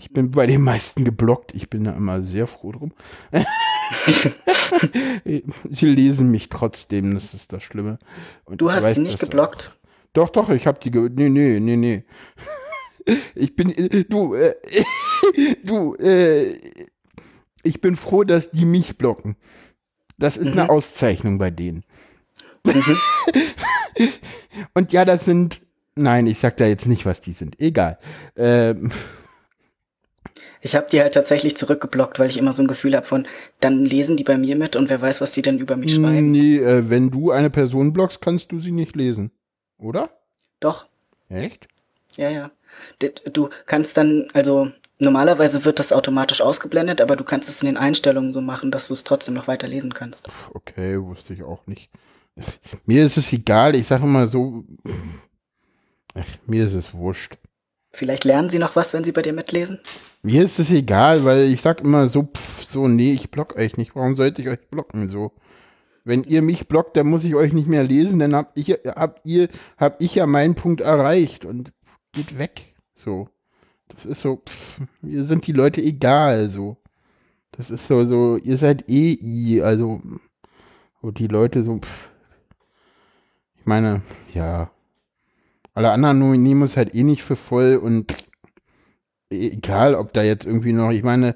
Ich 0.00 0.12
bin 0.12 0.30
bei 0.30 0.46
den 0.46 0.62
meisten 0.62 1.04
geblockt. 1.04 1.52
Ich 1.54 1.68
bin 1.68 1.82
da 1.82 1.92
immer 1.92 2.22
sehr 2.22 2.46
froh 2.46 2.70
drum. 2.70 2.92
Sie 5.70 5.86
lesen 5.86 6.30
mich 6.30 6.48
trotzdem, 6.50 7.16
das 7.16 7.34
ist 7.34 7.52
das 7.52 7.64
Schlimme. 7.64 7.98
Und 8.44 8.60
Du 8.60 8.70
hast 8.70 8.84
weiß 8.84 8.94
sie 8.94 9.00
nicht 9.02 9.18
geblockt? 9.18 9.76
Doch, 10.12 10.30
doch, 10.30 10.50
ich 10.50 10.68
hab 10.68 10.80
die 10.80 10.92
ge 10.92 11.10
Nee, 11.12 11.28
nee, 11.28 11.58
nee, 11.60 11.76
nee. 11.76 12.04
Ich 13.34 13.56
bin, 13.56 13.70
äh, 13.70 14.04
du, 14.04 14.34
äh, 14.34 14.54
du, 15.64 15.94
äh, 15.94 16.58
ich 17.62 17.80
bin 17.80 17.96
froh, 17.96 18.22
dass 18.22 18.50
die 18.50 18.66
mich 18.66 18.98
blocken. 18.98 19.36
Das 20.18 20.36
ist 20.36 20.48
eine 20.48 20.68
Auszeichnung 20.68 21.38
bei 21.38 21.50
denen. 21.50 21.84
Und 24.74 24.92
ja, 24.92 25.06
das 25.06 25.24
sind, 25.24 25.62
nein, 25.94 26.26
ich 26.26 26.38
sag 26.38 26.58
da 26.58 26.66
jetzt 26.66 26.86
nicht, 26.86 27.06
was 27.06 27.22
die 27.22 27.32
sind. 27.32 27.58
Egal. 27.60 27.98
Ähm, 28.36 28.92
Ich 30.60 30.74
habe 30.74 30.86
die 30.90 31.00
halt 31.00 31.14
tatsächlich 31.14 31.56
zurückgeblockt, 31.56 32.18
weil 32.18 32.28
ich 32.28 32.36
immer 32.36 32.52
so 32.52 32.62
ein 32.62 32.68
Gefühl 32.68 32.96
habe 32.96 33.06
von, 33.06 33.26
dann 33.60 33.84
lesen 33.84 34.16
die 34.16 34.24
bei 34.24 34.36
mir 34.36 34.56
mit 34.56 34.76
und 34.76 34.88
wer 34.88 35.00
weiß, 35.00 35.20
was 35.20 35.32
die 35.32 35.42
denn 35.42 35.58
über 35.58 35.76
mich 35.76 35.94
schreiben. 35.94 36.30
nee, 36.30 36.58
äh, 36.58 36.88
wenn 36.90 37.10
du 37.10 37.30
eine 37.30 37.50
Person 37.50 37.92
blockst, 37.92 38.20
kannst 38.20 38.52
du 38.52 38.58
sie 38.58 38.72
nicht 38.72 38.96
lesen. 38.96 39.30
Oder? 39.78 40.10
Doch, 40.60 40.86
Echt? 41.28 41.68
ja, 42.16 42.30
ja. 42.30 42.50
Du 43.32 43.48
kannst 43.66 43.96
dann, 43.96 44.28
also 44.34 44.70
normalerweise 44.98 45.64
wird 45.64 45.78
das 45.78 45.92
automatisch 45.92 46.40
ausgeblendet, 46.40 47.00
aber 47.00 47.16
du 47.16 47.24
kannst 47.24 47.48
es 47.48 47.62
in 47.62 47.66
den 47.66 47.76
Einstellungen 47.76 48.32
so 48.32 48.40
machen, 48.40 48.70
dass 48.70 48.88
du 48.88 48.94
es 48.94 49.04
trotzdem 49.04 49.34
noch 49.34 49.48
weiter 49.48 49.68
lesen 49.68 49.94
kannst. 49.94 50.28
Okay, 50.54 51.00
wusste 51.00 51.32
ich 51.34 51.42
auch 51.42 51.66
nicht. 51.66 51.90
Mir 52.86 53.04
ist 53.04 53.16
es 53.16 53.32
egal, 53.32 53.76
ich 53.76 53.86
sage 53.86 54.04
immer 54.04 54.28
so, 54.28 54.64
ach, 56.14 56.26
mir 56.46 56.66
ist 56.66 56.74
es 56.74 56.94
wurscht. 56.94 57.36
Vielleicht 57.90 58.24
lernen 58.24 58.50
sie 58.50 58.58
noch 58.58 58.76
was, 58.76 58.94
wenn 58.94 59.02
sie 59.04 59.12
bei 59.12 59.22
dir 59.22 59.32
mitlesen. 59.32 59.80
Mir 60.22 60.44
ist 60.44 60.58
es 60.58 60.70
egal, 60.70 61.24
weil 61.24 61.50
ich 61.52 61.60
sag 61.60 61.80
immer 61.80 62.08
so, 62.08 62.24
pff, 62.24 62.64
so, 62.64 62.88
nee, 62.88 63.12
ich 63.12 63.30
block 63.30 63.56
euch 63.56 63.76
nicht. 63.76 63.94
Warum 63.94 64.14
sollte 64.16 64.42
ich 64.42 64.48
euch 64.48 64.68
blocken? 64.68 65.08
So. 65.08 65.32
Wenn 66.04 66.24
ihr 66.24 66.42
mich 66.42 66.68
blockt, 66.68 66.96
dann 66.96 67.08
muss 67.08 67.24
ich 67.24 67.34
euch 67.34 67.52
nicht 67.52 67.68
mehr 67.68 67.84
lesen, 67.84 68.18
dann 68.18 68.34
habt 68.34 68.58
ich, 68.58 68.70
habt 68.70 69.24
ihr, 69.24 69.48
hab 69.76 70.00
ich 70.00 70.14
ja 70.16 70.26
meinen 70.26 70.54
Punkt 70.54 70.80
erreicht 70.80 71.44
und 71.44 71.72
geht 72.12 72.38
weg. 72.38 72.74
So. 72.94 73.28
Das 73.88 74.04
ist 74.04 74.20
so, 74.20 74.42
pff, 74.44 74.80
mir 75.02 75.24
sind 75.24 75.46
die 75.46 75.52
Leute 75.52 75.80
egal, 75.80 76.48
so. 76.48 76.76
Das 77.52 77.70
ist 77.70 77.86
so, 77.86 78.04
so, 78.06 78.36
ihr 78.36 78.58
seid 78.58 78.88
eh 78.88 79.18
i, 79.20 79.62
also, 79.62 80.00
so 81.02 81.10
die 81.10 81.26
Leute 81.26 81.62
so, 81.62 81.78
pff. 81.78 82.08
ich 83.58 83.66
meine, 83.66 84.02
ja. 84.34 84.70
Alle 85.74 85.92
anderen 85.92 86.42
nehmen 86.42 86.62
es 86.62 86.76
halt 86.76 86.94
eh 86.94 87.04
nicht 87.04 87.22
für 87.22 87.36
voll 87.36 87.76
und 87.76 88.14
egal, 89.30 89.94
ob 89.94 90.12
da 90.12 90.22
jetzt 90.22 90.46
irgendwie 90.46 90.72
noch, 90.72 90.90
ich 90.90 91.02
meine, 91.02 91.34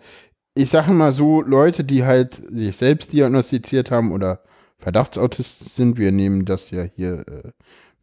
ich 0.54 0.70
sage 0.70 0.92
mal 0.92 1.12
so, 1.12 1.42
Leute, 1.42 1.84
die 1.84 2.04
halt 2.04 2.42
sich 2.50 2.76
selbst 2.76 3.12
diagnostiziert 3.12 3.90
haben 3.90 4.12
oder 4.12 4.42
Verdachtsautisten 4.78 5.68
sind, 5.68 5.98
wir 5.98 6.12
nehmen 6.12 6.44
das 6.44 6.70
ja 6.70 6.82
hier, 6.82 7.24
äh, 7.28 7.50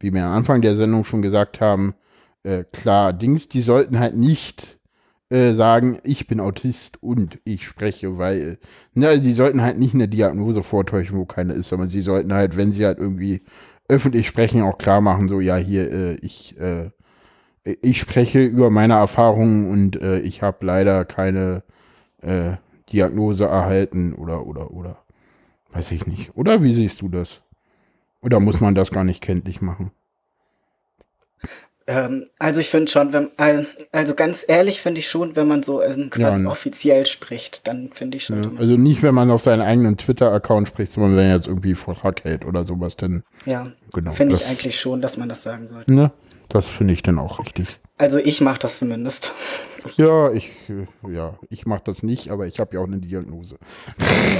wie 0.00 0.12
wir 0.12 0.24
am 0.24 0.32
Anfang 0.32 0.62
der 0.62 0.76
Sendung 0.76 1.04
schon 1.04 1.22
gesagt 1.22 1.60
haben, 1.60 1.94
äh, 2.42 2.64
klar, 2.72 3.12
Dings, 3.12 3.48
die 3.48 3.60
sollten 3.60 3.98
halt 3.98 4.16
nicht 4.16 4.78
äh, 5.30 5.52
sagen, 5.52 6.00
ich 6.04 6.26
bin 6.26 6.40
Autist 6.40 7.02
und 7.02 7.38
ich 7.44 7.66
spreche, 7.66 8.18
weil, 8.18 8.58
ne, 8.94 9.20
die 9.20 9.34
sollten 9.34 9.62
halt 9.62 9.78
nicht 9.78 9.94
eine 9.94 10.08
Diagnose 10.08 10.62
vortäuschen, 10.62 11.18
wo 11.18 11.24
keine 11.26 11.52
ist, 11.52 11.68
sondern 11.68 11.88
sie 11.88 12.02
sollten 12.02 12.32
halt, 12.32 12.56
wenn 12.56 12.72
sie 12.72 12.84
halt 12.86 12.98
irgendwie 12.98 13.42
öffentlich 13.88 14.26
sprechen, 14.26 14.62
auch 14.62 14.78
klar 14.78 15.00
machen, 15.00 15.28
so, 15.28 15.40
ja, 15.40 15.56
hier, 15.56 15.92
äh, 15.92 16.14
ich, 16.16 16.58
äh, 16.58 16.90
ich 17.64 18.00
spreche 18.00 18.44
über 18.44 18.70
meine 18.70 18.94
Erfahrungen 18.94 19.70
und 19.70 20.00
äh, 20.00 20.20
ich 20.20 20.42
habe 20.42 20.64
leider 20.66 21.04
keine 21.04 21.62
äh, 22.22 22.52
Diagnose 22.92 23.44
erhalten 23.44 24.14
oder, 24.14 24.46
oder, 24.46 24.70
oder. 24.72 24.98
Weiß 25.72 25.90
ich 25.92 26.06
nicht. 26.06 26.32
Oder 26.34 26.62
wie 26.62 26.74
siehst 26.74 27.00
du 27.00 27.08
das? 27.08 27.42
Oder 28.22 28.40
muss 28.40 28.60
man 28.60 28.74
das 28.74 28.90
gar 28.90 29.04
nicht 29.04 29.20
kenntlich 29.20 29.60
machen? 29.60 29.92
Ähm, 31.86 32.28
also 32.38 32.60
ich 32.60 32.68
finde 32.68 32.90
schon, 32.90 33.12
wenn, 33.12 33.30
al- 33.36 33.66
also 33.90 34.14
ganz 34.14 34.44
ehrlich 34.46 34.80
finde 34.80 35.00
ich 35.00 35.08
schon, 35.08 35.34
wenn 35.36 35.48
man 35.48 35.62
so 35.62 35.82
ähm, 35.82 36.10
quasi 36.10 36.22
Ja, 36.22 36.38
ne. 36.38 36.50
offiziell 36.50 37.06
spricht, 37.06 37.66
dann 37.66 37.90
finde 37.92 38.16
ich 38.16 38.24
schon. 38.24 38.42
Ja, 38.42 38.50
also 38.58 38.76
nicht, 38.76 39.02
wenn 39.02 39.14
man 39.14 39.30
auf 39.30 39.42
seinen 39.42 39.62
eigenen 39.62 39.96
Twitter-Account 39.96 40.68
spricht, 40.68 40.92
sondern 40.92 41.16
wenn 41.16 41.28
er 41.28 41.36
jetzt 41.36 41.48
irgendwie 41.48 41.74
Vortrag 41.74 42.22
hält 42.24 42.44
oder 42.44 42.64
sowas, 42.66 42.96
dann, 42.96 43.24
ja, 43.46 43.72
genau. 43.92 44.12
finde 44.12 44.34
ich 44.36 44.46
eigentlich 44.46 44.78
schon, 44.78 45.00
dass 45.00 45.16
man 45.16 45.28
das 45.28 45.42
sagen 45.42 45.66
sollte. 45.66 45.92
Ne? 45.92 46.12
Das 46.50 46.68
finde 46.68 46.92
ich 46.92 47.02
dann 47.02 47.18
auch 47.18 47.38
richtig. 47.38 47.80
Also 47.96 48.18
ich 48.18 48.40
mache 48.40 48.58
das 48.58 48.78
zumindest. 48.78 49.32
Ja, 49.96 50.32
ich, 50.32 50.50
äh, 50.68 51.12
ja, 51.12 51.38
ich 51.48 51.64
mache 51.64 51.82
das 51.84 52.02
nicht, 52.02 52.30
aber 52.30 52.46
ich 52.46 52.58
habe 52.58 52.74
ja 52.74 52.80
auch 52.80 52.86
eine 52.86 52.98
Diagnose. 52.98 53.56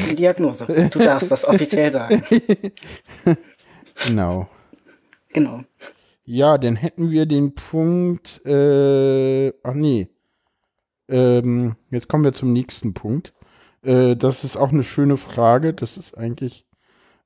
Eine 0.04 0.14
Diagnose. 0.14 0.66
Du 0.90 0.98
darfst 0.98 1.30
das 1.30 1.46
offiziell 1.46 1.90
sagen. 1.90 2.22
Genau. 4.06 4.48
Genau. 5.32 5.60
Ja, 6.24 6.56
dann 6.56 6.76
hätten 6.76 7.10
wir 7.10 7.26
den 7.26 7.54
Punkt, 7.54 8.40
äh, 8.46 9.52
ach 9.62 9.74
nee. 9.74 10.08
Ähm, 11.08 11.76
jetzt 11.90 12.08
kommen 12.08 12.24
wir 12.24 12.32
zum 12.32 12.52
nächsten 12.52 12.94
Punkt. 12.94 13.34
Äh, 13.82 14.16
das 14.16 14.44
ist 14.44 14.56
auch 14.56 14.70
eine 14.70 14.84
schöne 14.84 15.16
Frage. 15.16 15.74
Das 15.74 15.96
ist 15.96 16.16
eigentlich, 16.16 16.64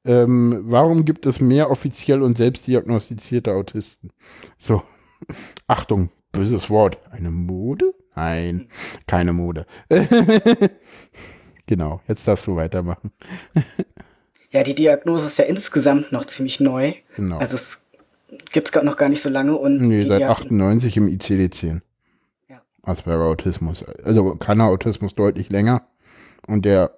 ähm, 0.05 0.61
warum 0.65 1.05
gibt 1.05 1.27
es 1.27 1.41
mehr 1.41 1.71
offiziell 1.71 2.23
und 2.23 2.37
selbstdiagnostizierte 2.37 3.53
Autisten? 3.53 4.11
So. 4.59 4.83
Achtung, 5.67 6.11
böses 6.33 6.69
Wort. 6.71 6.99
Eine 7.11 7.31
Mode? 7.31 7.95
Nein, 8.15 8.69
keine 9.07 9.33
Mode. 9.33 9.67
genau, 11.67 12.01
jetzt 12.07 12.29
darfst 12.29 12.47
du 12.47 12.57
weitermachen. 12.57 13.11
ja, 14.51 14.63
die 14.63 14.75
Diagnose 14.75 15.27
ist 15.27 15.39
ja 15.39 15.45
insgesamt 15.45 16.13
noch 16.13 16.27
ziemlich 16.27 16.61
neu. 16.61 16.95
Genau. 17.17 17.39
Also 17.39 17.57
es 17.57 17.83
gibt 18.53 18.75
es 18.75 18.83
noch 18.83 18.97
gar 18.97 19.09
nicht 19.09 19.23
so 19.23 19.31
lange. 19.31 19.57
Und 19.57 19.81
nee, 19.81 20.07
seit 20.07 20.23
98 20.23 20.97
im 20.97 21.09
ICD-10. 21.09 21.81
Ja. 22.49 22.63
Asperger 22.83 23.25
Autismus. 23.25 23.85
Also 24.05 24.37
Kanner 24.37 24.67
Autismus 24.67 25.15
deutlich 25.15 25.49
länger. 25.51 25.83
Und 26.47 26.65
der 26.65 26.93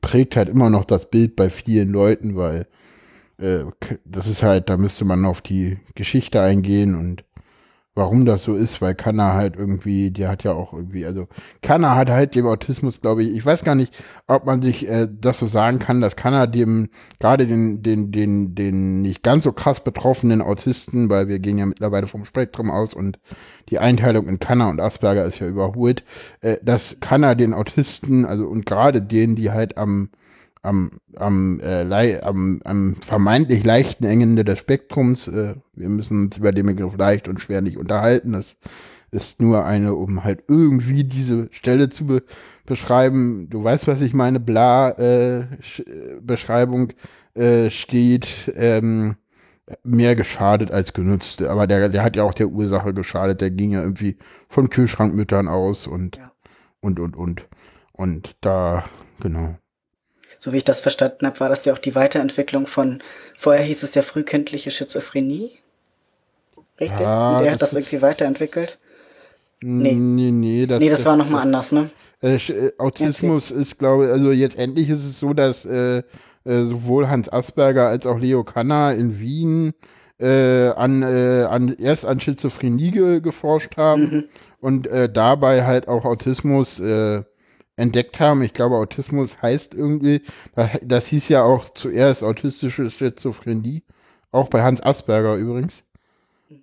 prägt 0.00 0.36
halt 0.36 0.48
immer 0.48 0.70
noch 0.70 0.84
das 0.84 1.10
Bild 1.10 1.36
bei 1.36 1.50
vielen 1.50 1.90
Leuten, 1.90 2.36
weil 2.36 2.66
äh, 3.38 3.64
das 4.04 4.26
ist 4.26 4.42
halt, 4.42 4.68
da 4.68 4.76
müsste 4.76 5.04
man 5.04 5.24
auf 5.24 5.40
die 5.40 5.78
Geschichte 5.94 6.40
eingehen 6.40 6.94
und 6.94 7.24
warum 7.94 8.24
das 8.24 8.44
so 8.44 8.54
ist, 8.54 8.80
weil 8.80 8.94
Kanna 8.94 9.34
halt 9.34 9.56
irgendwie, 9.56 10.10
der 10.10 10.30
hat 10.30 10.44
ja 10.44 10.52
auch 10.52 10.72
irgendwie, 10.72 11.04
also 11.04 11.28
Kanna 11.60 11.94
hat 11.94 12.10
halt 12.10 12.34
dem 12.34 12.46
Autismus, 12.46 13.00
glaube 13.02 13.22
ich, 13.22 13.36
ich 13.36 13.44
weiß 13.44 13.64
gar 13.64 13.74
nicht, 13.74 13.94
ob 14.26 14.46
man 14.46 14.62
sich 14.62 14.88
äh, 14.88 15.08
das 15.10 15.38
so 15.38 15.46
sagen 15.46 15.78
kann, 15.78 16.00
dass 16.00 16.16
Kanna 16.16 16.46
dem, 16.46 16.88
gerade 17.20 17.46
den, 17.46 17.82
den, 17.82 18.10
den, 18.10 18.54
den 18.54 19.02
nicht 19.02 19.22
ganz 19.22 19.44
so 19.44 19.52
krass 19.52 19.84
betroffenen 19.84 20.40
Autisten, 20.40 21.10
weil 21.10 21.28
wir 21.28 21.38
gehen 21.38 21.58
ja 21.58 21.66
mittlerweile 21.66 22.06
vom 22.06 22.24
Spektrum 22.24 22.70
aus 22.70 22.94
und 22.94 23.18
die 23.68 23.78
Einteilung 23.78 24.26
in 24.26 24.38
Kanna 24.38 24.70
und 24.70 24.80
Asperger 24.80 25.26
ist 25.26 25.40
ja 25.40 25.48
überholt, 25.48 26.04
äh, 26.40 26.56
dass 26.62 26.96
Kanna 27.00 27.34
den 27.34 27.52
Autisten, 27.52 28.24
also 28.24 28.46
und 28.48 28.64
gerade 28.64 29.02
denen, 29.02 29.36
die 29.36 29.50
halt 29.50 29.76
am 29.76 30.08
am, 30.62 30.90
am, 31.16 31.60
äh, 31.60 32.20
am, 32.20 32.60
am 32.64 32.96
vermeintlich 32.96 33.64
leichten 33.64 34.04
Ende 34.04 34.44
des 34.44 34.58
Spektrums. 34.58 35.28
Äh, 35.28 35.56
wir 35.74 35.88
müssen 35.88 36.24
uns 36.24 36.36
über 36.38 36.52
den 36.52 36.66
Begriff 36.66 36.96
leicht 36.96 37.28
und 37.28 37.40
schwer 37.40 37.60
nicht 37.60 37.76
unterhalten. 37.76 38.32
Das 38.32 38.56
ist 39.10 39.42
nur 39.42 39.64
eine, 39.64 39.94
um 39.94 40.24
halt 40.24 40.44
irgendwie 40.48 41.04
diese 41.04 41.48
Stelle 41.52 41.90
zu 41.90 42.06
be 42.06 42.22
beschreiben. 42.64 43.48
Du 43.50 43.62
weißt, 43.64 43.88
was 43.88 44.00
ich 44.00 44.14
meine, 44.14 44.38
bla 44.38 44.90
äh, 44.92 45.46
Beschreibung 46.20 46.92
äh, 47.34 47.68
steht. 47.70 48.52
Ähm, 48.54 49.16
mehr 49.84 50.16
geschadet 50.16 50.70
als 50.70 50.92
genutzt. 50.92 51.40
Aber 51.42 51.66
der, 51.66 51.88
der 51.88 52.02
hat 52.02 52.16
ja 52.16 52.24
auch 52.24 52.34
der 52.34 52.48
Ursache 52.48 52.92
geschadet. 52.94 53.40
Der 53.40 53.50
ging 53.50 53.72
ja 53.72 53.80
irgendwie 53.80 54.18
von 54.48 54.70
Kühlschrankmüttern 54.70 55.48
aus 55.48 55.86
und, 55.86 56.16
ja. 56.18 56.32
und, 56.80 57.00
und, 57.00 57.16
und. 57.16 57.48
Und 57.92 58.36
da, 58.40 58.84
genau 59.20 59.56
so 60.42 60.52
wie 60.52 60.56
ich 60.56 60.64
das 60.64 60.80
verstanden 60.80 61.24
habe, 61.24 61.38
war 61.38 61.48
das 61.48 61.64
ja 61.66 61.72
auch 61.72 61.78
die 61.78 61.94
Weiterentwicklung 61.94 62.66
von, 62.66 63.00
vorher 63.38 63.62
hieß 63.62 63.84
es 63.84 63.94
ja 63.94 64.02
frühkindliche 64.02 64.72
Schizophrenie. 64.72 65.52
Richtig? 66.80 66.98
Ja, 66.98 67.36
Und 67.36 67.44
er 67.44 67.52
hat 67.52 67.62
das 67.62 67.74
irgendwie 67.74 68.02
weiterentwickelt? 68.02 68.80
Nee. 69.60 69.92
Nee, 69.92 70.32
nee, 70.32 70.66
das, 70.66 70.80
nee, 70.80 70.88
das, 70.88 70.98
das 70.98 71.06
war 71.06 71.16
nochmal 71.16 71.42
anders, 71.42 71.70
ne? 71.70 71.90
Äh, 72.20 72.38
äh 72.38 72.72
Autismus 72.76 73.52
ist, 73.52 73.78
glaube 73.78 74.06
ich, 74.06 74.10
also 74.10 74.32
jetzt 74.32 74.58
endlich 74.58 74.90
ist 74.90 75.04
es 75.04 75.20
so, 75.20 75.32
dass 75.32 75.64
äh, 75.64 75.98
äh, 75.98 76.02
sowohl 76.42 77.08
Hans 77.08 77.32
Asperger 77.32 77.86
als 77.86 78.04
auch 78.04 78.18
Leo 78.18 78.42
Kanner 78.42 78.94
in 78.94 79.20
Wien 79.20 79.74
äh, 80.18 80.70
an, 80.70 81.02
äh, 81.02 81.44
an, 81.44 81.72
erst 81.78 82.04
an 82.04 82.20
Schizophrenie 82.20 82.90
ge 82.90 83.20
geforscht 83.20 83.76
haben 83.76 84.02
mhm. 84.02 84.24
und 84.60 84.88
äh, 84.88 85.08
dabei 85.08 85.64
halt 85.64 85.86
auch 85.86 86.04
Autismus 86.04 86.80
äh, 86.80 87.22
entdeckt 87.76 88.20
haben. 88.20 88.42
Ich 88.42 88.52
glaube, 88.52 88.76
Autismus 88.76 89.40
heißt 89.40 89.74
irgendwie, 89.74 90.22
das 90.82 91.06
hieß 91.06 91.28
ja 91.28 91.42
auch 91.42 91.70
zuerst 91.70 92.22
autistische 92.22 92.90
Schizophrenie, 92.90 93.82
auch 94.30 94.48
bei 94.48 94.62
Hans 94.62 94.82
Asperger 94.82 95.36
übrigens. 95.36 95.84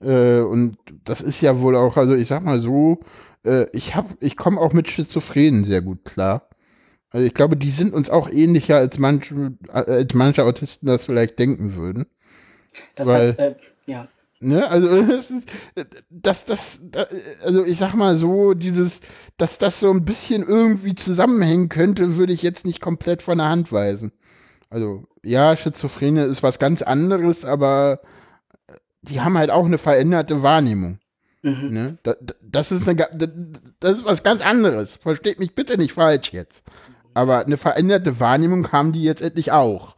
Äh, 0.02 0.42
und 0.42 0.78
das 1.04 1.22
ist 1.22 1.42
ja 1.42 1.60
wohl 1.60 1.76
auch, 1.76 1.98
also 1.98 2.14
ich 2.16 2.28
sag 2.28 2.44
mal 2.44 2.60
so, 2.60 3.00
äh, 3.44 3.66
ich 3.74 3.96
hab, 3.96 4.06
ich 4.22 4.38
komme 4.38 4.60
auch 4.60 4.74
mit 4.74 4.90
Schizophrenen 4.90 5.64
sehr 5.64 5.82
gut 5.82 6.06
klar. 6.06 6.50
Also 7.12 7.26
ich 7.26 7.34
glaube, 7.34 7.58
die 7.58 7.72
sind 7.72 7.94
uns 7.94 8.10
auch 8.10 8.30
ähnlicher 8.30 8.78
als 8.78 9.00
manche, 9.00 9.54
als 9.70 10.14
manche 10.14 10.44
Autisten 10.44 10.88
das 10.88 11.06
vielleicht 11.06 11.40
denken 11.40 11.76
würden. 11.76 12.06
Das 12.96 13.08
Weil, 13.08 13.30
hat, 13.30 13.40
äh, 13.40 13.56
ja. 13.88 14.08
Ne, 14.42 14.68
also 14.70 15.02
das, 15.04 15.30
ist, 15.30 15.50
das, 16.10 16.46
das, 16.46 16.80
das, 16.82 17.10
also 17.44 17.66
ich 17.66 17.78
sag 17.78 17.94
mal 17.94 18.16
so, 18.16 18.54
dieses, 18.54 19.02
dass 19.38 19.58
das 19.58 19.80
so 19.80 19.92
ein 19.92 20.06
bisschen 20.06 20.44
irgendwie 20.44 20.96
zusammenhängen 20.96 21.70
könnte, 21.70 22.16
würde 22.16 22.34
ich 22.34 22.42
jetzt 22.42 22.66
nicht 22.66 22.80
komplett 22.80 23.22
von 23.22 23.38
der 23.38 23.50
Hand 23.50 23.72
weisen. 23.72 24.12
Also 24.70 25.06
ja, 25.24 25.56
Schizophrenie 25.56 26.22
ist 26.22 26.44
was 26.44 26.60
ganz 26.60 26.82
anderes, 26.82 27.44
aber 27.44 28.00
die 29.02 29.22
haben 29.22 29.38
halt 29.38 29.50
auch 29.50 29.66
eine 29.66 29.78
veränderte 29.78 30.42
Wahrnehmung. 30.42 31.00
Mhm. 31.42 31.70
Ne? 31.72 31.98
Das, 32.04 32.18
das, 32.42 32.72
ist 32.72 32.88
eine, 32.88 33.08
das 33.80 33.98
ist 33.98 34.06
was 34.06 34.24
ganz 34.24 34.42
anderes. 34.42 34.98
Versteht 34.98 35.40
mich 35.40 35.56
bitte 35.56 35.78
nicht 35.78 35.94
falsch 35.94 36.32
jetzt. 36.32 36.64
Aber 37.14 37.46
eine 37.46 37.58
veränderte 37.58 38.20
Wahrnehmung 38.20 38.72
haben 38.72 38.92
die 38.92 39.04
jetzt 39.04 39.22
endlich 39.22 39.52
auch. 39.52 39.96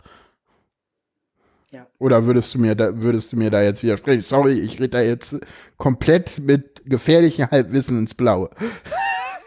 Ja. 1.72 1.88
Oder 1.99 2.26
würdest 2.26 2.53
du 2.53 2.59
mir 2.59 2.76
da, 2.76 3.01
würdest 3.01 3.32
du 3.32 3.38
mir 3.38 3.49
da 3.49 3.61
jetzt 3.61 3.82
widersprechen? 3.82 4.22
Sorry, 4.24 4.59
ich 4.59 4.76
rede 4.76 4.89
da 4.89 5.01
jetzt 5.01 5.36
komplett 5.78 6.38
mit 6.39 6.82
gefährlichem 6.86 7.49
Halbwissen 7.49 7.97
ins 7.99 8.13
Blaue. 8.13 8.49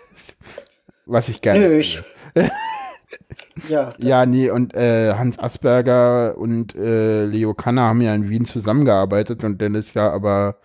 Was 1.07 1.29
ich 1.29 1.43
gerne. 1.43 1.69
Nö, 1.69 1.79
ich. 1.79 2.03
ja. 3.69 3.93
Ja, 3.99 4.25
nee, 4.25 4.49
und 4.49 4.75
äh, 4.75 5.13
Hans 5.13 5.39
Asperger 5.39 6.39
und 6.39 6.75
äh, 6.75 7.27
Leo 7.27 7.53
Kanner 7.53 7.83
haben 7.83 8.01
ja 8.01 8.15
in 8.15 8.31
Wien 8.31 8.47
zusammengearbeitet 8.47 9.45
und 9.45 9.61
dann 9.61 9.75
ist 9.75 9.95
ja 9.95 10.11
aber 10.11 10.57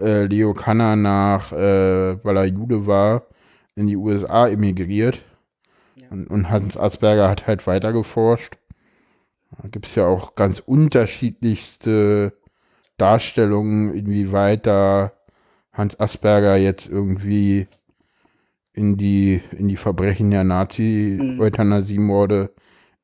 äh, 0.00 0.24
Leo 0.24 0.52
Kanner 0.52 0.96
nach, 0.96 1.52
äh, 1.52 2.24
weil 2.24 2.36
er 2.36 2.46
Jude 2.46 2.88
war, 2.88 3.22
in 3.76 3.86
die 3.86 3.96
USA 3.96 4.48
emigriert. 4.48 5.22
Ja. 5.94 6.08
Und, 6.10 6.26
und 6.26 6.50
Hans 6.50 6.76
Asperger 6.76 7.28
hat 7.28 7.46
halt 7.46 7.64
weiter 7.68 7.92
geforscht. 7.92 8.56
Da 9.62 9.68
gibt 9.68 9.86
es 9.86 9.94
ja 9.94 10.06
auch 10.06 10.34
ganz 10.34 10.60
unterschiedlichste 10.60 12.32
Darstellungen, 12.96 13.94
inwieweit 13.94 14.66
da 14.66 15.12
Hans 15.72 15.98
Asperger 15.98 16.56
jetzt 16.56 16.88
irgendwie 16.88 17.66
in 18.72 18.96
die, 18.96 19.40
in 19.56 19.68
die 19.68 19.76
Verbrechen 19.76 20.30
der 20.30 20.44
Nazi-Euthanasiemorde 20.44 22.50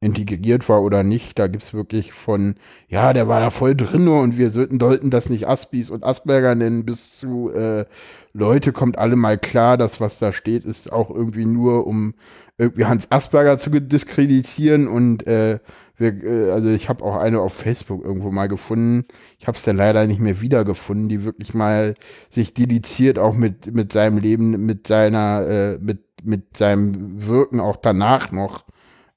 integriert 0.00 0.68
war 0.68 0.82
oder 0.82 1.02
nicht. 1.02 1.38
Da 1.38 1.46
gibt 1.46 1.62
es 1.62 1.74
wirklich 1.74 2.12
von, 2.12 2.54
ja, 2.88 3.12
der 3.12 3.28
war 3.28 3.40
da 3.40 3.50
voll 3.50 3.76
drin 3.76 4.08
und 4.08 4.38
wir 4.38 4.50
sollten, 4.50 4.80
sollten 4.80 5.10
das 5.10 5.28
nicht 5.28 5.46
Aspis 5.46 5.90
und 5.90 6.04
Asperger 6.04 6.54
nennen, 6.54 6.86
bis 6.86 7.18
zu 7.18 7.52
äh, 7.52 7.84
Leute, 8.32 8.72
kommt 8.72 8.96
alle 8.96 9.16
mal 9.16 9.38
klar, 9.38 9.76
das, 9.76 10.00
was 10.00 10.18
da 10.18 10.32
steht, 10.32 10.64
ist 10.64 10.92
auch 10.92 11.10
irgendwie 11.10 11.44
nur, 11.44 11.86
um 11.86 12.14
irgendwie 12.56 12.86
Hans 12.86 13.10
Asperger 13.10 13.58
zu 13.58 13.70
diskreditieren 13.70 14.88
und 14.88 15.26
äh, 15.26 15.58
wir, 16.00 16.24
äh, 16.24 16.50
also 16.50 16.70
ich 16.70 16.88
habe 16.88 17.04
auch 17.04 17.16
eine 17.16 17.40
auf 17.40 17.54
Facebook 17.54 18.04
irgendwo 18.04 18.30
mal 18.30 18.48
gefunden. 18.48 19.06
Ich 19.38 19.46
habe 19.46 19.56
es 19.56 19.62
dann 19.64 19.76
leider 19.76 20.06
nicht 20.06 20.20
mehr 20.20 20.40
wiedergefunden, 20.40 21.08
die 21.08 21.24
wirklich 21.24 21.54
mal 21.54 21.94
sich 22.30 22.54
dediziert 22.54 23.18
auch 23.18 23.34
mit 23.34 23.74
mit 23.74 23.92
seinem 23.92 24.18
Leben, 24.18 24.66
mit 24.66 24.86
seiner, 24.86 25.46
äh, 25.46 25.78
mit 25.78 26.04
mit 26.24 26.56
seinem 26.56 27.26
Wirken 27.26 27.60
auch 27.60 27.76
danach 27.76 28.32
noch 28.32 28.64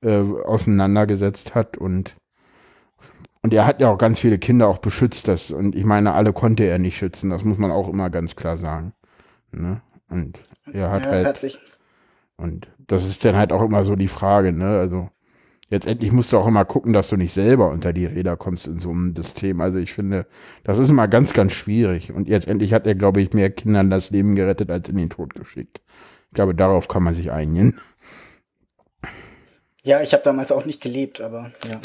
äh, 0.01 0.19
auseinandergesetzt 0.19 1.55
hat 1.55 1.77
und 1.77 2.15
und 3.41 3.53
er 3.53 3.65
hat 3.67 3.81
ja 3.81 3.89
auch 3.89 3.97
ganz 3.97 4.19
viele 4.19 4.39
Kinder 4.39 4.69
auch 4.69 4.77
beschützt, 4.77 5.27
das 5.27 5.51
und 5.51 5.75
ich 5.75 5.83
meine, 5.83 6.13
alle 6.13 6.31
konnte 6.33 6.63
er 6.63 6.79
nicht 6.79 6.97
schützen. 6.97 7.29
Das 7.29 7.43
muss 7.43 7.57
man 7.57 7.71
auch 7.71 7.89
immer 7.89 8.09
ganz 8.09 8.35
klar 8.37 8.57
sagen. 8.57 8.93
Ne? 9.51 9.81
Und 10.09 10.39
er 10.71 10.89
hat 10.91 11.05
ja, 11.05 11.11
halt. 11.11 11.61
Und 12.37 12.67
das 12.87 13.05
ist 13.05 13.23
dann 13.25 13.35
halt 13.35 13.51
auch 13.51 13.61
immer 13.61 13.83
so 13.83 13.95
die 13.95 14.07
Frage, 14.07 14.51
ne? 14.53 14.79
Also 14.79 15.09
letztendlich 15.73 16.11
musst 16.11 16.31
du 16.31 16.37
auch 16.37 16.45
immer 16.45 16.65
gucken, 16.65 16.93
dass 16.93 17.07
du 17.09 17.17
nicht 17.17 17.33
selber 17.33 17.71
unter 17.71 17.93
die 17.93 18.05
Räder 18.05 18.37
kommst 18.37 18.67
in 18.67 18.77
so 18.77 18.91
einem 18.91 19.15
System. 19.15 19.59
Also 19.59 19.79
ich 19.79 19.91
finde, 19.91 20.27
das 20.63 20.77
ist 20.77 20.91
immer 20.91 21.07
ganz, 21.07 21.33
ganz 21.33 21.51
schwierig. 21.53 22.11
Und 22.11 22.29
letztendlich 22.29 22.73
hat 22.73 22.85
er, 22.85 22.93
glaube 22.93 23.21
ich, 23.21 23.33
mehr 23.33 23.49
Kindern 23.49 23.89
das 23.89 24.11
Leben 24.11 24.35
gerettet 24.35 24.69
als 24.69 24.87
in 24.89 24.97
den 24.97 25.09
Tod 25.09 25.33
geschickt. 25.33 25.81
Ich 26.29 26.35
glaube, 26.35 26.53
darauf 26.53 26.87
kann 26.87 27.01
man 27.01 27.15
sich 27.15 27.31
einigen. 27.31 27.79
Ja, 29.81 30.03
ich 30.03 30.13
habe 30.13 30.21
damals 30.21 30.51
auch 30.51 30.65
nicht 30.65 30.79
gelebt, 30.79 31.21
aber 31.21 31.51
ja. 31.67 31.79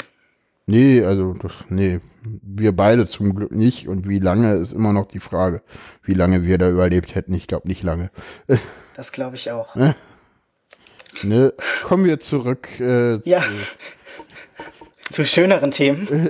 Nee, 0.67 1.03
also 1.03 1.33
das, 1.33 1.51
nee, 1.69 1.99
wir 2.21 2.75
beide 2.75 3.07
zum 3.07 3.33
Glück 3.33 3.51
nicht. 3.51 3.87
Und 3.87 4.07
wie 4.07 4.19
lange 4.19 4.53
ist 4.53 4.71
immer 4.71 4.93
noch 4.93 5.07
die 5.07 5.19
Frage, 5.19 5.63
wie 6.03 6.13
lange 6.13 6.45
wir 6.45 6.59
da 6.59 6.69
überlebt 6.69 7.15
hätten. 7.15 7.33
Ich 7.33 7.47
glaube 7.47 7.67
nicht 7.67 7.81
lange. 7.81 8.11
Das 8.95 9.11
glaube 9.11 9.35
ich 9.35 9.49
auch. 9.49 9.75
Ne, 11.23 11.53
kommen 11.83 12.05
wir 12.05 12.19
zurück. 12.19 12.67
Äh, 12.79 13.17
ja. 13.27 13.43
Zu 15.09 15.25
schöneren 15.25 15.71
Themen. 15.71 16.07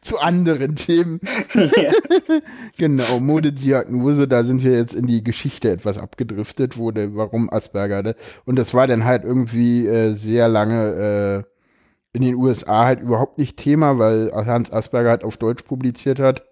zu 0.00 0.18
anderen 0.18 0.76
Themen. 0.76 1.20
Ja. 1.54 1.92
genau, 2.78 3.18
Modediagnose, 3.18 4.28
da 4.28 4.44
sind 4.44 4.62
wir 4.62 4.76
jetzt 4.76 4.94
in 4.94 5.06
die 5.06 5.24
Geschichte 5.24 5.70
etwas 5.70 5.98
abgedriftet, 5.98 6.76
der, 6.78 7.16
warum 7.16 7.50
Asperger 7.52 7.96
hatte. 7.96 8.14
Und 8.44 8.56
das 8.56 8.74
war 8.74 8.86
dann 8.86 9.04
halt 9.04 9.24
irgendwie 9.24 9.86
äh, 9.88 10.12
sehr 10.12 10.48
lange 10.48 11.44
äh, 11.44 12.16
in 12.16 12.22
den 12.22 12.36
USA 12.36 12.84
halt 12.84 13.00
überhaupt 13.00 13.38
nicht 13.38 13.56
Thema, 13.56 13.98
weil 13.98 14.30
Hans 14.32 14.70
Asperger 14.72 15.10
halt 15.10 15.24
auf 15.24 15.36
Deutsch 15.36 15.64
publiziert 15.64 16.20
hat. 16.20 16.44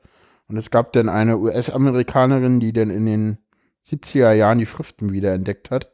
Und 0.49 0.57
es 0.57 0.71
gab 0.71 0.93
dann 0.93 1.09
eine 1.09 1.39
US-Amerikanerin, 1.39 2.59
die 2.59 2.73
dann 2.73 2.91
in 2.91 3.07
den 3.07 3.39
70er 3.87 4.33
Jahren 4.33 4.59
die 4.59 4.67
Schriften 4.67 5.13
wieder 5.13 5.33
entdeckt 5.33 5.71
hat. 5.71 5.91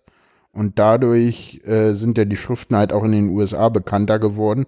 Und 0.53 0.79
dadurch 0.79 1.61
äh, 1.65 1.93
sind 1.93 2.17
dann 2.17 2.31
die 2.31 2.37
Schriften 2.37 2.77
halt 2.77 2.93
auch 2.93 3.05
in 3.05 3.13
den 3.13 3.29
USA 3.29 3.69
bekannter 3.69 4.19
geworden. 4.19 4.67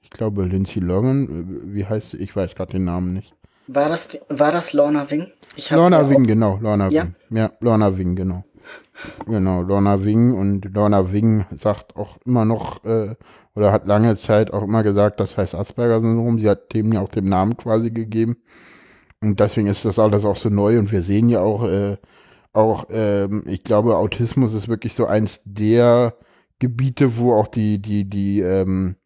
Ich 0.00 0.10
glaube, 0.10 0.44
Lindsay 0.44 0.80
Logan, 0.80 1.24
äh, 1.24 1.74
wie 1.74 1.86
heißt 1.86 2.10
sie? 2.10 2.16
Ich 2.18 2.34
weiß 2.34 2.54
gerade 2.56 2.72
den 2.72 2.84
Namen 2.84 3.12
nicht. 3.12 3.34
War 3.66 3.88
das, 3.88 4.18
war 4.28 4.52
das 4.52 4.72
Lorna 4.72 5.10
Wing? 5.10 5.28
Lorna 5.70 6.08
Wing, 6.10 6.26
genau, 6.26 6.58
Lorna 6.60 6.88
ja? 6.88 7.04
Wing. 7.04 7.14
Ja, 7.30 7.52
Lorna 7.60 7.96
Wing, 7.96 8.14
genau. 8.16 8.44
Genau, 9.26 9.62
Lorna 9.62 10.04
Wing 10.04 10.34
und 10.34 10.74
Lorna 10.74 11.12
Wing 11.12 11.44
sagt 11.50 11.96
auch 11.96 12.18
immer 12.24 12.44
noch, 12.44 12.84
äh, 12.84 13.14
oder 13.54 13.72
hat 13.72 13.86
lange 13.86 14.16
Zeit 14.16 14.52
auch 14.52 14.62
immer 14.62 14.82
gesagt, 14.82 15.20
das 15.20 15.36
heißt 15.36 15.54
Asperger-Syndrom. 15.54 16.38
Sie 16.38 16.48
hat 16.48 16.72
dem 16.74 16.92
ja 16.92 17.00
auch 17.00 17.08
den 17.08 17.28
Namen 17.28 17.56
quasi 17.56 17.90
gegeben. 17.90 18.36
Und 19.20 19.40
deswegen 19.40 19.68
ist 19.68 19.84
das 19.84 19.98
alles 19.98 20.24
auch 20.24 20.36
so 20.36 20.48
neu 20.48 20.78
und 20.78 20.92
wir 20.92 21.02
sehen 21.02 21.28
ja 21.28 21.40
auch, 21.40 21.64
äh, 21.64 21.96
auch, 22.54 22.86
ähm, 22.90 23.42
ich 23.46 23.64
glaube, 23.64 23.96
Autismus 23.96 24.54
ist 24.54 24.68
wirklich 24.68 24.94
so 24.94 25.06
eins 25.06 25.40
der 25.44 26.14
Gebiete, 26.58 27.16
wo 27.18 27.34
auch 27.34 27.48
die, 27.48 27.82
die, 27.82 28.08
die, 28.08 28.40
ähm, 28.40 28.96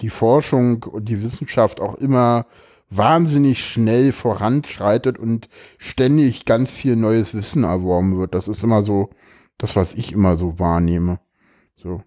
die 0.00 0.10
Forschung 0.10 0.84
und 0.84 1.08
die 1.08 1.22
Wissenschaft 1.22 1.80
auch 1.80 1.94
immer 1.96 2.46
wahnsinnig 2.90 3.64
schnell 3.64 4.12
voranschreitet 4.12 5.18
und 5.18 5.48
ständig 5.78 6.44
ganz 6.44 6.70
viel 6.70 6.96
neues 6.96 7.34
Wissen 7.34 7.64
erworben 7.64 8.18
wird. 8.18 8.34
Das 8.34 8.48
ist 8.48 8.62
immer 8.62 8.82
so 8.82 9.10
das, 9.58 9.76
was 9.76 9.94
ich 9.94 10.12
immer 10.12 10.36
so 10.36 10.58
wahrnehme. 10.58 11.18
So. 11.76 12.02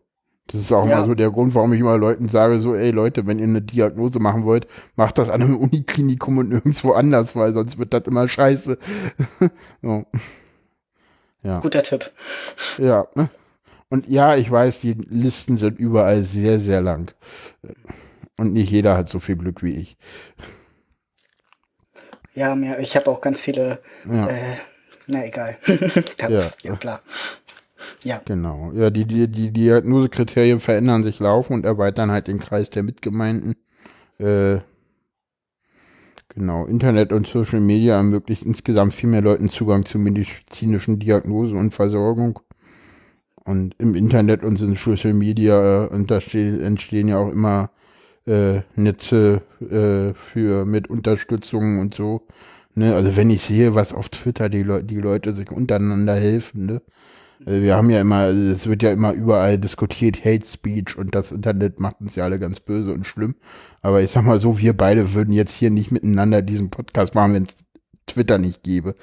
Das 0.47 0.61
ist 0.61 0.71
auch 0.71 0.88
ja. 0.88 0.99
mal 0.99 1.05
so 1.05 1.13
der 1.13 1.30
Grund, 1.30 1.55
warum 1.55 1.73
ich 1.73 1.82
immer 1.82 1.97
Leuten 1.97 2.30
sage, 2.30 2.61
so, 2.61 2.73
ey 2.73 2.91
Leute, 2.91 3.28
wenn 3.28 3.38
ihr 3.38 3.45
eine 3.45 3.61
Diagnose 3.61 4.19
machen 4.19 4.45
wollt, 4.45 4.67
macht 4.95 5.17
das 5.17 5.30
an 5.30 5.41
einem 5.41 5.57
Uniklinikum 5.57 6.38
und 6.38 6.49
nirgendwo 6.49 6.93
anders, 6.93 7.36
weil 7.36 7.53
sonst 7.53 7.78
wird 7.78 7.93
das 7.93 8.03
immer 8.05 8.28
scheiße. 8.28 8.78
so. 9.82 10.05
Ja. 11.43 11.59
Guter 11.59 11.83
Tipp. 11.83 12.11
Ja. 12.77 13.07
Ne? 13.15 13.29
Und 13.89 14.07
ja, 14.07 14.35
ich 14.35 14.49
weiß, 14.51 14.81
die 14.81 14.93
Listen 14.93 15.57
sind 15.57 15.79
überall 15.79 16.21
sehr, 16.21 16.59
sehr 16.59 16.81
lang. 16.81 17.13
Und 18.38 18.53
nicht 18.53 18.69
jeder 18.69 18.97
hat 18.97 19.09
so 19.09 19.19
viel 19.19 19.38
Glück 19.38 19.63
wie 19.63 19.75
ich. 19.75 19.97
Ja, 22.35 22.53
mir, 22.53 22.79
ich 22.79 22.95
habe 22.95 23.09
auch 23.09 23.21
ganz 23.21 23.41
viele. 23.41 23.79
Ja. 24.05 24.27
Äh, 24.27 24.57
na 25.07 25.25
egal. 25.25 25.57
ja. 26.29 26.51
ja, 26.61 26.75
klar. 26.75 27.01
Ja. 28.03 28.21
Genau. 28.25 28.71
Ja, 28.73 28.89
die, 28.89 29.05
die, 29.05 29.27
die 29.27 29.51
Diagnosekriterien 29.51 30.59
verändern 30.59 31.03
sich 31.03 31.19
laufen 31.19 31.53
und 31.53 31.65
erweitern 31.65 32.11
halt 32.11 32.27
den 32.27 32.39
Kreis 32.39 32.69
der 32.69 32.83
Mitgemeinden. 32.83 33.55
Äh, 34.19 34.59
genau. 36.30 36.65
Internet 36.65 37.13
und 37.13 37.28
Social 37.28 37.59
Media 37.59 37.97
ermöglicht 37.97 38.43
insgesamt 38.43 38.93
viel 38.93 39.09
mehr 39.09 39.21
Leuten 39.21 39.49
Zugang 39.49 39.86
zu 39.86 39.99
medizinischen 39.99 40.99
Diagnose 40.99 41.55
und 41.55 41.73
Versorgung. 41.73 42.39
Und 43.43 43.75
im 43.80 43.95
Internet 43.95 44.43
und 44.43 44.59
in 44.59 44.75
Social 44.75 45.13
Media 45.13 45.86
äh, 45.86 46.61
entstehen 46.61 47.07
ja 47.07 47.17
auch 47.17 47.32
immer 47.32 47.69
äh, 48.25 48.61
Netze 48.75 49.41
äh, 49.61 50.13
für 50.13 50.65
mit 50.65 50.89
Unterstützung 50.89 51.80
und 51.80 51.95
so. 51.95 52.28
Ne? 52.75 52.93
Also 52.93 53.15
wenn 53.15 53.30
ich 53.30 53.41
sehe, 53.41 53.73
was 53.73 53.93
auf 53.93 54.09
Twitter 54.09 54.49
die, 54.49 54.63
Le 54.63 54.84
die 54.84 54.97
Leute 54.97 55.34
sich 55.34 55.51
untereinander 55.51 56.15
helfen, 56.15 56.65
ne? 56.65 56.82
Also 57.45 57.61
wir 57.61 57.75
haben 57.75 57.89
ja 57.89 58.01
immer, 58.01 58.17
also 58.17 58.41
es 58.41 58.67
wird 58.67 58.83
ja 58.83 58.91
immer 58.91 59.13
überall 59.13 59.57
diskutiert, 59.57 60.25
Hate 60.25 60.45
Speech 60.45 60.97
und 60.97 61.15
das 61.15 61.31
Internet 61.31 61.79
macht 61.79 62.01
uns 62.01 62.15
ja 62.15 62.23
alle 62.23 62.39
ganz 62.39 62.59
böse 62.59 62.93
und 62.93 63.05
schlimm. 63.05 63.35
Aber 63.81 64.01
ich 64.01 64.11
sag 64.11 64.23
mal 64.23 64.41
so, 64.41 64.59
wir 64.59 64.75
beide 64.75 65.13
würden 65.13 65.33
jetzt 65.33 65.53
hier 65.53 65.69
nicht 65.69 65.91
miteinander 65.91 66.41
diesen 66.41 66.69
Podcast 66.69 67.15
machen, 67.15 67.33
wenn 67.33 67.43
es 67.43 67.55
Twitter 68.07 68.38
nicht 68.38 68.63
gäbe. 68.63 68.95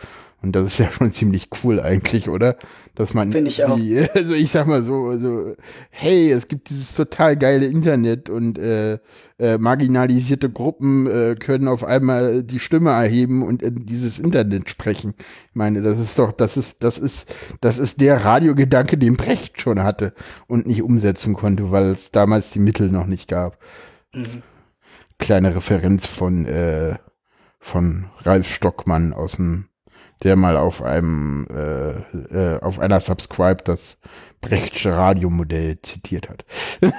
Und 0.44 0.52
das 0.54 0.66
ist 0.66 0.78
ja 0.78 0.90
schon 0.90 1.10
ziemlich 1.10 1.48
cool 1.62 1.80
eigentlich, 1.80 2.28
oder? 2.28 2.56
Dass 2.94 3.14
man, 3.14 3.32
Finde 3.32 3.48
ich 3.48 3.64
auch. 3.64 3.78
also 4.14 4.34
ich 4.34 4.50
sag 4.50 4.66
mal 4.66 4.84
so, 4.84 5.18
so, 5.18 5.54
hey, 5.88 6.30
es 6.30 6.48
gibt 6.48 6.68
dieses 6.68 6.94
total 6.94 7.38
geile 7.38 7.64
Internet 7.64 8.28
und 8.28 8.58
äh, 8.58 8.98
äh, 9.38 9.56
marginalisierte 9.56 10.50
Gruppen 10.50 11.06
äh, 11.06 11.34
können 11.34 11.66
auf 11.66 11.82
einmal 11.82 12.42
die 12.42 12.58
Stimme 12.58 12.90
erheben 12.90 13.42
und 13.42 13.62
in 13.62 13.86
dieses 13.86 14.18
Internet 14.18 14.68
sprechen. 14.68 15.14
Ich 15.48 15.54
meine, 15.54 15.80
das 15.80 15.98
ist 15.98 16.18
doch, 16.18 16.30
das 16.30 16.58
ist, 16.58 16.76
das 16.80 16.98
ist, 16.98 17.34
das 17.62 17.78
ist 17.78 18.02
der 18.02 18.22
Radiogedanke, 18.22 18.98
den 18.98 19.16
Brecht 19.16 19.62
schon 19.62 19.82
hatte 19.82 20.12
und 20.46 20.66
nicht 20.66 20.82
umsetzen 20.82 21.32
konnte, 21.32 21.70
weil 21.70 21.92
es 21.92 22.10
damals 22.10 22.50
die 22.50 22.60
Mittel 22.60 22.90
noch 22.90 23.06
nicht 23.06 23.28
gab. 23.28 23.58
Mhm. 24.12 24.42
Kleine 25.18 25.56
Referenz 25.56 26.06
von 26.06 26.44
äh, 26.44 26.96
von 27.60 28.10
Ralf 28.24 28.52
Stockmann 28.52 29.14
aus 29.14 29.36
dem 29.36 29.68
der 30.22 30.36
mal 30.36 30.56
auf 30.56 30.82
einem 30.82 31.46
äh, 31.50 32.54
äh, 32.54 32.60
auf 32.60 32.78
einer 32.78 33.00
Subscribe 33.00 33.62
das 33.64 33.98
Brechtsche 34.40 34.92
Radiomodell 34.92 35.78
zitiert 35.82 36.28
hat. 36.28 36.44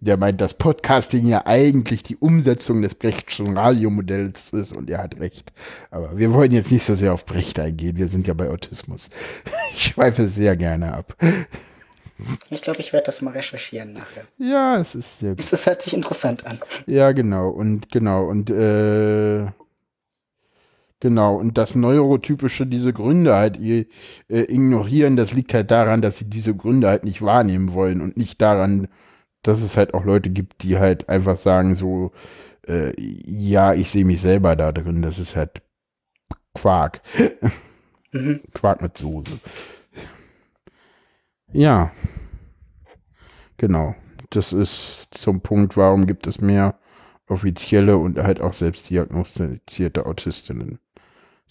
der 0.00 0.16
meint, 0.16 0.40
dass 0.40 0.54
Podcasting 0.54 1.26
ja 1.26 1.46
eigentlich 1.46 2.02
die 2.02 2.16
Umsetzung 2.16 2.82
des 2.82 2.94
Brechtschen 2.94 3.56
Radiomodells 3.56 4.50
ist 4.50 4.72
und 4.72 4.90
er 4.90 4.98
hat 4.98 5.18
recht. 5.20 5.52
Aber 5.90 6.16
wir 6.18 6.32
wollen 6.32 6.52
jetzt 6.52 6.72
nicht 6.72 6.84
so 6.84 6.94
sehr 6.94 7.12
auf 7.12 7.24
Brecht 7.24 7.58
eingehen, 7.58 7.96
wir 7.96 8.08
sind 8.08 8.26
ja 8.26 8.34
bei 8.34 8.48
Autismus. 8.50 9.10
Ich 9.74 9.86
schweife 9.86 10.28
sehr 10.28 10.54
gerne 10.54 10.92
ab. 10.92 11.16
Ich 12.50 12.60
glaube, 12.60 12.80
ich 12.80 12.92
werde 12.92 13.06
das 13.06 13.22
mal 13.22 13.30
recherchieren 13.30 13.94
nachher. 13.94 14.24
Ja, 14.36 14.76
es 14.78 14.94
ist 14.94 15.20
sehr 15.20 15.34
gut. 15.34 15.50
Das 15.50 15.64
hört 15.64 15.80
sich 15.80 15.94
interessant 15.94 16.44
an. 16.44 16.60
Ja, 16.86 17.12
genau. 17.12 17.48
Und 17.48 17.90
genau. 17.90 18.26
Und 18.26 18.50
äh, 18.50 19.46
Genau, 21.02 21.34
und 21.34 21.58
das 21.58 21.74
Neurotypische, 21.74 22.64
diese 22.64 22.92
Gründe 22.92 23.34
halt 23.34 23.58
äh, 23.58 23.86
ignorieren, 24.28 25.16
das 25.16 25.32
liegt 25.32 25.52
halt 25.52 25.72
daran, 25.72 26.00
dass 26.00 26.18
sie 26.18 26.26
diese 26.30 26.54
Gründe 26.54 26.86
halt 26.86 27.02
nicht 27.02 27.22
wahrnehmen 27.22 27.72
wollen 27.72 28.00
und 28.00 28.16
nicht 28.16 28.40
daran, 28.40 28.86
dass 29.42 29.62
es 29.62 29.76
halt 29.76 29.94
auch 29.94 30.04
Leute 30.04 30.30
gibt, 30.30 30.62
die 30.62 30.78
halt 30.78 31.08
einfach 31.08 31.38
sagen 31.38 31.74
so, 31.74 32.12
äh, 32.68 32.92
ja, 33.00 33.74
ich 33.74 33.90
sehe 33.90 34.04
mich 34.04 34.20
selber 34.20 34.54
da 34.54 34.70
drin, 34.70 35.02
das 35.02 35.18
ist 35.18 35.34
halt 35.34 35.62
Quark. 36.54 37.00
Mhm. 38.12 38.38
Quark 38.54 38.80
mit 38.80 38.96
Soße. 38.96 39.40
Ja. 41.52 41.90
Genau. 43.56 43.96
Das 44.30 44.52
ist 44.52 45.08
zum 45.10 45.40
Punkt, 45.40 45.76
warum 45.76 46.06
gibt 46.06 46.28
es 46.28 46.40
mehr 46.40 46.78
offizielle 47.26 47.96
und 47.96 48.18
halt 48.18 48.40
auch 48.40 48.54
selbstdiagnostizierte 48.54 50.06
Autistinnen. 50.06 50.78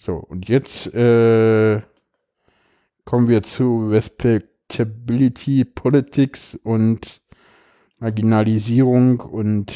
So, 0.04 0.16
und 0.16 0.48
jetzt 0.48 0.92
äh, 0.94 1.80
kommen 3.04 3.28
wir 3.28 3.44
zu 3.44 3.88
Respectability 3.88 5.64
Politics 5.64 6.58
und 6.64 7.22
Marginalisierung 8.00 9.20
und 9.20 9.72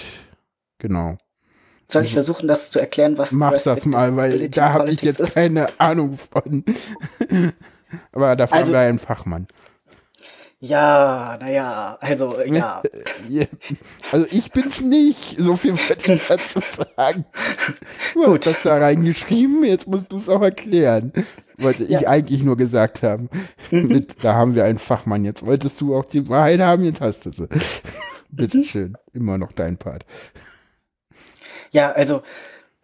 genau. 0.79 1.17
Soll 1.87 2.07
ich 2.07 2.15
versuchen, 2.15 2.49
das 2.49 2.73
zu 2.73 2.81
erklären, 2.81 3.17
was 3.19 3.31
Mach 3.31 3.53
das 3.63 3.87
mal, 3.87 4.17
weil 4.17 4.49
da 4.49 4.73
habe 4.73 4.91
ich 4.91 5.01
jetzt 5.03 5.21
ist? 5.21 5.35
keine 5.35 5.69
Ahnung 5.79 6.19
von. 6.19 6.65
Aber 8.11 8.35
da 8.35 8.49
fragen 8.49 8.63
also, 8.63 8.73
wir 8.73 8.81
einen 8.81 8.99
Fachmann. 8.99 9.47
Ja, 10.61 11.37
naja, 11.39 11.99
also 12.01 12.41
ja. 12.47 12.83
Also 14.11 14.27
ich 14.31 14.51
bin's 14.53 14.81
nicht, 14.81 15.37
so 15.39 15.55
viel 15.55 15.75
ich 15.75 16.27
dazu 16.29 16.61
sagen. 16.97 17.27
Du 18.15 18.27
hast 18.27 18.47
das 18.47 18.63
da 18.63 18.79
reingeschrieben, 18.79 19.65
jetzt 19.65 19.87
musst 19.87 20.11
du 20.11 20.17
es 20.17 20.29
auch 20.29 20.41
erklären. 20.41 21.13
Wollte 21.59 21.85
ja. 21.85 22.01
ich 22.01 22.09
eigentlich 22.09 22.43
nur 22.43 22.57
gesagt 22.57 23.03
haben. 23.03 23.29
Mhm. 23.71 24.07
Da 24.23 24.35
haben 24.35 24.55
wir 24.55 24.65
einen 24.65 24.79
Fachmann. 24.79 25.25
Jetzt 25.25 25.45
wolltest 25.45 25.81
du 25.81 25.95
auch 25.95 26.05
die 26.05 26.29
Wahrheit 26.29 26.61
haben, 26.61 26.85
jetzt 26.85 27.01
hast 27.01 27.27
du 27.27 27.33
sie. 27.33 27.49
Bitteschön, 28.31 28.91
mhm. 28.91 28.97
immer 29.13 29.39
noch 29.39 29.53
dein 29.53 29.77
Part. 29.77 30.05
Ja, 31.71 31.93
also 31.93 32.23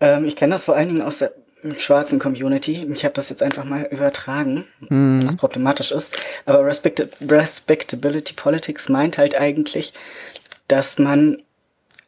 ähm, 0.01 0.25
ich 0.25 0.37
kenne 0.37 0.53
das 0.53 0.65
vor 0.65 0.77
allen 0.77 0.89
Dingen 0.89 1.03
aus 1.03 1.19
der 1.19 1.33
schwarzen 1.79 2.19
Community. 2.19 2.87
Ich 2.93 3.05
habe 3.05 3.15
das 3.15 3.29
jetzt 3.29 3.43
einfach 3.43 3.65
mal 3.65 3.85
übertragen, 3.91 4.65
mhm. 4.89 5.27
was 5.27 5.37
problematisch 5.37 5.93
ist. 5.93 6.19
Aber 6.45 6.65
Respect 6.65 7.07
Respectability 7.21 8.35
Politics 8.35 8.89
meint 8.89 9.19
halt 9.19 9.35
eigentlich, 9.35 9.93
dass 10.69 10.99
man 10.99 11.43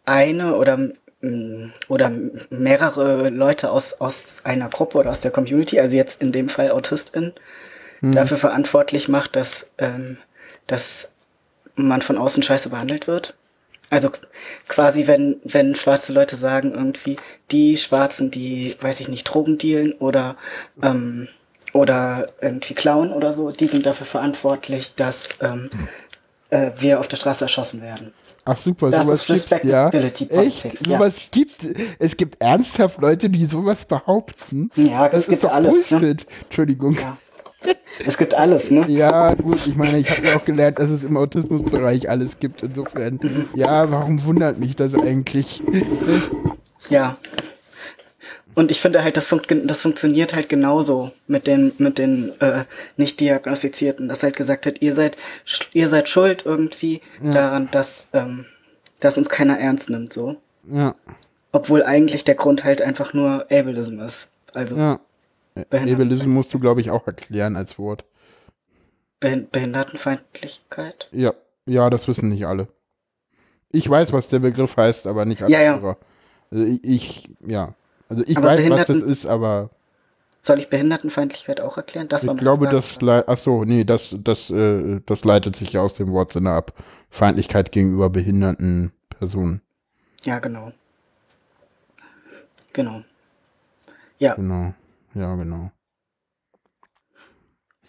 eine 0.04 0.56
oder 0.56 0.78
oder 1.88 2.12
mehrere 2.50 3.30
Leute 3.30 3.70
aus, 3.70 3.94
aus 3.94 4.44
einer 4.44 4.68
Gruppe 4.68 4.98
oder 4.98 5.10
aus 5.10 5.22
der 5.22 5.30
Community, 5.30 5.80
also 5.80 5.96
jetzt 5.96 6.20
in 6.20 6.32
dem 6.32 6.48
Fall 6.48 6.70
AutistInnen, 6.70 7.32
mhm. 8.00 8.12
dafür 8.12 8.36
verantwortlich 8.36 9.08
macht, 9.08 9.36
dass, 9.36 9.70
ähm, 9.78 10.18
dass 10.66 11.12
man 11.76 12.02
von 12.02 12.18
außen 12.18 12.42
scheiße 12.42 12.68
behandelt 12.68 13.06
wird. 13.06 13.34
Also 13.90 14.10
quasi, 14.68 15.06
wenn, 15.06 15.36
wenn 15.44 15.74
schwarze 15.74 16.12
Leute 16.12 16.36
sagen, 16.36 16.72
irgendwie, 16.72 17.16
die 17.50 17.76
Schwarzen, 17.76 18.30
die, 18.30 18.76
weiß 18.80 19.00
ich 19.00 19.08
nicht, 19.08 19.24
Drogen 19.24 19.58
dealen 19.58 19.92
oder, 19.92 20.36
ähm, 20.82 21.28
oder 21.72 22.28
irgendwie 22.40 22.74
klauen 22.74 23.12
oder 23.12 23.32
so, 23.32 23.50
die 23.50 23.66
sind 23.66 23.86
dafür 23.86 24.06
verantwortlich, 24.06 24.94
dass, 24.94 25.28
ähm, 25.40 25.70
äh, 26.50 26.70
wir 26.78 27.00
auf 27.00 27.08
der 27.08 27.16
Straße 27.16 27.44
erschossen 27.44 27.82
werden. 27.82 28.12
Ach 28.44 28.56
super, 28.56 28.90
Das 28.90 29.04
sowas 29.04 29.28
ist 29.28 29.50
gibt 29.50 29.64
ja. 29.64 29.88
Respectability 29.88 30.28
Echt? 30.30 30.86
Ja. 30.86 30.98
Sowas 30.98 31.14
gibt 31.30 31.66
es 31.98 32.16
gibt 32.16 32.40
ernsthaft 32.40 33.00
Leute, 33.00 33.30
die 33.30 33.46
sowas 33.46 33.84
behaupten. 33.86 34.70
Ja, 34.76 35.08
Das 35.08 35.22
es 35.22 35.26
gibt 35.26 35.42
ist 35.42 35.44
doch 35.44 35.52
alles. 35.52 35.90
Ne? 35.90 35.98
Bullshit. 36.00 36.26
Entschuldigung. 36.44 36.94
Ja. 36.94 37.16
Es 38.06 38.18
gibt 38.18 38.34
alles, 38.34 38.70
ne? 38.70 38.84
Ja, 38.88 39.34
gut, 39.34 39.66
ich 39.66 39.76
meine, 39.76 39.98
ich 39.98 40.10
habe 40.10 40.26
ja 40.26 40.36
auch 40.36 40.44
gelernt, 40.44 40.78
dass 40.78 40.90
es 40.90 41.04
im 41.04 41.16
Autismusbereich 41.16 42.10
alles 42.10 42.38
gibt. 42.38 42.62
Insofern, 42.62 43.20
ja, 43.54 43.90
warum 43.90 44.24
wundert 44.24 44.58
mich 44.58 44.76
das 44.76 44.94
eigentlich? 44.94 45.62
Ja. 46.90 47.16
Und 48.54 48.70
ich 48.70 48.80
finde 48.80 49.02
halt, 49.02 49.16
das, 49.16 49.26
funkt, 49.26 49.52
das 49.64 49.82
funktioniert 49.82 50.34
halt 50.34 50.48
genauso 50.48 51.10
mit 51.26 51.46
den, 51.46 51.72
mit 51.78 51.98
den 51.98 52.32
äh, 52.40 52.64
nicht 52.96 53.18
diagnostizierten, 53.18 54.08
dass 54.08 54.22
halt 54.22 54.36
gesagt 54.36 54.66
wird, 54.66 54.80
ihr 54.80 54.94
seid, 54.94 55.16
ihr 55.72 55.88
seid 55.88 56.08
schuld 56.08 56.44
irgendwie 56.46 57.00
daran, 57.20 57.68
dass, 57.72 58.08
ähm, 58.12 58.46
dass 59.00 59.18
uns 59.18 59.28
keiner 59.28 59.58
ernst 59.58 59.90
nimmt, 59.90 60.12
so. 60.12 60.36
Ja, 60.70 60.94
Obwohl 61.52 61.82
eigentlich 61.82 62.24
der 62.24 62.36
Grund 62.36 62.64
halt 62.64 62.80
einfach 62.80 63.12
nur 63.12 63.46
Ableism 63.50 64.00
ist. 64.00 64.30
Also 64.52 64.76
ja. 64.76 65.00
Behinderten- 65.54 66.02
Ableism 66.02 66.30
musst 66.30 66.52
du, 66.52 66.58
glaube 66.58 66.80
ich, 66.80 66.90
auch 66.90 67.06
erklären 67.06 67.56
als 67.56 67.78
Wort. 67.78 68.04
Behin 69.20 69.48
Behindertenfeindlichkeit. 69.50 71.08
Ja, 71.12 71.32
ja, 71.66 71.88
das 71.90 72.08
wissen 72.08 72.28
nicht 72.28 72.46
alle. 72.46 72.68
Ich 73.70 73.88
weiß, 73.88 74.12
was 74.12 74.28
der 74.28 74.40
Begriff 74.40 74.76
heißt, 74.76 75.06
aber 75.06 75.24
nicht 75.24 75.42
alle 75.42 75.52
Ja, 75.52 75.60
ja. 75.62 75.96
Also 76.50 76.64
ich, 76.64 76.84
ich, 76.84 77.30
ja. 77.40 77.74
Also 78.08 78.22
ich 78.26 78.36
Aber 78.36 78.48
weiß, 78.48 78.68
was 78.68 78.86
das 78.86 79.02
ist, 79.02 79.26
aber 79.26 79.70
Soll 80.42 80.58
ich 80.58 80.68
Behindertenfeindlichkeit 80.68 81.60
auch 81.60 81.76
erklären? 81.76 82.08
Das 82.08 82.22
ich 82.24 82.36
glaube, 82.36 82.68
das, 82.68 82.98
ach 83.02 83.38
so, 83.38 83.64
nee, 83.64 83.84
das, 83.84 84.14
das, 84.20 84.50
äh, 84.50 85.00
das 85.06 85.24
leitet 85.24 85.56
sich 85.56 85.72
ja 85.72 85.80
aus 85.80 85.94
dem 85.94 86.10
Wortsinne 86.12 86.50
ab. 86.50 86.72
Feindlichkeit 87.10 87.72
gegenüber 87.72 88.10
behinderten 88.10 88.92
Personen. 89.08 89.62
Ja, 90.24 90.38
genau. 90.40 90.72
Genau. 92.72 93.02
Ja, 94.18 94.34
Genau. 94.34 94.74
Ja, 95.14 95.34
genau. 95.36 95.70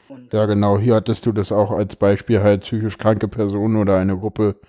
und 0.10 0.32
Ja, 0.34 0.46
genau. 0.46 0.78
Hier 0.80 0.96
hattest 0.96 1.26
du 1.26 1.32
das 1.32 1.52
auch 1.52 1.72
als 1.72 1.96
Beispiel 1.96 2.42
halt 2.42 2.62
psychisch 2.62 2.98
kranke 2.98 3.28
Personen 3.28 3.78
oder 3.78 3.98
eine 3.98 4.18
Gruppe 4.18 4.60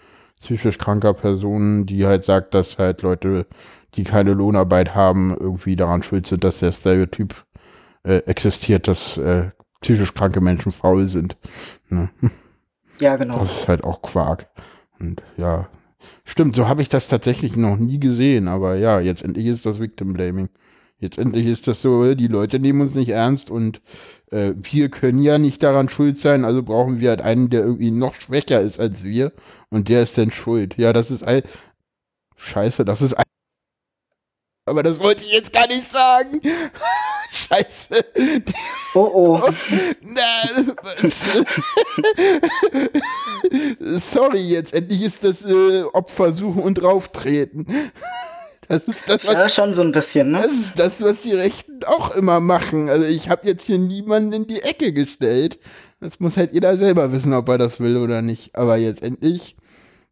psychisch 0.40 0.78
kranker 0.78 1.14
Personen, 1.14 1.86
die 1.86 2.06
halt 2.06 2.24
sagt, 2.24 2.54
dass 2.54 2.78
halt 2.78 3.02
Leute, 3.02 3.46
die 3.94 4.04
keine 4.04 4.32
Lohnarbeit 4.32 4.94
haben, 4.94 5.36
irgendwie 5.38 5.76
daran 5.76 6.02
schuld 6.02 6.26
sind, 6.26 6.44
dass 6.44 6.58
der 6.58 6.72
Stereotyp 6.72 7.34
äh, 8.02 8.18
existiert, 8.18 8.88
dass 8.88 9.18
äh, 9.18 9.50
psychisch 9.80 10.14
kranke 10.14 10.40
Menschen 10.40 10.72
faul 10.72 11.08
sind. 11.08 11.36
Ne? 11.88 12.10
ja, 13.00 13.16
genau. 13.16 13.38
Das 13.38 13.60
ist 13.60 13.68
halt 13.68 13.84
auch 13.84 14.02
Quark. 14.02 14.48
Und 14.98 15.22
ja, 15.36 15.68
stimmt, 16.24 16.56
so 16.56 16.68
habe 16.68 16.82
ich 16.82 16.88
das 16.88 17.08
tatsächlich 17.08 17.56
noch 17.56 17.76
nie 17.76 17.98
gesehen, 18.00 18.48
aber 18.48 18.76
ja, 18.76 19.00
jetzt 19.00 19.22
endlich 19.22 19.46
ist 19.46 19.66
das 19.66 19.80
Victim 19.80 20.12
Blaming. 20.12 20.48
Jetzt 20.98 21.18
endlich 21.18 21.46
ist 21.46 21.66
das 21.66 21.82
so, 21.82 22.14
die 22.14 22.26
Leute 22.26 22.58
nehmen 22.58 22.80
uns 22.80 22.94
nicht 22.94 23.10
ernst 23.10 23.50
und 23.50 23.82
äh, 24.30 24.52
wir 24.56 24.88
können 24.88 25.20
ja 25.22 25.36
nicht 25.36 25.62
daran 25.62 25.90
schuld 25.90 26.18
sein, 26.18 26.46
also 26.46 26.62
brauchen 26.62 27.00
wir 27.00 27.10
halt 27.10 27.20
einen, 27.20 27.50
der 27.50 27.60
irgendwie 27.60 27.90
noch 27.90 28.14
schwächer 28.14 28.62
ist 28.62 28.80
als 28.80 29.04
wir 29.04 29.32
und 29.68 29.90
der 29.90 30.02
ist 30.02 30.16
dann 30.16 30.30
schuld. 30.30 30.78
Ja, 30.78 30.94
das 30.94 31.10
ist 31.10 31.22
ein. 31.22 31.42
Scheiße, 32.36 32.84
das 32.84 33.02
ist 33.02 33.14
ein. 33.14 33.24
Aber 34.66 34.82
das 34.82 34.98
wollte 34.98 35.22
ich 35.22 35.32
jetzt 35.32 35.52
gar 35.52 35.66
nicht 35.66 35.90
sagen. 35.90 36.40
Scheiße. 37.30 38.04
Oh, 38.94 39.10
oh. 39.12 39.42
Sorry, 43.98 44.40
jetzt 44.40 44.72
endlich 44.72 45.02
ist 45.02 45.24
das 45.24 45.44
äh, 45.44 45.82
Opfer 45.92 46.32
suchen 46.32 46.62
und 46.62 46.74
drauftreten. 46.76 47.66
Das 48.68 48.88
ist 48.88 49.02
das, 49.06 49.26
was, 49.26 49.34
Ja, 49.34 49.48
schon 49.48 49.74
so 49.74 49.82
ein 49.82 49.92
bisschen, 49.92 50.32
das 50.32 50.46
ne? 50.46 50.52
ist 50.52 50.72
das, 50.76 51.02
was 51.02 51.22
die 51.22 51.34
Rechten 51.34 51.84
auch 51.84 52.14
immer 52.14 52.40
machen. 52.40 52.88
Also 52.88 53.06
ich 53.06 53.28
habe 53.28 53.46
jetzt 53.46 53.66
hier 53.66 53.78
niemanden 53.78 54.32
in 54.32 54.46
die 54.46 54.62
Ecke 54.62 54.92
gestellt. 54.92 55.58
Das 56.00 56.20
muss 56.20 56.36
halt 56.36 56.52
jeder 56.52 56.76
selber 56.76 57.12
wissen, 57.12 57.32
ob 57.32 57.48
er 57.48 57.58
das 57.58 57.80
will 57.80 57.96
oder 57.96 58.22
nicht. 58.22 58.54
Aber 58.56 58.76
jetzt 58.76 59.02
endlich, 59.02 59.56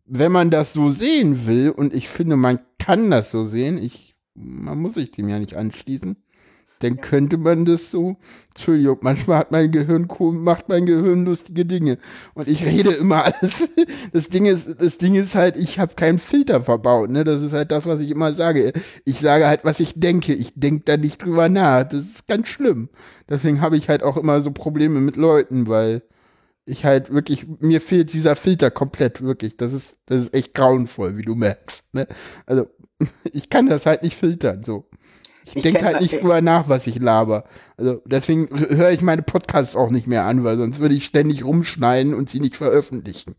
wenn 0.07 0.33
man 0.33 0.51
das 0.51 0.73
so 0.73 0.91
sehen 0.91 1.47
will, 1.47 1.71
und 1.71 1.95
ich 1.95 2.09
finde, 2.09 2.37
man 2.37 2.59
kann 2.79 3.11
das 3.11 3.31
so 3.31 3.45
sehen, 3.45 3.83
ich, 3.83 4.15
man 4.35 4.79
muss 4.79 4.95
sich 4.95 5.11
dem 5.11 5.29
ja 5.29 5.39
nicht 5.39 5.55
anschließen, 5.55 6.17
dann 6.85 7.01
könnte 7.01 7.39
man 7.39 7.64
das 7.64 7.91
so, 7.91 8.16
Entschuldigung, 8.51 8.99
manchmal 9.01 9.39
hat 9.39 9.53
mein 9.53 9.72
Gehirn, 9.72 10.07
macht 10.43 10.68
mein 10.68 10.85
Gehirn 10.87 11.24
lustige 11.24 11.64
Dinge. 11.64 11.99
Und 12.35 12.47
ich 12.47 12.64
rede 12.64 12.91
immer 12.93 13.24
alles. 13.24 13.68
Das 14.12 14.28
Ding 14.28 14.47
ist, 14.47 14.80
das 14.80 14.99
Ding 14.99 15.14
ist 15.16 15.35
halt, 15.35 15.57
ich 15.57 15.78
habe 15.78 15.95
keinen 15.95 16.18
Filter 16.18 16.61
verbaut, 16.62 17.11
ne? 17.11 17.24
Das 17.24 17.43
ist 17.43 17.53
halt 17.53 17.72
das, 17.72 17.87
was 17.87 18.01
ich 18.01 18.11
immer 18.11 18.32
sage. 18.32 18.72
Ich 19.05 19.18
sage 19.18 19.47
halt, 19.47 19.64
was 19.64 19.80
ich 19.80 19.95
denke. 19.99 20.32
Ich 20.35 20.53
denke 20.55 20.82
da 20.85 20.97
nicht 20.97 21.24
drüber 21.24 21.49
nach. 21.49 21.85
Das 21.85 22.01
ist 22.01 22.28
ganz 22.28 22.49
schlimm. 22.49 22.91
Deswegen 23.28 23.61
habe 23.61 23.76
ich 23.76 23.89
halt 23.89 24.03
auch 24.03 24.16
immer 24.16 24.41
so 24.41 24.53
Probleme 24.53 25.01
mit 25.01 25.16
Leuten, 25.16 25.66
weil 25.66 26.03
ich 26.66 26.85
halt 26.85 27.12
wirklich, 27.12 27.47
mir 27.61 27.80
fehlt 27.80 28.12
dieser 28.12 28.37
Filter 28.37 28.70
komplett, 28.70 29.22
wirklich. 29.22 29.57
Das 29.57 29.72
ist, 29.72 29.97
das 30.07 30.22
ist 30.22 30.35
echt 30.35 30.55
grauenvoll, 30.55 31.16
wie 31.16 31.22
du 31.22 31.35
merkst. 31.35 31.93
Ne? 31.93 32.07
Also, 32.47 32.68
ich 33.32 33.51
kann 33.51 33.68
das 33.68 33.87
halt 33.87 34.03
nicht 34.03 34.16
filtern, 34.16 34.62
so. 34.64 34.89
Ich, 35.45 35.57
Ich 35.57 35.62
denke 35.62 35.84
halt 35.84 36.01
nicht 36.01 36.14
drüber 36.20 36.40
nach, 36.40 36.68
was 36.68 36.86
ich 36.86 36.99
laber. 36.99 37.45
Also, 37.76 38.01
deswegen 38.07 38.49
höre 38.70 38.90
ich 38.90 39.03
meine 39.03 39.22
Podcasts 39.22 39.76
auch 39.76 39.90
nicht 39.90 40.07
mehr 40.07 40.24
an, 40.24 40.42
weil 40.45 40.57
sonst 40.57 40.80
würde 40.80 40.95
ich 40.95 41.05
ständig 41.05 41.45
rumschneiden 41.45 42.14
und 42.14 42.30
sie 42.30 42.40
nicht 42.40 42.57
veröffentlichen. 42.57 43.34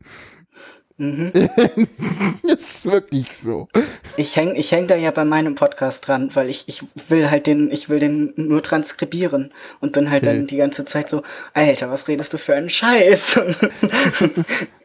Mhm. 0.97 1.31
das 2.43 2.61
ist 2.61 2.85
wirklich 2.85 3.25
so. 3.43 3.67
Ich 4.15 4.37
häng, 4.37 4.55
ich 4.55 4.71
häng 4.71 4.87
da 4.87 4.95
ja 4.95 5.11
bei 5.11 5.25
meinem 5.25 5.55
Podcast 5.55 6.07
dran, 6.07 6.29
weil 6.35 6.49
ich, 6.49 6.63
ich 6.67 6.83
will 7.09 7.29
halt 7.29 7.47
den, 7.47 7.69
ich 7.69 7.89
will 7.89 7.99
den 7.99 8.31
nur 8.37 8.63
transkribieren 8.63 9.51
und 9.81 9.91
bin 9.91 10.09
halt 10.09 10.23
Okay. 10.23 10.37
dann 10.37 10.47
die 10.47 10.55
ganze 10.55 10.85
Zeit 10.85 11.09
so, 11.09 11.21
Alter, 11.53 11.91
was 11.91 12.07
redest 12.07 12.31
du 12.31 12.37
für 12.37 12.55
einen 12.55 12.69
Scheiß? 12.69 13.41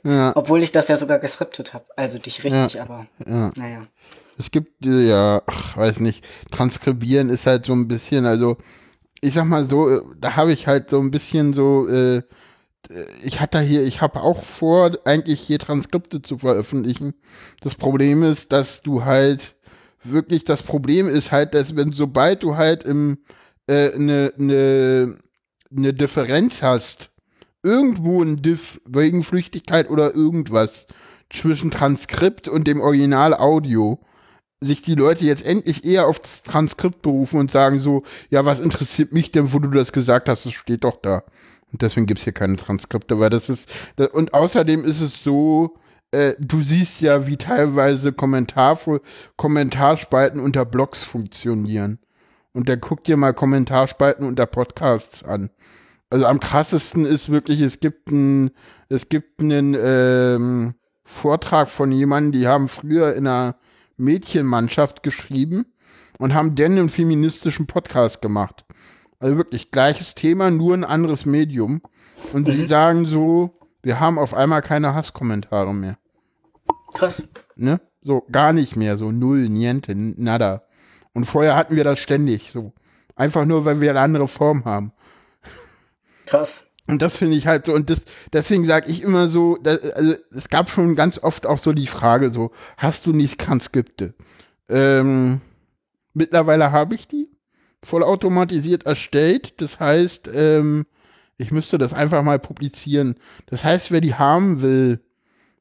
Ja, 0.03 0.33
Obwohl 0.37 0.63
ich 0.65 0.73
das 0.73 0.89
ja 0.89 0.97
sogar 0.97 1.21
geskriptet 1.21 1.75
habe. 1.75 1.85
Also 1.95 2.19
dich 2.19 2.43
richtig, 2.43 2.75
Ja. 2.75 2.83
aber 2.83 3.07
ja. 3.25 3.53
naja. 3.55 3.83
Es 4.41 4.51
gibt, 4.51 4.87
ja, 4.87 5.43
ach, 5.47 5.77
weiß 5.77 6.01
nicht, 6.01 6.25
transkribieren 6.51 7.29
ist 7.29 7.47
halt 7.47 7.67
so 7.67 7.75
ein 7.75 7.89
bisschen, 7.89 8.25
also, 8.25 8.57
ich 9.21 9.35
sag 9.35 9.45
mal 9.45 9.69
so, 9.69 9.89
äh, 9.89 10.01
da 10.19 10.37
habe 10.37 10.53
ich 10.53 10.67
halt 10.67 10.89
so 10.89 10.99
ein 10.99 11.11
bisschen 11.11 11.53
so, 11.53 11.87
äh, 11.89 12.23
ich 13.23 13.41
hatte 13.41 13.61
hier, 13.61 13.85
ich 13.85 14.01
habe 14.01 14.23
auch 14.23 14.43
vor, 14.43 14.93
eigentlich 15.05 15.41
hier 15.41 15.59
Transkripte 15.59 16.23
zu 16.23 16.39
veröffentlichen. 16.39 17.13
Das 17.61 17.75
Problem 17.75 18.23
ist, 18.23 18.51
dass 18.51 18.81
du 18.81 19.05
halt 19.05 19.57
wirklich, 20.03 20.47
das 20.47 20.63
Problem 20.63 21.07
ist 21.07 21.31
halt, 21.33 21.53
dass 21.53 21.77
wenn, 21.77 21.93
sobald 21.93 22.43
du 22.43 22.57
halt 22.57 22.85
im, 22.85 23.19
äh, 23.69 23.97
ne, 23.99 24.33
ne, 24.39 25.19
ne 25.69 25.93
Differenz 25.95 26.63
hast, 26.63 27.11
irgendwo 27.63 28.23
ein 28.23 28.41
Diff 28.41 28.81
wegen 28.87 29.23
Flüchtigkeit 29.23 29.91
oder 29.91 30.15
irgendwas 30.15 30.87
zwischen 31.29 31.71
Transkript 31.71 32.49
und 32.49 32.67
dem 32.67 32.81
Original 32.81 33.35
Audio, 33.35 34.01
sich 34.61 34.83
die 34.83 34.95
Leute 34.95 35.25
jetzt 35.25 35.45
endlich 35.45 35.85
eher 35.85 36.07
auf 36.07 36.19
das 36.19 36.43
Transkript 36.43 37.03
berufen 37.03 37.41
und 37.41 37.51
sagen 37.51 37.79
so, 37.79 38.03
ja, 38.29 38.45
was 38.45 38.61
interessiert 38.61 39.13
mich 39.13 39.33
denn, 39.33 39.53
wo 39.53 39.59
du 39.59 39.69
das 39.71 39.93
gesagt 39.93 40.29
hast, 40.29 40.47
das 40.47 40.53
steht 40.53 40.85
doch 40.85 40.97
da. 41.01 41.25
Und 41.73 41.83
deswegen 41.83 42.07
gibt's 42.07 42.25
hier 42.25 42.33
keine 42.33 42.57
Transkripte, 42.57 43.19
weil 43.21 43.31
das 43.31 43.49
ist, 43.49 43.69
da- 43.97 44.07
und 44.07 44.35
außerdem 44.35 44.85
ist 44.85 45.01
es 45.01 45.23
so, 45.23 45.77
äh, 46.11 46.35
du 46.39 46.63
siehst 46.63 47.01
ja, 47.01 47.27
wie 47.27 47.37
teilweise 47.37 48.13
Kommentar, 48.13 48.79
Kommentarspalten 49.37 50.41
unter 50.41 50.65
Blogs 50.65 51.05
funktionieren. 51.05 51.99
Und 52.53 52.69
dann 52.69 52.81
guck 52.81 53.05
dir 53.05 53.17
mal 53.17 53.33
Kommentarspalten 53.33 54.27
unter 54.27 54.47
Podcasts 54.47 55.23
an. 55.23 55.51
Also 56.11 56.27
am 56.27 56.41
krassesten 56.41 57.05
ist 57.05 57.31
wirklich, 57.31 57.61
es 57.61 57.79
gibt 57.79 58.11
ein, 58.11 58.51
es 58.89 59.09
gibt 59.09 59.41
einen 59.41 59.77
ähm, 59.81 60.75
Vortrag 61.05 61.71
von 61.71 61.93
jemandem, 61.93 62.33
die 62.33 62.49
haben 62.49 62.67
früher 62.67 63.15
in 63.15 63.29
einer 63.29 63.55
Mädchenmannschaft 64.01 65.03
geschrieben 65.03 65.67
und 66.19 66.35
haben 66.35 66.55
dann 66.55 66.73
einen 66.73 66.89
feministischen 66.89 67.67
Podcast 67.67 68.21
gemacht. 68.21 68.65
Also 69.19 69.37
wirklich 69.37 69.71
gleiches 69.71 70.15
Thema, 70.15 70.51
nur 70.51 70.75
ein 70.75 70.85
anderes 70.85 71.27
Medium. 71.27 71.83
Und 72.33 72.47
sie 72.47 72.67
sagen 72.67 73.05
so, 73.07 73.59
wir 73.83 74.01
haben 74.01 74.19
auf 74.19 74.35
einmal 74.35 74.63
keine 74.63 74.95
Hasskommentare 74.95 75.75
mehr. 75.75 75.99
Krass. 76.95 77.23
Ne? 77.57 77.81
So, 78.03 78.25
gar 78.33 78.53
nicht 78.53 78.77
mehr, 78.77 78.97
so 78.97 79.13
null, 79.13 79.49
niente, 79.49 79.95
nada. 79.95 80.63
Und 81.13 81.25
vorher 81.25 81.57
hatten 81.57 81.77
wir 81.77 81.85
das 81.85 81.99
ständig, 81.99 82.51
so. 82.51 82.73
Einfach 83.15 83.45
nur, 83.45 83.67
weil 83.67 83.81
wir 83.81 83.91
eine 83.91 84.01
andere 84.01 84.29
Form 84.29 84.65
haben. 84.65 84.93
Krass. 86.25 86.70
Und 86.91 87.03
das 87.03 87.17
finde 87.17 87.37
ich 87.37 87.47
halt 87.47 87.67
so, 87.67 87.73
und 87.73 87.89
das, 87.89 88.05
deswegen 88.33 88.67
sage 88.67 88.91
ich 88.91 89.03
immer 89.03 89.29
so, 89.29 89.57
da, 89.57 89.77
also 89.95 90.15
es 90.33 90.49
gab 90.49 90.69
schon 90.71 90.97
ganz 90.97 91.19
oft 91.19 91.47
auch 91.47 91.59
so 91.59 91.73
die 91.73 91.87
Frage 91.87 92.31
so, 92.31 92.51
hast 92.77 93.07
du 93.07 93.13
nicht 93.13 93.41
Transkripte? 93.41 94.15
Ähm, 94.69 95.41
mittlerweile 96.15 96.73
habe 96.73 96.97
ich 96.97 97.07
die 97.07 97.31
vollautomatisiert 97.85 98.87
erstellt. 98.87 99.61
Das 99.61 99.79
heißt, 99.79 100.31
ähm, 100.35 100.87
ich 101.39 101.53
müsste 101.53 101.79
das 101.79 101.93
einfach 101.93 102.23
mal 102.23 102.39
publizieren. 102.41 103.17
Das 103.47 103.63
heißt, 103.65 103.91
wer 103.93 104.01
die 104.01 104.15
haben 104.15 104.61
will, 104.63 105.01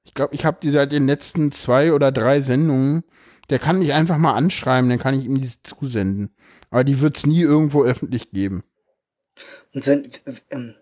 Ich 0.04 0.16
glaube, 0.16 0.34
ich 0.34 0.46
habe 0.46 0.58
die 0.62 0.72
seit 0.72 0.92
den 0.92 1.06
letzten 1.06 1.52
zwei 1.52 1.94
oder 1.94 2.12
drei 2.12 2.42
Sendungen. 2.42 3.04
Der 3.52 3.60
kann 3.60 3.80
mich 3.80 3.94
einfach 3.94 4.18
mal 4.18 4.34
anschreiben, 4.34 4.90
dann 4.90 5.00
kann 5.00 5.18
ich 5.18 5.26
ihm 5.26 5.40
die 5.40 5.50
zusenden. 5.64 6.32
Aber 6.72 6.84
die 6.84 7.00
wird 7.02 7.18
es 7.18 7.28
nie 7.28 7.42
irgendwo 7.42 7.84
öffentlich 7.84 8.32
geben. 8.32 8.64
Und 9.74 9.84
sind, 9.84 10.22
ähm, 10.50 10.74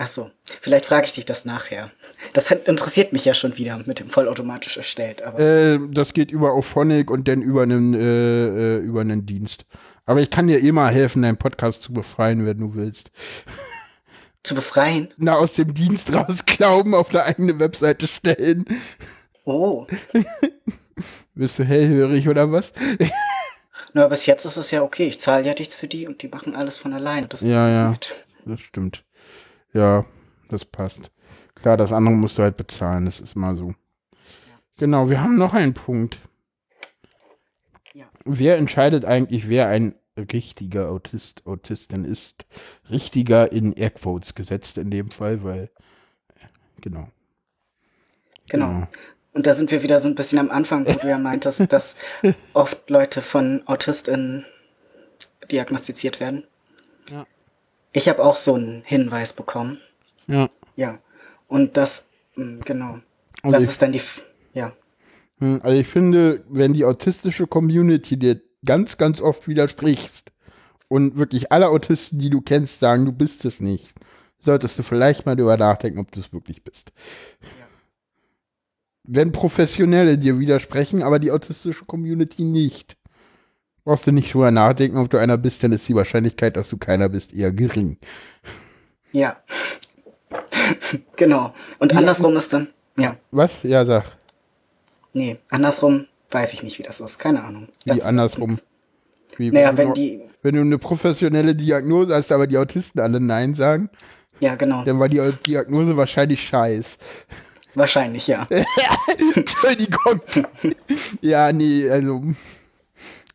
ach 0.00 0.08
so, 0.08 0.30
vielleicht 0.62 0.86
frage 0.86 1.06
ich 1.06 1.12
dich 1.12 1.26
das 1.26 1.44
nachher. 1.44 1.90
Das 2.32 2.50
interessiert 2.50 3.12
mich 3.12 3.24
ja 3.26 3.34
schon 3.34 3.56
wieder 3.58 3.78
mit 3.84 4.00
dem 4.00 4.08
vollautomatisch 4.08 4.78
erstellt. 4.78 5.20
Äh, 5.20 5.78
das 5.90 6.14
geht 6.14 6.30
über 6.30 6.52
Auphonic 6.52 7.10
und 7.10 7.28
dann 7.28 7.42
über 7.42 7.62
einen, 7.62 7.94
äh, 7.94 8.76
äh, 8.76 8.78
über 8.78 9.02
einen 9.02 9.26
Dienst. 9.26 9.66
Aber 10.06 10.20
ich 10.20 10.30
kann 10.30 10.46
dir 10.48 10.60
eh 10.60 10.72
mal 10.72 10.90
helfen, 10.90 11.22
deinen 11.22 11.36
Podcast 11.36 11.82
zu 11.82 11.92
befreien, 11.92 12.46
wenn 12.46 12.58
du 12.58 12.74
willst. 12.74 13.12
zu 14.42 14.54
befreien. 14.54 15.12
Na, 15.18 15.36
aus 15.36 15.52
dem 15.52 15.74
Dienst 15.74 16.12
rausglauben, 16.12 16.94
auf 16.94 17.10
der 17.10 17.26
eigene 17.26 17.58
Webseite 17.60 18.08
stellen. 18.08 18.64
Oh, 19.44 19.86
Bist 21.34 21.58
du 21.58 21.64
hellhörig 21.64 22.28
oder 22.28 22.50
was? 22.50 22.72
na, 23.92 24.08
bis 24.08 24.26
jetzt 24.26 24.46
ist 24.46 24.56
es 24.56 24.70
ja 24.70 24.82
okay. 24.82 25.08
Ich 25.08 25.20
zahle 25.20 25.46
ja 25.46 25.54
nichts 25.58 25.74
für 25.74 25.88
die 25.88 26.06
und 26.06 26.22
die 26.22 26.28
machen 26.28 26.56
alles 26.56 26.78
von 26.78 26.92
alleine. 26.94 27.28
Das 27.28 27.42
Ja, 27.42 27.68
ja. 27.68 27.86
funktioniert. 27.88 28.26
Das 28.46 28.60
stimmt. 28.60 29.04
Ja, 29.72 30.04
das 30.48 30.64
passt. 30.64 31.10
Klar, 31.54 31.76
das 31.76 31.92
andere 31.92 32.14
musst 32.14 32.38
du 32.38 32.42
halt 32.42 32.56
bezahlen, 32.56 33.06
das 33.06 33.20
ist 33.20 33.36
mal 33.36 33.54
so. 33.54 33.74
Genau, 34.76 35.10
wir 35.10 35.20
haben 35.20 35.36
noch 35.36 35.52
einen 35.52 35.74
Punkt. 35.74 36.18
Ja. 37.92 38.06
Wer 38.24 38.56
entscheidet 38.56 39.04
eigentlich, 39.04 39.48
wer 39.48 39.68
ein 39.68 39.94
richtiger 40.32 40.90
Autist, 40.90 41.46
Autistin 41.46 42.04
ist? 42.04 42.46
Richtiger 42.88 43.52
in 43.52 43.72
Airquotes 43.72 44.34
gesetzt 44.34 44.78
in 44.78 44.90
dem 44.90 45.10
Fall, 45.10 45.44
weil, 45.44 45.70
genau. 46.80 47.08
Genau. 48.48 48.88
Und 49.32 49.46
da 49.46 49.54
sind 49.54 49.70
wir 49.70 49.82
wieder 49.82 50.00
so 50.00 50.08
ein 50.08 50.14
bisschen 50.14 50.38
am 50.38 50.50
Anfang, 50.50 50.86
wo 50.86 50.92
du 50.92 51.08
ja 51.08 51.18
meintest, 51.18 51.72
dass 51.72 51.96
oft 52.52 52.90
Leute 52.90 53.22
von 53.22 53.62
AutistInnen 53.66 54.44
diagnostiziert 55.50 56.20
werden. 56.20 56.44
Ja. 57.10 57.26
Ich 57.92 58.08
habe 58.08 58.22
auch 58.22 58.36
so 58.36 58.54
einen 58.54 58.82
Hinweis 58.84 59.32
bekommen. 59.32 59.80
Ja. 60.26 60.48
Ja. 60.76 60.98
Und 61.48 61.76
das, 61.76 62.08
mh, 62.36 62.60
genau. 62.64 63.00
Also 63.42 63.58
das 63.58 63.70
ist 63.70 63.82
dann 63.82 63.92
die, 63.92 64.02
ja. 64.54 64.72
Hm, 65.38 65.60
Also 65.62 65.76
ich 65.76 65.88
finde, 65.88 66.44
wenn 66.48 66.72
die 66.72 66.84
autistische 66.84 67.46
Community 67.46 68.16
dir 68.18 68.40
ganz, 68.64 68.96
ganz 68.98 69.20
oft 69.20 69.48
widersprichst 69.48 70.32
und 70.88 71.16
wirklich 71.16 71.50
alle 71.50 71.68
Autisten, 71.68 72.18
die 72.18 72.30
du 72.30 72.40
kennst, 72.40 72.80
sagen, 72.80 73.04
du 73.06 73.12
bist 73.12 73.44
es 73.44 73.60
nicht, 73.60 73.94
solltest 74.40 74.78
du 74.78 74.82
vielleicht 74.82 75.26
mal 75.26 75.36
darüber 75.36 75.56
nachdenken, 75.56 75.98
ob 76.00 76.12
du 76.12 76.20
es 76.20 76.32
wirklich 76.32 76.62
bist. 76.62 76.92
Wenn 79.04 79.32
Professionelle 79.32 80.18
dir 80.18 80.38
widersprechen, 80.38 81.02
aber 81.02 81.18
die 81.18 81.32
autistische 81.32 81.84
Community 81.84 82.44
nicht, 82.44 82.96
brauchst 83.84 84.06
du 84.06 84.12
nicht 84.12 84.32
drüber 84.32 84.50
nachdenken, 84.50 84.98
ob 84.98 85.10
du 85.10 85.18
einer 85.18 85.36
bist, 85.38 85.62
dann 85.62 85.72
ist 85.72 85.88
die 85.88 85.94
Wahrscheinlichkeit, 85.94 86.56
dass 86.56 86.68
du 86.68 86.76
keiner 86.76 87.08
bist, 87.08 87.34
eher 87.34 87.52
gering. 87.52 87.96
Ja. 89.12 89.36
genau. 91.16 91.54
Und 91.78 91.94
andersrum 91.96 92.36
ist 92.36 92.52
dann, 92.52 92.68
ja. 92.96 93.16
Was? 93.30 93.62
Ja, 93.62 93.84
sag. 93.84 94.04
Nee, 95.12 95.38
andersrum 95.48 96.06
weiß 96.30 96.54
ich 96.54 96.62
nicht, 96.62 96.78
wie 96.78 96.84
das 96.84 97.00
ist. 97.00 97.18
Keine 97.18 97.42
Ahnung. 97.42 97.68
Wie 97.84 97.90
Dazu- 97.90 98.06
andersrum? 98.06 98.58
Wie, 99.36 99.50
Naja, 99.50 99.76
wenn 99.76 99.94
die, 99.94 100.22
wenn 100.42 100.54
du 100.54 100.60
eine 100.60 100.78
professionelle 100.78 101.54
Diagnose 101.54 102.14
hast, 102.14 102.30
aber 102.32 102.46
die 102.46 102.58
Autisten 102.58 103.00
alle 103.00 103.20
Nein 103.20 103.54
sagen, 103.54 103.88
ja, 104.40 104.54
genau. 104.54 104.84
dann 104.84 104.98
war 104.98 105.08
die 105.08 105.20
Diagnose 105.46 105.96
wahrscheinlich 105.96 106.42
scheiß. 106.46 106.98
Wahrscheinlich, 107.74 108.26
ja. 108.26 108.46
Entschuldigung. 109.34 110.20
ja, 111.20 111.52
nee, 111.52 111.88
also, 111.88 112.22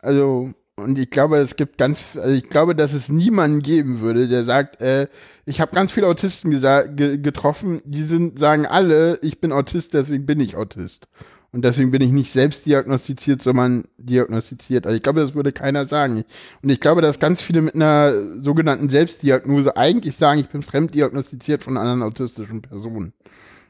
also, 0.06 0.52
und 0.78 1.00
ich 1.00 1.10
glaube, 1.10 1.38
es 1.38 1.56
gibt 1.56 1.78
ganz, 1.78 2.18
also 2.18 2.34
ich 2.34 2.50
glaube, 2.50 2.76
dass 2.76 2.94
es 2.94 3.10
niemanden 3.10 3.62
geben 3.62 4.02
würde, 4.02 4.28
der 4.28 4.44
sagt, 4.44 4.82
äh, 4.82 5.08
ich 5.46 5.62
habe 5.62 5.74
ganz 5.74 5.92
viele 5.92 6.08
Autisten 6.08 6.52
ge 6.52 7.18
getroffen, 7.18 7.82
die 7.86 8.04
sind, 8.04 8.40
sagen 8.40 8.66
alle, 8.66 9.20
ich 9.22 9.40
bin 9.40 9.52
Autist, 9.52 9.94
deswegen 9.94 10.26
bin 10.26 10.40
ich 10.40 10.56
Autist. 10.56 11.08
Und 11.52 11.64
deswegen 11.64 11.92
bin 11.92 12.02
ich 12.02 12.12
nicht 12.12 12.34
selbst 12.34 12.66
diagnostiziert, 12.66 13.42
sondern 13.42 13.86
diagnostiziert. 13.98 14.86
Also 14.86 14.98
ich 14.98 15.02
glaube, 15.02 15.22
das 15.22 15.36
würde 15.36 15.54
keiner 15.54 15.88
sagen. 15.88 16.26
Und 16.62 16.70
ich 16.70 16.82
glaube, 16.82 17.02
dass 17.02 17.18
ganz 17.18 17.42
viele 17.42 17.62
mit 17.62 17.76
einer 17.76 18.12
sogenannten 18.42 18.90
Selbstdiagnose 18.90 19.78
eigentlich 19.78 20.18
sagen, 20.18 20.42
ich 20.42 20.50
bin 20.50 20.64
fremddiagnostiziert 20.64 21.64
von 21.64 21.78
anderen 21.78 22.04
autistischen 22.04 22.62
Personen 22.62 23.14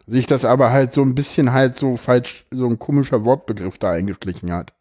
sich 0.08 0.28
das 0.28 0.46
aber 0.46 0.72
halt 0.72 0.94
so 0.94 1.02
ein 1.02 1.16
bisschen 1.16 1.52
halt 1.52 1.80
so 1.80 1.98
falsch, 1.98 2.46
so 2.52 2.68
ein 2.68 2.80
komischer 2.80 3.26
Wortbegriff 3.26 3.78
da 3.78 3.92
eingeschlichen 3.92 4.52
hat. 4.52 4.74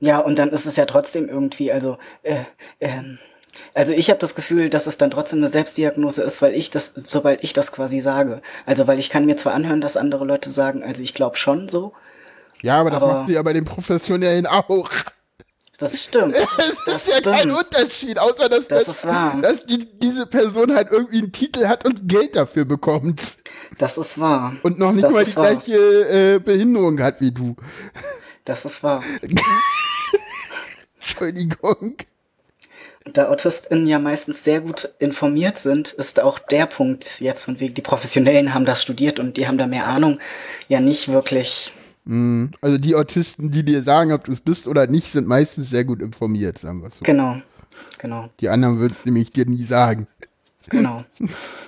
Ja, 0.00 0.18
und 0.18 0.38
dann 0.38 0.50
ist 0.50 0.66
es 0.66 0.76
ja 0.76 0.84
trotzdem 0.86 1.28
irgendwie, 1.28 1.72
also, 1.72 1.98
äh, 2.22 2.36
ähm, 2.80 3.18
also 3.74 3.92
ich 3.92 4.10
habe 4.10 4.20
das 4.20 4.34
Gefühl, 4.34 4.70
dass 4.70 4.86
es 4.86 4.98
dann 4.98 5.10
trotzdem 5.10 5.38
eine 5.40 5.48
Selbstdiagnose 5.48 6.22
ist, 6.22 6.40
weil 6.42 6.54
ich 6.54 6.70
das, 6.70 6.94
sobald 7.06 7.42
ich 7.42 7.52
das 7.52 7.72
quasi 7.72 8.00
sage. 8.00 8.40
Also 8.66 8.86
weil 8.86 8.98
ich 8.98 9.10
kann 9.10 9.26
mir 9.26 9.36
zwar 9.36 9.54
anhören, 9.54 9.80
dass 9.80 9.96
andere 9.96 10.24
Leute 10.24 10.50
sagen, 10.50 10.82
also 10.84 11.02
ich 11.02 11.14
glaube 11.14 11.36
schon 11.36 11.68
so. 11.68 11.92
Ja, 12.62 12.78
aber 12.80 12.90
das 12.90 13.02
Aber- 13.02 13.12
machst 13.14 13.28
du 13.28 13.32
ja 13.32 13.42
bei 13.42 13.52
den 13.52 13.64
Professionellen 13.64 14.46
auch. 14.46 14.90
Das 15.78 16.00
stimmt. 16.02 16.34
Das, 16.86 17.06
ist 17.06 17.24
ja 17.24 17.32
kein 17.32 17.50
Unterschied, 17.50 18.18
außer 18.18 18.48
dass, 18.48 18.66
Das 18.66 19.06
wahr. 19.06 19.36
dass 19.42 19.64
die, 19.66 19.86
diese 20.00 20.26
Person 20.26 20.74
halt 20.74 20.88
irgendwie 20.90 21.18
einen 21.18 21.32
Titel 21.32 21.66
hat 21.66 21.84
und 21.84 22.08
Geld 22.08 22.34
dafür 22.34 22.64
bekommt. 22.64 23.20
Das 23.78 23.96
ist 23.98 24.18
wahr. 24.18 24.54
Und 24.62 24.78
noch 24.78 24.92
nicht 24.92 25.04
Das 25.04 25.12
mal 25.12 25.24
die 25.24 25.36
wahr. 25.36 25.50
gleiche 25.56 26.34
äh, 26.34 26.38
Behinderung 26.38 27.00
hat 27.00 27.20
wie 27.20 27.30
du. 27.30 27.54
Das 28.48 28.64
ist 28.64 28.82
wahr. 28.82 29.04
Entschuldigung. 30.98 31.96
Da 33.04 33.28
AutistInnen 33.28 33.86
ja 33.86 33.98
meistens 33.98 34.42
sehr 34.42 34.62
gut 34.62 34.88
informiert 34.98 35.58
sind, 35.58 35.88
ist 35.92 36.18
auch 36.20 36.38
der 36.38 36.64
Punkt 36.64 37.20
jetzt 37.20 37.44
von 37.44 37.60
wegen, 37.60 37.74
die 37.74 37.82
Professionellen 37.82 38.54
haben 38.54 38.64
das 38.64 38.82
studiert 38.82 39.20
und 39.20 39.36
die 39.36 39.46
haben 39.46 39.58
da 39.58 39.66
mehr 39.66 39.86
Ahnung, 39.86 40.18
ja 40.68 40.80
nicht 40.80 41.08
wirklich. 41.08 41.74
Mm, 42.06 42.46
Also 42.62 42.78
die 42.78 42.94
Autisten, 42.94 43.50
die 43.50 43.64
dir 43.64 43.82
sagen, 43.82 44.12
ob 44.12 44.24
du 44.24 44.32
es 44.32 44.40
bist 44.40 44.66
oder 44.66 44.86
nicht, 44.86 45.12
sind 45.12 45.26
meistens 45.26 45.68
sehr 45.68 45.84
gut 45.84 46.00
informiert, 46.00 46.56
sagen 46.56 46.82
wir 46.82 46.90
so. 46.90 47.04
Genau. 47.04 47.42
Genau. 47.98 48.30
Die 48.40 48.48
anderen 48.48 48.78
würden 48.78 48.94
es 48.94 49.04
nämlich 49.04 49.30
dir 49.30 49.44
nie 49.44 49.64
sagen. 49.64 50.06
Genau. 50.70 51.04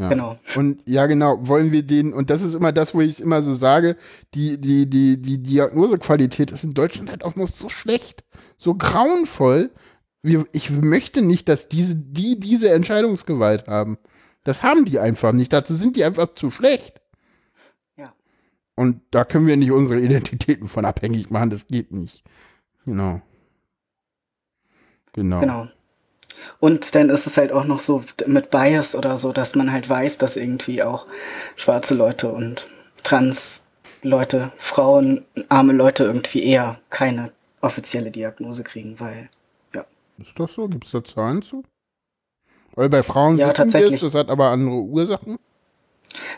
Ja. 0.00 0.08
Genau. 0.08 0.38
Und 0.56 0.80
ja, 0.88 1.04
genau, 1.06 1.46
wollen 1.46 1.72
wir 1.72 1.82
den, 1.82 2.14
und 2.14 2.30
das 2.30 2.40
ist 2.40 2.54
immer 2.54 2.72
das, 2.72 2.94
wo 2.94 3.02
ich 3.02 3.10
es 3.10 3.20
immer 3.20 3.42
so 3.42 3.54
sage, 3.54 3.96
die, 4.32 4.58
die, 4.58 4.88
die, 4.88 5.20
die 5.20 5.42
Diagnosequalität 5.42 6.50
ist 6.52 6.64
in 6.64 6.72
Deutschland 6.72 7.10
halt 7.10 7.22
auch 7.22 7.36
noch 7.36 7.48
so 7.48 7.68
schlecht, 7.68 8.24
so 8.56 8.74
grauenvoll. 8.74 9.70
Wir, 10.22 10.46
ich 10.52 10.70
möchte 10.70 11.20
nicht, 11.20 11.50
dass 11.50 11.68
diese, 11.68 11.96
die 11.96 12.40
diese 12.40 12.70
Entscheidungsgewalt 12.70 13.68
haben. 13.68 13.98
Das 14.42 14.62
haben 14.62 14.86
die 14.86 14.98
einfach 14.98 15.32
nicht. 15.32 15.52
Dazu 15.52 15.74
sind 15.74 15.96
die 15.96 16.04
einfach 16.04 16.34
zu 16.34 16.50
schlecht. 16.50 17.02
Ja. 17.98 18.14
Und 18.74 19.02
da 19.10 19.26
können 19.26 19.46
wir 19.46 19.58
nicht 19.58 19.70
unsere 19.70 20.00
Identitäten 20.00 20.68
von 20.68 20.86
abhängig 20.86 21.30
machen. 21.30 21.50
Das 21.50 21.66
geht 21.66 21.92
nicht. 21.92 22.24
Genau. 22.86 23.20
Genau. 25.12 25.40
Genau. 25.40 25.68
Und 26.58 26.94
dann 26.94 27.10
ist 27.10 27.26
es 27.26 27.36
halt 27.36 27.52
auch 27.52 27.64
noch 27.64 27.78
so 27.78 28.04
mit 28.26 28.50
Bias 28.50 28.94
oder 28.94 29.16
so, 29.16 29.32
dass 29.32 29.54
man 29.54 29.72
halt 29.72 29.88
weiß, 29.88 30.18
dass 30.18 30.36
irgendwie 30.36 30.82
auch 30.82 31.06
schwarze 31.56 31.94
Leute 31.94 32.28
und 32.30 32.66
trans 33.02 33.64
Leute, 34.02 34.52
Frauen, 34.56 35.24
arme 35.48 35.72
Leute 35.72 36.04
irgendwie 36.04 36.42
eher 36.44 36.78
keine 36.90 37.32
offizielle 37.60 38.10
Diagnose 38.10 38.64
kriegen, 38.64 38.98
weil 39.00 39.28
Ist 40.18 40.38
das 40.38 40.52
so? 40.52 40.68
Gibt 40.68 40.84
es 40.84 40.90
da 40.92 41.02
Zahlen 41.02 41.40
zu? 41.42 41.64
Weil 42.74 42.88
bei 42.88 43.02
Frauen 43.02 43.38
Ja, 43.38 43.52
tatsächlich. 43.52 44.00
das 44.00 44.14
hat 44.14 44.28
aber 44.30 44.50
andere 44.50 44.76
Ursachen. 44.76 45.38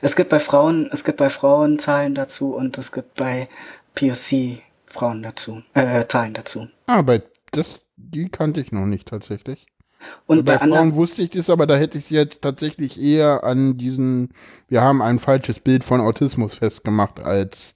es 0.00 0.16
gibt 0.16 0.30
bei 0.30 0.40
Frauen, 0.40 0.88
es 0.92 1.05
gibt 1.05 1.18
bei 1.18 1.30
Frauen 1.30 1.78
Zahlen 1.78 2.14
dazu 2.14 2.55
und 2.55 2.78
es 2.78 2.92
gibt 2.92 3.14
bei 3.14 3.48
POC 3.94 4.61
Frauen 4.86 5.22
dazu, 5.22 5.62
äh, 5.74 6.07
Zahlen 6.07 6.34
dazu. 6.34 6.68
Ah, 6.86 7.03
bei 7.03 7.22
das, 7.53 7.82
die 7.96 8.28
kannte 8.28 8.61
ich 8.61 8.72
noch 8.72 8.86
nicht 8.86 9.09
tatsächlich. 9.09 9.66
Und 10.26 10.44
bei 10.44 10.53
bei 10.53 10.59
Frauen 10.59 10.72
anderen, 10.72 10.94
wusste 10.94 11.22
ich 11.22 11.30
das, 11.30 11.50
aber 11.50 11.66
da 11.66 11.76
hätte 11.76 11.98
ich 11.98 12.07
sie 12.07 12.14
jetzt 12.14 12.42
tatsächlich 12.42 13.00
eher 13.00 13.44
an 13.44 13.78
diesen, 13.78 14.30
wir 14.68 14.82
haben 14.82 15.03
ein 15.03 15.18
falsches 15.18 15.61
Bild 15.61 15.84
von 15.84 16.00
Autismus 16.00 16.55
festgemacht 16.55 17.20
als, 17.20 17.74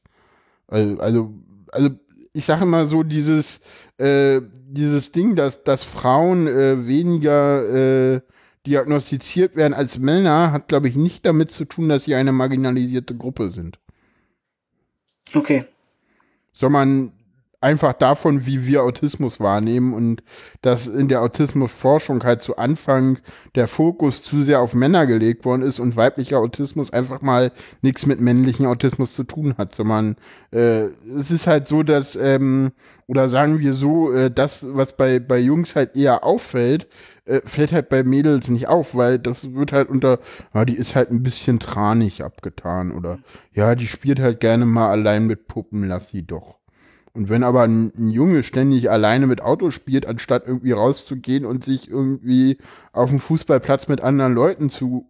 also, 0.68 1.00
also, 1.00 1.34
also 1.72 1.90
ich 2.32 2.44
sage 2.44 2.64
immer 2.64 2.86
so, 2.86 3.02
dieses, 3.02 3.60
äh, 3.98 4.40
dieses 4.68 5.12
Ding, 5.12 5.36
dass, 5.36 5.64
dass 5.64 5.84
Frauen 5.84 6.46
äh, 6.46 6.86
weniger 6.86 8.14
äh, 8.14 8.20
diagnostiziert 8.66 9.56
werden 9.56 9.74
als 9.74 9.98
Männer, 9.98 10.52
hat, 10.52 10.68
glaube 10.68 10.88
ich, 10.88 10.96
nicht 10.96 11.24
damit 11.24 11.50
zu 11.50 11.64
tun, 11.64 11.88
dass 11.88 12.04
sie 12.04 12.14
eine 12.14 12.32
marginalisierte 12.32 13.16
Gruppe 13.16 13.50
sind. 13.50 13.78
okay, 15.34 15.64
sondern 16.52 17.12
einfach 17.61 17.94
davon, 17.94 18.46
wie 18.46 18.66
wir 18.66 18.82
Autismus 18.82 19.40
wahrnehmen 19.40 19.94
und 19.94 20.22
dass 20.62 20.86
in 20.86 21.09
der 21.09 21.22
Autismusforschung 21.22 22.22
halt 22.24 22.42
zu 22.42 22.57
Anfang 22.57 23.18
der 23.54 23.68
Fokus 23.68 24.22
zu 24.22 24.42
sehr 24.42 24.61
auf 24.61 24.74
Männer 24.74 25.07
gelegt 25.07 25.44
worden 25.44 25.62
ist 25.62 25.80
und 25.80 25.96
weiblicher 25.96 26.38
Autismus 26.38 26.92
einfach 26.92 27.22
mal 27.22 27.52
nichts 27.82 28.07
mit 28.07 28.20
männlichen 28.20 28.66
Autismus 28.66 29.14
zu 29.14 29.24
tun 29.24 29.54
hat, 29.59 29.74
sondern 29.74 30.16
äh, 30.52 30.86
es 31.18 31.30
ist 31.30 31.46
halt 31.46 31.68
so, 31.68 31.82
dass, 31.82 32.16
ähm, 32.16 32.72
oder 33.07 33.28
sagen 33.28 33.59
wir 33.59 33.72
so, 33.72 34.12
äh, 34.12 34.30
das, 34.30 34.66
was 34.68 34.96
bei, 34.96 35.18
bei 35.18 35.38
Jungs 35.38 35.76
halt 35.76 35.96
eher 35.96 36.24
auffällt, 36.24 36.88
äh, 37.24 37.40
fällt 37.44 37.72
halt 37.72 37.88
bei 37.88 38.04
Mädels 38.04 38.48
nicht 38.48 38.68
auf, 38.68 38.94
weil 38.94 39.18
das 39.18 39.54
wird 39.54 39.72
halt 39.72 39.88
unter, 39.88 40.20
ja, 40.54 40.64
die 40.64 40.76
ist 40.76 40.94
halt 40.94 41.11
ein 41.11 41.22
bisschen 41.22 41.59
tranig 41.59 42.24
abgetan 42.24 42.92
oder 42.92 43.18
ja, 43.52 43.74
die 43.74 43.88
spielt 43.88 44.20
halt 44.20 44.40
gerne 44.40 44.66
mal 44.66 44.90
allein 44.90 45.26
mit 45.26 45.48
Puppen, 45.48 45.84
lass 45.84 46.09
sie 46.09 46.26
doch. 46.26 46.57
Und 47.16 47.30
wenn 47.30 47.42
aber 47.42 47.62
ein, 47.62 47.92
ein, 47.96 48.10
Junge 48.10 48.42
ständig 48.42 48.90
alleine 48.90 49.26
mit 49.26 49.40
Auto 49.40 49.70
spielt, 49.70 50.04
anstatt 50.04 50.46
irgendwie 50.46 50.72
rauszugehen 50.72 51.46
und 51.46 51.64
sich 51.64 51.90
irgendwie 51.90 52.58
auf 52.92 53.08
dem 53.08 53.20
Fußballplatz 53.20 53.88
mit 53.88 54.02
anderen 54.02 54.34
Leuten 54.34 54.68
zu 54.68 55.08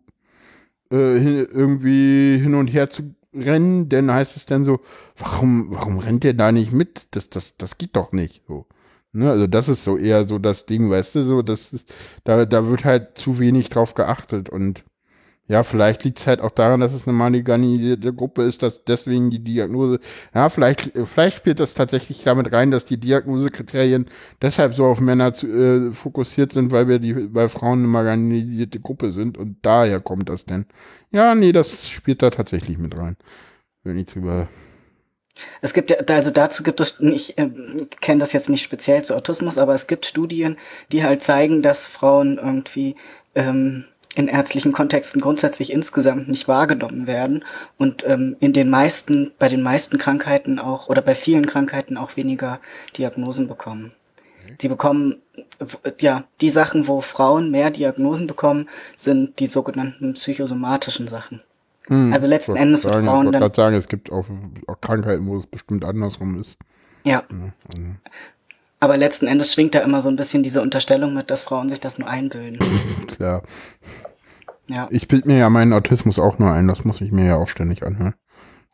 äh, 0.91 1.19
hin, 1.19 1.49
irgendwie 1.53 2.39
hin 2.39 2.55
und 2.55 2.69
her 2.69 2.91
zu 2.91 3.15
rennen, 3.35 3.89
dann 3.89 4.13
heißt 4.13 4.37
es 4.37 4.47
dann 4.47 4.65
so, 4.65 4.81
warum, 5.19 5.67
warum 5.71 5.99
rennt 5.99 6.23
der 6.23 6.35
da 6.35 6.53
nicht 6.53 6.73
mit? 6.73 7.09
Das, 7.11 7.29
das, 7.29 7.57
das 7.57 7.77
geht 7.77 7.97
doch 7.97 8.13
nicht. 8.13 8.43
So. 8.47 8.67
Ne, 9.13 9.29
also 9.29 9.49
das 9.49 9.69
ist 9.69 9.83
so 9.83 9.99
eher 9.99 10.29
so 10.29 10.39
das 10.39 10.67
Ding, 10.67 10.89
weißt 10.89 11.17
du, 11.17 11.25
so, 11.25 11.43
das 11.43 11.73
ist, 11.73 11.93
da, 12.23 12.47
da 12.47 12.69
wird 12.69 12.85
halt 12.85 13.19
zu 13.19 13.41
wenig 13.41 13.69
drauf 13.69 13.95
geachtet 13.95 14.49
und 14.49 14.85
ja, 15.49 15.63
vielleicht 15.63 16.03
liegt 16.03 16.19
es 16.19 16.27
halt 16.27 16.41
auch 16.41 16.51
daran, 16.51 16.81
dass 16.81 16.93
es 16.93 17.07
eine 17.07 17.17
marginalisierte 17.17 18.13
Gruppe 18.13 18.43
ist, 18.43 18.63
dass 18.63 18.83
deswegen 18.85 19.31
die 19.31 19.39
Diagnose, 19.39 20.01
ja, 20.35 20.49
vielleicht, 20.49 20.93
vielleicht 21.15 21.37
spielt 21.37 21.61
das 21.61 21.75
tatsächlich 21.75 22.25
damit 22.25 22.53
rein, 22.53 22.73
dass 22.73 22.85
die 22.85 22.99
Diagnosekriterien 22.99 24.07
deshalb 24.43 24.75
so 24.75 24.85
auf 24.87 25.01
Männer 25.01 25.35
zu, 25.35 25.47
äh, 25.47 25.93
fokussiert 25.93 26.53
sind, 26.53 26.73
weil 26.73 26.89
wir 26.89 26.99
die, 26.99 27.13
bei 27.13 27.49
Frauen 27.49 27.81
eine 27.81 27.89
marginalisierte 27.89 28.81
Gruppe 28.81 29.13
sind 29.13 29.39
und 29.39 29.59
daher 29.63 30.01
kommt 30.01 30.29
das 30.29 30.47
denn. 30.47 30.67
Ja, 31.13 31.35
nee, 31.37 31.53
das 31.53 31.89
spielt 31.89 32.23
da 32.23 32.31
tatsächlich 32.31 32.79
mit 32.79 32.97
rein. 32.97 33.17
Wenn 33.85 33.99
ich 33.99 34.07
drüber 34.07 34.49
es 35.61 35.75
gibt 35.75 35.91
ja, 35.91 35.99
also 36.09 36.31
dazu 36.31 36.63
gibt 36.63 36.81
es, 36.81 36.99
ich 37.01 37.37
äh, 37.37 37.51
kenne 38.01 38.21
das 38.21 38.33
jetzt 38.33 38.49
nicht 38.49 38.63
speziell 38.63 39.03
zu 39.03 39.15
Autismus, 39.15 39.59
aber 39.59 39.75
es 39.75 39.87
gibt 39.87 40.07
Studien, 40.07 40.57
die 40.93 41.05
halt 41.05 41.23
zeigen, 41.23 41.61
dass 41.61 41.87
Frauen 41.87 42.39
irgendwie 42.39 42.97
ähm, 43.35 43.85
in 44.17 44.29
ärztlichen 44.29 44.73
Kontexten 44.73 45.21
grundsätzlich 45.21 45.71
insgesamt 45.71 46.27
nicht 46.29 46.49
wahrgenommen 46.49 47.07
werden 47.07 47.45
und 47.77 48.05
ähm, 48.09 48.35
in 48.41 48.55
den 48.55 48.71
meisten, 48.71 49.33
bei 49.39 49.49
den 49.49 49.63
meisten 49.63 49.99
Krankheiten 49.99 50.59
auch 50.59 50.89
oder 50.89 51.03
bei 51.03 51.15
vielen 51.15 51.47
Krankheiten 51.47 51.99
auch 51.99 52.17
weniger 52.17 52.59
Diagnosen 52.97 53.47
bekommen. 53.47 53.93
Die 54.63 54.69
bekommen, 54.69 55.17
ja, 56.01 56.25
die 56.41 56.51
Sachen, 56.51 56.89
wo 56.89 57.03
Frauen 57.03 57.51
mehr 57.51 57.71
Diagnosen 57.71 58.27
bekommen, 58.27 58.69
sind 58.97 59.39
die 59.39 59.49
sogenannten 59.49 60.15
psychosomatischen 60.15 61.09
Sachen. 61.09 61.43
Hm, 61.89 62.13
also 62.13 62.27
letzten 62.27 62.57
Endes 62.57 62.83
sagen, 62.83 62.97
sind 62.97 63.05
Frauen 63.05 63.27
ich 63.27 63.39
dann. 63.39 63.55
sagen, 63.55 63.77
es 63.77 63.89
gibt 63.89 64.11
auch, 64.11 64.25
auch, 64.67 64.81
Krankheiten, 64.81 65.27
wo 65.27 65.37
es 65.37 65.47
bestimmt 65.47 65.85
andersrum 65.85 66.41
ist. 66.41 66.57
Ja. 67.05 67.23
ja 67.31 67.53
also. 67.77 67.95
Aber 68.81 68.97
letzten 68.97 69.27
Endes 69.27 69.53
schwingt 69.53 69.75
da 69.75 69.81
immer 69.81 70.01
so 70.01 70.09
ein 70.09 70.17
bisschen 70.17 70.43
diese 70.43 70.61
Unterstellung 70.61 71.15
mit, 71.15 71.31
dass 71.31 71.43
Frauen 71.43 71.69
sich 71.69 71.81
das 71.81 71.99
nur 71.99 72.09
einbilden. 72.09 72.59
Klar. 73.07 73.43
Ja. 74.69 74.89
Ich 74.91 75.09
bilde 75.09 75.29
mir 75.29 75.39
ja 75.39 75.51
meinen 75.51 75.73
Autismus 75.73 76.19
auch 76.19 76.39
nur 76.39 76.53
ein, 76.53 76.67
das 76.67 76.85
muss 76.85 77.01
ich 77.01 77.13
mir 77.13 77.27
ja 77.27 77.37
auch 77.37 77.49
ständig 77.49 77.85
anhören. 77.85 78.15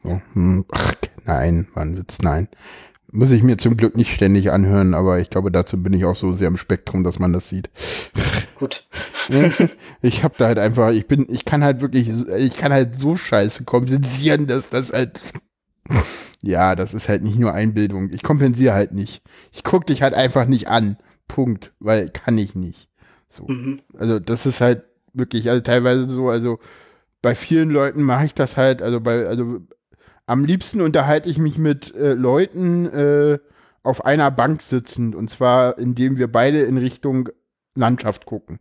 So, 0.02 0.20
hm, 0.32 0.64
ach, 0.72 0.94
nein, 1.24 1.66
war 1.74 1.82
ein 1.82 1.96
Witz, 1.96 2.18
nein. 2.22 2.48
Muss 3.14 3.30
ich 3.30 3.42
mir 3.42 3.58
zum 3.58 3.76
Glück 3.76 3.94
nicht 3.94 4.12
ständig 4.12 4.50
anhören, 4.50 4.94
aber 4.94 5.20
ich 5.20 5.28
glaube, 5.28 5.52
dazu 5.52 5.82
bin 5.82 5.92
ich 5.92 6.06
auch 6.06 6.16
so 6.16 6.32
sehr 6.32 6.48
im 6.48 6.56
Spektrum, 6.56 7.04
dass 7.04 7.18
man 7.18 7.32
das 7.32 7.48
sieht. 7.48 7.68
Gut. 8.58 8.86
ich 10.02 10.24
habe 10.24 10.34
da 10.38 10.46
halt 10.46 10.58
einfach, 10.58 10.92
ich 10.92 11.06
bin, 11.06 11.26
ich 11.28 11.44
kann 11.44 11.62
halt 11.62 11.82
wirklich, 11.82 12.08
ich 12.38 12.56
kann 12.56 12.72
halt 12.72 12.98
so 12.98 13.16
scheiße 13.16 13.64
kompensieren, 13.64 14.46
dass 14.46 14.70
das 14.70 14.94
halt, 14.94 15.20
ja, 16.42 16.74
das 16.74 16.94
ist 16.94 17.10
halt 17.10 17.22
nicht 17.22 17.38
nur 17.38 17.52
Einbildung. 17.52 18.08
Ich 18.10 18.22
kompensiere 18.22 18.74
halt 18.74 18.92
nicht. 18.92 19.22
Ich 19.52 19.62
guck 19.62 19.86
dich 19.86 20.00
halt 20.00 20.14
einfach 20.14 20.46
nicht 20.46 20.68
an. 20.68 20.96
Punkt. 21.28 21.72
Weil 21.80 22.08
kann 22.08 22.36
ich 22.38 22.54
nicht. 22.54 22.88
So. 23.28 23.46
Mhm. 23.46 23.80
Also, 23.98 24.18
das 24.18 24.46
ist 24.46 24.60
halt 24.60 24.84
wirklich, 25.12 25.50
also 25.50 25.62
teilweise 25.62 26.08
so, 26.08 26.28
also 26.28 26.58
bei 27.20 27.34
vielen 27.34 27.70
Leuten 27.70 28.02
mache 28.02 28.26
ich 28.26 28.34
das 28.34 28.56
halt, 28.56 28.82
also 28.82 29.00
bei, 29.00 29.26
also 29.26 29.60
am 30.26 30.44
liebsten 30.44 30.80
unterhalte 30.80 31.28
ich 31.28 31.38
mich 31.38 31.58
mit 31.58 31.94
äh, 31.94 32.14
Leuten 32.14 32.86
äh, 32.86 33.38
auf 33.82 34.04
einer 34.04 34.30
Bank 34.30 34.62
sitzend 34.62 35.14
und 35.14 35.30
zwar 35.30 35.78
indem 35.78 36.18
wir 36.18 36.30
beide 36.30 36.62
in 36.62 36.78
Richtung 36.78 37.28
Landschaft 37.74 38.26
gucken. 38.26 38.58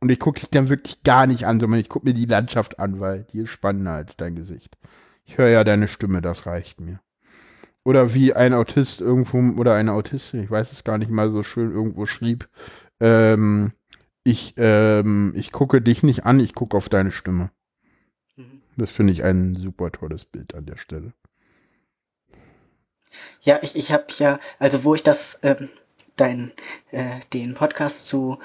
Und 0.00 0.10
ich 0.10 0.18
gucke 0.18 0.40
dich 0.40 0.50
dann 0.50 0.68
wirklich 0.68 1.02
gar 1.02 1.26
nicht 1.26 1.46
an, 1.46 1.60
sondern 1.60 1.80
ich 1.80 1.88
gucke 1.88 2.06
mir 2.06 2.14
die 2.14 2.26
Landschaft 2.26 2.78
an, 2.78 3.00
weil 3.00 3.24
die 3.32 3.40
ist 3.40 3.50
spannender 3.50 3.92
als 3.92 4.16
dein 4.16 4.34
Gesicht. 4.34 4.76
Ich 5.24 5.38
höre 5.38 5.48
ja 5.48 5.64
deine 5.64 5.88
Stimme, 5.88 6.20
das 6.20 6.46
reicht 6.46 6.80
mir. 6.80 7.00
Oder 7.84 8.14
wie 8.14 8.34
ein 8.34 8.54
Autist 8.54 9.00
irgendwo, 9.00 9.38
oder 9.58 9.74
eine 9.74 9.92
Autistin, 9.92 10.42
ich 10.42 10.50
weiß 10.50 10.72
es 10.72 10.84
gar 10.84 10.98
nicht 10.98 11.10
mal 11.10 11.30
so 11.30 11.42
schön, 11.42 11.72
irgendwo 11.72 12.06
schrieb, 12.06 12.48
ähm, 13.00 13.72
ich, 14.24 14.54
ähm, 14.56 15.34
ich 15.36 15.52
gucke 15.52 15.80
dich 15.80 16.02
nicht 16.02 16.24
an, 16.24 16.40
ich 16.40 16.54
gucke 16.54 16.76
auf 16.76 16.88
deine 16.88 17.12
Stimme. 17.12 17.50
Mhm. 18.36 18.62
Das 18.76 18.90
finde 18.90 19.12
ich 19.12 19.22
ein 19.22 19.54
super 19.56 19.92
tolles 19.92 20.24
Bild 20.24 20.54
an 20.54 20.66
der 20.66 20.78
Stelle. 20.78 21.12
Ja, 23.42 23.60
ich, 23.62 23.76
ich 23.76 23.92
habe 23.92 24.06
ja, 24.18 24.40
also 24.58 24.82
wo 24.82 24.94
ich 24.94 25.02
das, 25.02 25.38
ähm, 25.42 25.68
dein, 26.16 26.52
äh, 26.90 27.20
den 27.32 27.54
Podcast 27.54 28.06
zu 28.06 28.38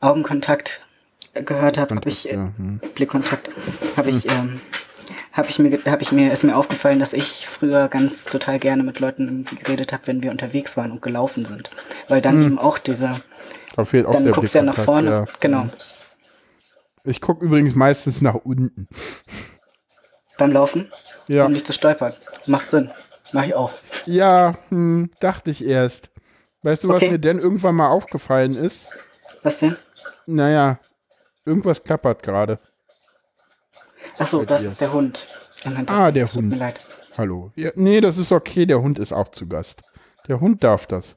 Augenkontakt 0.00 0.80
gehört 1.34 1.76
habe, 1.78 1.94
habe 1.94 2.08
ich, 2.08 2.30
äh, 2.30 2.34
ja, 2.34 2.52
hm. 2.56 2.80
Blickkontakt, 2.94 3.50
habe 3.96 4.10
ich, 4.10 4.24
hm. 4.24 4.30
ähm, 4.30 4.60
habe 5.32 5.50
ich 5.50 5.58
mir, 5.58 5.78
habe 5.84 6.02
ich 6.02 6.12
mir, 6.12 6.32
ist 6.32 6.44
mir 6.44 6.56
aufgefallen, 6.56 6.98
dass 6.98 7.12
ich 7.12 7.46
früher 7.46 7.88
ganz 7.88 8.24
total 8.24 8.58
gerne 8.58 8.82
mit 8.82 9.00
Leuten 9.00 9.44
geredet 9.44 9.92
habe, 9.92 10.06
wenn 10.06 10.22
wir 10.22 10.30
unterwegs 10.30 10.78
waren 10.78 10.92
und 10.92 11.02
gelaufen 11.02 11.44
sind, 11.44 11.70
weil 12.08 12.22
dann 12.22 12.36
hm. 12.36 12.46
eben 12.46 12.58
auch 12.58 12.78
dieser 12.78 13.20
da 13.76 13.84
fehlt 13.84 14.06
auch 14.06 14.12
Dann 14.12 14.24
der 14.24 14.32
guckst 14.32 14.54
du 14.54 14.58
ja 14.58 14.64
nach 14.64 14.78
vorne. 14.78 15.10
Ja. 15.10 15.24
Genau. 15.40 15.68
Ich 17.04 17.20
gucke 17.20 17.44
übrigens 17.44 17.74
meistens 17.74 18.20
nach 18.20 18.34
unten. 18.34 18.88
Beim 20.38 20.52
Laufen? 20.52 20.90
Ja. 21.28 21.46
Um 21.46 21.52
nicht 21.52 21.66
zu 21.66 21.72
stolpern. 21.72 22.12
Macht 22.46 22.68
Sinn. 22.68 22.90
Mach 23.32 23.44
ich 23.44 23.54
auch. 23.54 23.72
Ja, 24.06 24.54
hm, 24.70 25.10
dachte 25.20 25.50
ich 25.50 25.64
erst. 25.64 26.10
Weißt 26.62 26.84
du, 26.84 26.88
was 26.88 26.96
okay. 26.96 27.10
mir 27.10 27.18
denn 27.18 27.38
irgendwann 27.38 27.74
mal 27.74 27.88
aufgefallen 27.88 28.54
ist? 28.54 28.88
Was 29.42 29.58
denn? 29.58 29.76
Naja, 30.26 30.78
irgendwas 31.44 31.82
klappert 31.82 32.22
gerade. 32.22 32.58
Achso, 34.18 34.44
das 34.44 34.62
dir. 34.62 34.68
ist 34.68 34.80
der 34.80 34.92
Hund. 34.92 35.26
Ah, 35.86 36.10
der 36.10 36.24
Hund. 36.24 36.34
Tut 36.34 36.44
mir 36.44 36.56
leid. 36.56 36.80
Hallo. 37.18 37.52
Ja, 37.56 37.70
nee, 37.76 38.00
das 38.00 38.18
ist 38.18 38.32
okay, 38.32 38.66
der 38.66 38.80
Hund 38.80 38.98
ist 38.98 39.12
auch 39.12 39.28
zu 39.28 39.46
Gast. 39.46 39.82
Der 40.28 40.40
Hund 40.40 40.64
darf 40.64 40.86
das. 40.86 41.16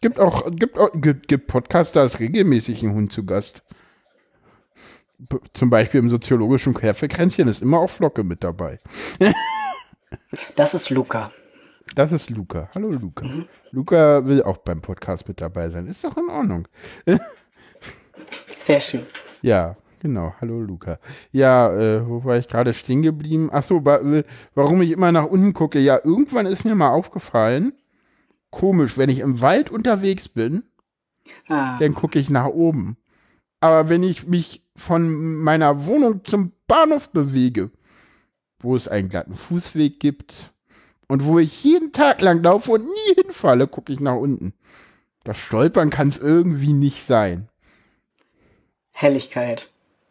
Gibt 0.00 0.20
auch, 0.20 0.48
gibt, 0.52 0.78
auch, 0.78 0.90
gibt, 0.94 1.28
gibt 1.28 1.52
ist 1.52 2.20
regelmäßig 2.20 2.82
ein 2.82 2.94
Hund 2.94 3.12
zu 3.12 3.24
Gast. 3.24 3.62
B 5.18 5.36
zum 5.52 5.68
Beispiel 5.68 5.98
im 5.98 6.08
soziologischen 6.08 6.74
Querfrequenzchen 6.74 7.48
ist 7.48 7.62
immer 7.62 7.80
auch 7.80 7.90
Flocke 7.90 8.22
mit 8.22 8.44
dabei. 8.44 8.78
das 10.56 10.74
ist 10.74 10.90
Luca. 10.90 11.32
Das 11.96 12.12
ist 12.12 12.30
Luca. 12.30 12.70
Hallo 12.72 12.90
Luca. 12.90 13.26
Mhm. 13.26 13.46
Luca 13.72 14.24
will 14.24 14.44
auch 14.44 14.58
beim 14.58 14.80
Podcast 14.80 15.26
mit 15.26 15.40
dabei 15.40 15.70
sein. 15.70 15.88
Ist 15.88 16.04
doch 16.04 16.16
in 16.16 16.28
Ordnung. 16.28 16.68
Sehr 18.60 18.80
schön. 18.80 19.06
Ja, 19.42 19.76
genau. 19.98 20.34
Hallo 20.40 20.60
Luca. 20.60 21.00
Ja, 21.32 21.72
äh, 21.74 22.08
wo 22.08 22.22
war 22.24 22.36
ich 22.36 22.46
gerade 22.46 22.72
stehen 22.72 23.02
geblieben? 23.02 23.50
Achso, 23.50 23.84
warum 24.54 24.82
ich 24.82 24.92
immer 24.92 25.10
nach 25.10 25.26
unten 25.26 25.52
gucke. 25.52 25.80
Ja, 25.80 25.98
irgendwann 26.04 26.46
ist 26.46 26.64
mir 26.64 26.76
mal 26.76 26.90
aufgefallen, 26.90 27.72
komisch, 28.50 28.96
wenn 28.98 29.10
ich 29.10 29.20
im 29.20 29.40
Wald 29.40 29.70
unterwegs 29.70 30.28
bin, 30.28 30.64
ah. 31.48 31.78
dann 31.78 31.94
gucke 31.94 32.18
ich 32.18 32.30
nach 32.30 32.46
oben. 32.46 32.96
Aber 33.60 33.88
wenn 33.88 34.02
ich 34.02 34.26
mich 34.26 34.62
von 34.76 35.36
meiner 35.36 35.86
Wohnung 35.86 36.24
zum 36.24 36.52
Bahnhof 36.66 37.10
bewege, 37.10 37.70
wo 38.60 38.76
es 38.76 38.88
einen 38.88 39.08
glatten 39.08 39.34
Fußweg 39.34 40.00
gibt 40.00 40.52
und 41.08 41.24
wo 41.24 41.38
ich 41.38 41.64
jeden 41.64 41.92
Tag 41.92 42.20
lang 42.20 42.42
laufe 42.42 42.72
und 42.72 42.84
nie 42.84 43.14
hinfalle, 43.22 43.66
gucke 43.66 43.92
ich 43.92 44.00
nach 44.00 44.16
unten. 44.16 44.54
Das 45.24 45.38
Stolpern 45.38 45.90
kann 45.90 46.08
es 46.08 46.18
irgendwie 46.18 46.72
nicht 46.72 47.04
sein. 47.04 47.48
Helligkeit. 48.90 49.70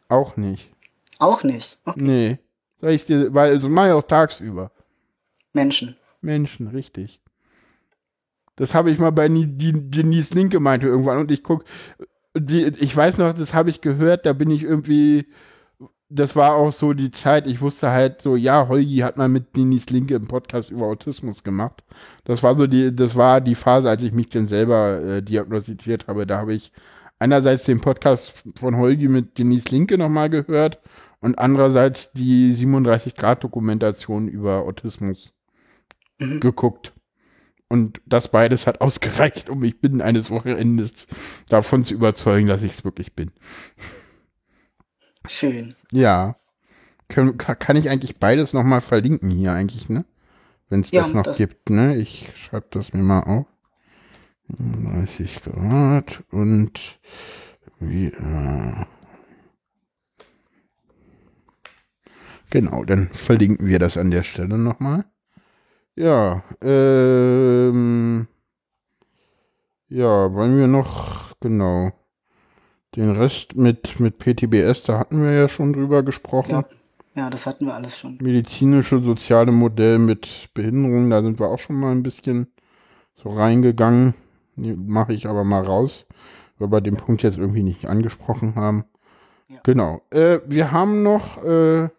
Auch 0.10 0.38
nicht. 0.38 0.70
Auch 1.20 1.44
nicht? 1.44 1.80
Okay. 1.86 2.02
Nee. 2.02 2.38
Sag 2.80 2.92
ich 2.92 3.06
dir, 3.06 3.34
weil, 3.34 3.52
also 3.52 3.70
mache 3.70 3.88
ich 3.88 3.94
auch 3.94 4.04
tagsüber. 4.04 4.72
Menschen. 5.54 5.98
Menschen, 6.22 6.68
richtig. 6.68 7.20
Das 8.58 8.74
habe 8.76 8.92
ich 8.92 9.00
mal 9.00 9.12
bei 9.12 9.30
Denise 9.30 10.34
Link 10.34 10.52
gemeint 10.52 10.84
irgendwann 10.84 11.20
und 11.20 11.32
ich 11.32 11.44
guck, 11.44 11.64
die, 12.38 12.66
ich 12.66 12.96
weiß 12.96 13.18
noch, 13.18 13.34
das 13.34 13.54
habe 13.54 13.70
ich 13.70 13.82
gehört, 13.82 14.26
da 14.26 14.34
bin 14.34 14.52
ich 14.52 14.64
irgendwie 14.64 15.28
das 16.10 16.36
war 16.36 16.56
auch 16.56 16.72
so 16.72 16.94
die 16.94 17.12
Zeit, 17.12 17.48
ich 17.48 17.62
wusste 17.62 17.92
halt 17.92 18.22
so, 18.22 18.36
ja, 18.36 18.68
Holgi 18.68 18.98
hat 18.98 19.18
mal 19.18 19.28
mit 19.28 19.56
Denis 19.56 19.90
Linke 19.90 20.16
im 20.16 20.28
Podcast 20.28 20.70
über 20.72 20.86
Autismus 20.86 21.44
gemacht. 21.44 21.84
Das 22.24 22.44
war 22.44 22.56
so 22.56 22.66
die, 22.66 22.96
das 22.96 23.16
war 23.16 23.42
die 23.42 23.56
Phase, 23.56 23.90
als 23.90 24.04
ich 24.04 24.14
mich 24.14 24.30
dann 24.30 24.48
selber 24.48 25.02
äh, 25.02 25.22
diagnostiziert 25.22 26.08
habe. 26.08 26.26
Da 26.26 26.38
habe 26.40 26.54
ich 26.54 26.72
einerseits 27.20 27.66
den 27.66 27.82
Podcast 27.82 28.46
von 28.58 28.78
Holgi 28.78 29.10
mit 29.10 29.38
Denis 29.38 29.70
Linke 29.70 29.98
nochmal 29.98 30.30
gehört 30.30 30.80
und 31.20 31.38
andererseits 31.40 32.14
die 32.14 32.56
37-Grad-Dokumentation 32.56 34.30
über 34.30 34.60
Autismus 34.62 35.34
mhm. 36.20 36.40
geguckt. 36.40 36.94
Und 37.70 38.02
das 38.06 38.30
beides 38.30 38.68
hat 38.68 38.82
ausgereicht, 38.82 39.50
um 39.50 39.60
mich 39.60 39.80
binnen 39.80 40.02
eines 40.02 40.30
Wochenendes 40.30 41.08
davon 41.50 41.86
zu 41.86 41.94
überzeugen, 41.94 42.48
dass 42.48 42.64
ich 42.64 42.74
es 42.74 42.86
wirklich 42.86 43.14
bin. 43.14 43.32
Schön. 45.28 45.76
Ja. 45.92 46.36
Kann, 47.10 47.38
kann 47.38 47.78
ich 47.78 47.90
eigentlich 47.90 48.18
beides 48.18 48.54
nochmal 48.54 48.82
verlinken 48.82 49.30
hier 49.30 49.54
eigentlich, 49.54 49.88
ne? 49.88 50.06
Wenn 50.70 50.82
es 50.82 50.92
ja, 50.92 51.04
das 51.04 51.14
noch 51.14 51.24
das 51.24 51.38
gibt, 51.38 51.70
ne? 51.70 51.96
Ich 51.96 52.34
schreibe 52.36 52.68
das 52.72 52.94
mir 52.94 53.04
mal 53.04 53.22
auf. 53.22 53.46
30 54.50 55.42
Grad 55.42 56.24
und 56.32 57.00
wie, 57.80 58.08
äh 58.08 58.86
genau, 62.50 62.86
dann 62.86 63.10
verlinken 63.10 63.68
wir 63.68 63.80
das 63.80 63.98
an 63.98 64.12
der 64.12 64.24
Stelle 64.24 64.58
nochmal. 64.58 65.06
Ja, 65.98 66.44
ähm, 66.62 68.28
ja, 69.90 70.32
wollen 70.32 70.60
wir 70.60 70.68
noch, 70.68 71.34
genau. 71.40 71.90
Den 72.96 73.18
Rest 73.18 73.56
mit, 73.56 74.00
mit 74.00 74.20
PTBS, 74.20 74.84
da 74.84 75.00
hatten 75.00 75.24
wir 75.24 75.32
ja 75.32 75.50
schon 75.50 75.74
drüber 75.74 76.04
gesprochen. 76.04 76.52
Ja, 76.52 76.66
ja, 77.16 77.30
das 77.32 77.48
hatten 77.48 77.66
wir 77.66 77.74
alles 77.74 77.98
schon. 77.98 78.20
Medizinische, 78.22 79.00
soziale 79.00 79.52
Modell 79.52 79.98
mit 79.98 80.50
Behinderung, 80.54 81.10
da 81.10 81.24
sind 81.24 81.40
wir 81.40 81.48
auch 81.48 81.58
schon 81.58 81.78
mal 81.78 81.94
ein 81.94 82.04
bisschen 82.04 82.46
so 83.16 83.30
reingegangen. 83.30 84.14
Mache 84.56 85.14
ich 85.14 85.28
aber 85.28 85.44
mal 85.44 85.64
raus, 85.64 86.06
weil 86.60 86.72
wir 86.72 86.82
den 86.82 86.98
Punkt 86.98 87.24
jetzt 87.24 87.40
irgendwie 87.40 87.64
nicht 87.64 87.88
angesprochen 87.88 88.54
haben. 88.54 88.86
Ja. 89.50 89.62
Genau. 89.64 90.02
Äh, 90.12 90.42
wir 90.46 90.72
haben 90.72 91.02
noch 91.02 91.44
äh, 91.44 91.90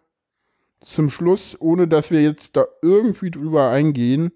zum 0.81 1.09
Schluss, 1.09 1.57
ohne 1.59 1.87
dass 1.87 2.11
wir 2.11 2.21
jetzt 2.21 2.55
da 2.55 2.65
irgendwie 2.81 3.31
drüber 3.31 3.69
eingehen, 3.69 4.31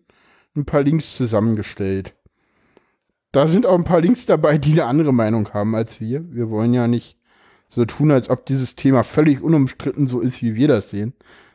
ein 0.55 0.65
paar 0.65 0.83
Links 0.83 1.15
zusammengestellt 1.15 2.13
da 3.33 3.47
sind 3.47 3.65
auch 3.65 3.77
ein 3.77 3.83
paar 3.83 3.99
Links 3.99 4.25
dabei, 4.25 4.57
die 4.57 4.73
eine 4.73 4.85
andere 4.85 5.11
Meinung 5.11 5.49
haben 5.53 5.75
als 5.75 5.99
wir. 5.99 6.31
Wir 6.31 6.49
wollen 6.49 6.73
ja 6.73 6.87
nicht 6.87 7.17
so 7.67 7.83
tun, 7.83 8.11
als 8.11 8.29
ob 8.29 8.45
dieses 8.45 8.75
Thema 8.75 9.03
völlig 9.03 9.41
unumstritten 9.41 10.07
so 10.07 10.21
ist, 10.21 10.41
wie 10.43 10.55
wir 10.55 10.67
das 10.67 10.91
sehen. 10.91 11.13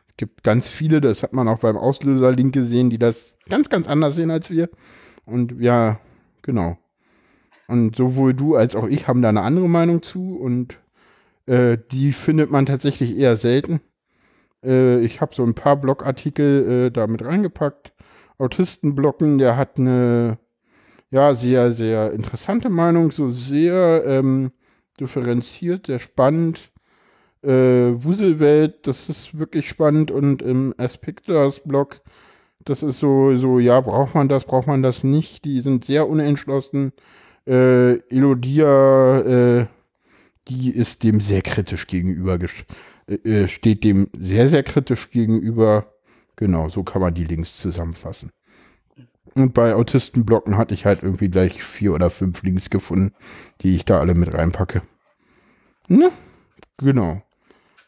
Es 0.09 0.17
gibt 0.17 0.43
ganz 0.43 0.67
viele, 0.67 0.99
das 0.99 1.23
hat 1.23 1.31
man 1.31 1.47
auch 1.47 1.59
beim 1.59 1.77
Auslöser-Link 1.77 2.53
gesehen, 2.53 2.89
die 2.89 2.99
das 2.99 3.33
ganz, 3.47 3.69
ganz 3.69 3.87
anders 3.87 4.15
sehen 4.15 4.29
als 4.29 4.51
wir. 4.51 4.69
Und 5.25 5.61
ja, 5.61 6.01
genau. 6.41 6.77
Und 7.69 7.95
sowohl 7.95 8.33
du 8.33 8.55
als 8.57 8.75
auch 8.75 8.87
ich 8.87 9.07
haben 9.07 9.21
da 9.21 9.29
eine 9.29 9.41
andere 9.41 9.69
Meinung 9.69 10.01
zu 10.01 10.37
und 10.37 10.77
äh, 11.45 11.77
die 11.93 12.11
findet 12.11 12.51
man 12.51 12.65
tatsächlich 12.65 13.17
eher 13.17 13.37
selten. 13.37 13.79
Äh, 14.63 14.99
ich 15.01 15.21
habe 15.21 15.35
so 15.35 15.43
ein 15.43 15.55
paar 15.55 15.77
Blogartikel 15.77 16.87
äh, 16.87 16.91
da 16.91 17.07
mit 17.07 17.23
reingepackt. 17.23 17.93
Autistenblocken, 18.37 19.37
der 19.37 19.57
hat 19.57 19.77
eine 19.77 20.39
ja, 21.11 21.33
sehr, 21.33 21.71
sehr 21.71 22.11
interessante 22.13 22.69
Meinung, 22.69 23.11
so 23.11 23.29
sehr 23.29 24.03
ähm, 24.05 24.51
differenziert, 24.99 25.87
sehr 25.87 25.99
spannend. 25.99 26.71
Äh, 27.41 27.49
Wuselwelt, 28.03 28.87
das 28.87 29.09
ist 29.09 29.37
wirklich 29.37 29.69
spannend 29.69 30.11
und 30.11 30.41
im 30.41 30.73
Aspectors 30.77 31.61
Blog, 31.61 32.01
das 32.65 32.83
ist 32.83 32.99
so, 32.99 33.35
so, 33.35 33.59
ja, 33.59 33.79
braucht 33.81 34.15
man 34.15 34.27
das, 34.27 34.45
braucht 34.45 34.67
man 34.67 34.83
das 34.83 35.03
nicht? 35.03 35.45
Die 35.45 35.61
sind 35.61 35.85
sehr 35.85 36.07
unentschlossen. 36.07 36.91
Äh, 37.47 37.95
Elodia, 38.09 39.19
äh, 39.61 39.65
die 40.49 40.71
ist 40.71 41.03
dem 41.03 41.21
sehr 41.21 41.41
kritisch 41.41 41.87
gegenüber, 41.87 42.37
äh, 43.09 43.43
äh, 43.43 43.47
steht 43.47 43.83
dem 43.83 44.09
sehr, 44.17 44.49
sehr 44.49 44.63
kritisch 44.63 45.09
gegenüber. 45.09 45.93
Genau, 46.35 46.69
so 46.69 46.83
kann 46.83 47.01
man 47.01 47.13
die 47.13 47.25
Links 47.25 47.57
zusammenfassen. 47.57 48.31
Und 49.35 49.53
bei 49.53 49.73
Autistenblocken 49.73 50.57
hatte 50.57 50.73
ich 50.73 50.85
halt 50.85 51.03
irgendwie 51.03 51.29
gleich 51.29 51.63
vier 51.63 51.93
oder 51.93 52.09
fünf 52.09 52.43
Links 52.43 52.69
gefunden, 52.69 53.13
die 53.61 53.75
ich 53.75 53.85
da 53.85 53.99
alle 53.99 54.15
mit 54.15 54.33
reinpacke. 54.33 54.81
Ne? 55.87 56.11
Genau. 56.77 57.21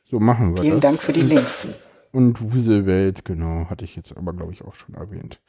So 0.09 0.19
machen 0.19 0.55
wir 0.55 0.61
Vielen 0.61 0.75
das. 0.75 0.81
Dank 0.81 1.01
für 1.01 1.13
die 1.13 1.21
Links. 1.21 1.67
Und 2.11 2.41
Wuselwelt, 2.41 3.23
genau, 3.23 3.69
hatte 3.69 3.85
ich 3.85 3.95
jetzt 3.95 4.17
aber, 4.17 4.33
glaube 4.33 4.51
ich, 4.51 4.63
auch 4.63 4.75
schon 4.75 4.95
erwähnt. 4.95 5.39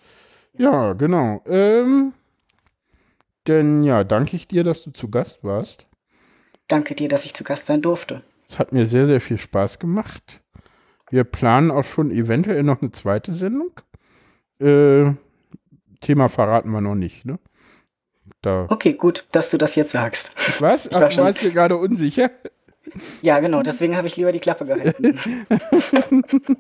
Ja, 0.57 0.93
genau. 0.93 1.43
Ähm, 1.47 2.13
denn 3.49 3.83
ja, 3.83 4.05
danke 4.05 4.37
ich 4.37 4.47
dir, 4.47 4.63
dass 4.63 4.85
du 4.85 4.93
zu 4.93 5.11
Gast 5.11 5.43
warst. 5.43 5.87
Danke 6.69 6.95
dir, 6.95 7.09
dass 7.09 7.25
ich 7.25 7.35
zu 7.35 7.43
Gast 7.43 7.67
sein 7.67 7.83
durfte. 7.83 8.23
Es 8.53 8.59
hat 8.59 8.75
mir 8.75 8.85
sehr, 8.85 9.07
sehr 9.07 9.23
viel 9.23 9.39
Spaß 9.39 9.79
gemacht. 9.79 10.43
Wir 11.09 11.25
planen 11.25 11.71
auch 11.71 11.85
schon 11.85 12.11
eventuell 12.11 12.63
noch 12.63 12.83
eine 12.83 12.93
zweite 12.93 13.35
Sendung. 13.35 13.71
Äh, 14.61 15.15
Thema 16.03 16.29
verraten 16.29 16.71
wir 16.71 16.83
noch 16.83 16.95
nicht, 16.95 17.25
ne? 17.25 17.39
Da. 18.43 18.67
Okay, 18.69 18.93
gut, 18.93 19.27
dass 19.33 19.49
du 19.49 19.57
das 19.57 19.75
jetzt 19.75 19.93
sagst. 19.93 20.35
Was? 20.61 20.93
Ach, 20.93 21.09
du 21.09 21.17
warst 21.23 21.41
dir 21.41 21.51
gerade 21.51 21.79
unsicher? 21.79 22.31
Ja, 23.23 23.41
genau, 23.41 23.63
deswegen 23.63 23.97
habe 23.97 24.07
ich 24.07 24.17
lieber 24.17 24.33
die 24.33 24.41
Klappe 24.41 24.67
gehalten. 24.67 25.19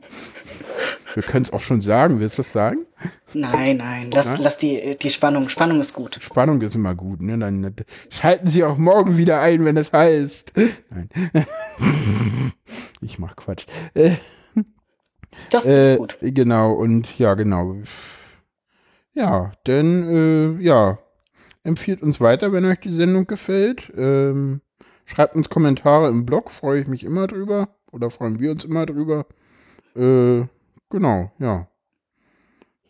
Wir 1.14 1.22
können 1.22 1.44
es 1.44 1.52
auch 1.52 1.60
schon 1.60 1.80
sagen, 1.80 2.20
willst 2.20 2.38
du 2.38 2.42
das 2.42 2.52
sagen? 2.52 2.86
Nein, 3.34 3.78
nein, 3.78 4.10
lass, 4.12 4.26
nein? 4.26 4.38
lass 4.42 4.58
die, 4.58 4.96
die 4.96 5.10
Spannung, 5.10 5.48
Spannung 5.48 5.80
ist 5.80 5.92
gut. 5.92 6.18
Spannung 6.20 6.60
ist 6.62 6.74
immer 6.74 6.94
gut, 6.94 7.20
ne? 7.20 7.38
Dann 7.38 7.74
schalten 8.10 8.48
Sie 8.48 8.64
auch 8.64 8.78
morgen 8.78 9.16
wieder 9.16 9.40
ein, 9.40 9.64
wenn 9.64 9.76
es 9.76 9.92
heißt. 9.92 10.52
Nein. 10.90 11.08
Ich 13.04 13.18
mach 13.18 13.34
Quatsch. 13.34 13.66
Das 15.50 15.64
ist 15.64 15.70
äh, 15.70 15.96
gut. 15.96 16.18
Genau, 16.20 16.72
und 16.72 17.18
ja, 17.18 17.34
genau. 17.34 17.76
Ja, 19.12 19.52
denn 19.66 20.58
äh, 20.60 20.62
ja, 20.62 20.98
empfiehlt 21.64 22.02
uns 22.02 22.20
weiter, 22.20 22.52
wenn 22.52 22.64
euch 22.64 22.80
die 22.80 22.92
Sendung 22.92 23.26
gefällt. 23.26 23.92
Ähm, 23.96 24.60
schreibt 25.12 25.36
uns 25.36 25.50
Kommentare 25.50 26.09
im 26.09 26.24
Blog, 26.24 26.51
freue 26.51 26.80
ich 26.80 26.89
mich 26.89 27.05
immer 27.05 27.26
drüber. 27.26 27.68
Oder 27.93 28.10
freuen 28.10 28.40
wir 28.40 28.51
uns 28.51 28.64
immer 28.64 28.86
drüber. 28.86 29.26
Äh, 29.94 30.47
genau, 30.89 31.30
ja. 31.39 31.68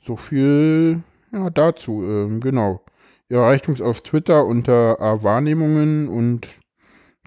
So 0.05 0.17
viel 0.17 1.03
ja, 1.33 1.51
dazu. 1.51 2.05
Ähm, 2.05 2.41
genau. 2.41 2.85
Ihr 3.29 3.39
erreicht 3.39 3.69
uns 3.69 3.81
auf 3.81 4.03
Twitter 4.03 4.47
unter 4.47 5.01
A-Wahrnehmungen 5.01 6.09
und 6.09 6.49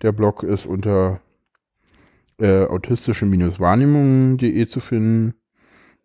der 0.02 0.14
Blog 0.14 0.44
ist 0.44 0.66
unter 0.66 1.20
äh, 2.40 2.66
autistische-wahrnehmungen.de 2.66 4.68
zu 4.68 4.80
finden. 4.80 5.34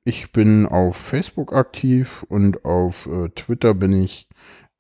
Ich 0.03 0.33
bin 0.33 0.67
auf 0.67 0.97
Facebook 0.97 1.53
aktiv 1.53 2.25
und 2.29 2.65
auf 2.65 3.07
äh, 3.07 3.29
Twitter 3.31 3.75
bin 3.75 3.93
ich 3.93 4.29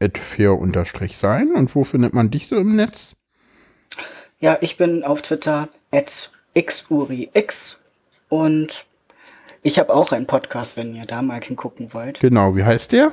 fair-sein. 0.00 1.52
Und 1.54 1.74
wo 1.74 1.84
findet 1.84 2.14
man 2.14 2.30
dich 2.30 2.48
so 2.48 2.56
im 2.56 2.74
Netz? 2.74 3.16
Ja, 4.42 4.56
ich 4.62 4.78
bin 4.78 5.04
auf 5.04 5.20
Twitter 5.20 5.68
at 5.92 6.32
xurix 6.54 7.78
und 8.30 8.86
ich 9.62 9.78
habe 9.78 9.94
auch 9.94 10.12
einen 10.12 10.26
Podcast, 10.26 10.78
wenn 10.78 10.96
ihr 10.96 11.04
da 11.04 11.20
mal 11.20 11.42
hingucken 11.42 11.92
wollt. 11.92 12.20
Genau, 12.20 12.56
wie 12.56 12.64
heißt 12.64 12.92
der? 12.92 13.12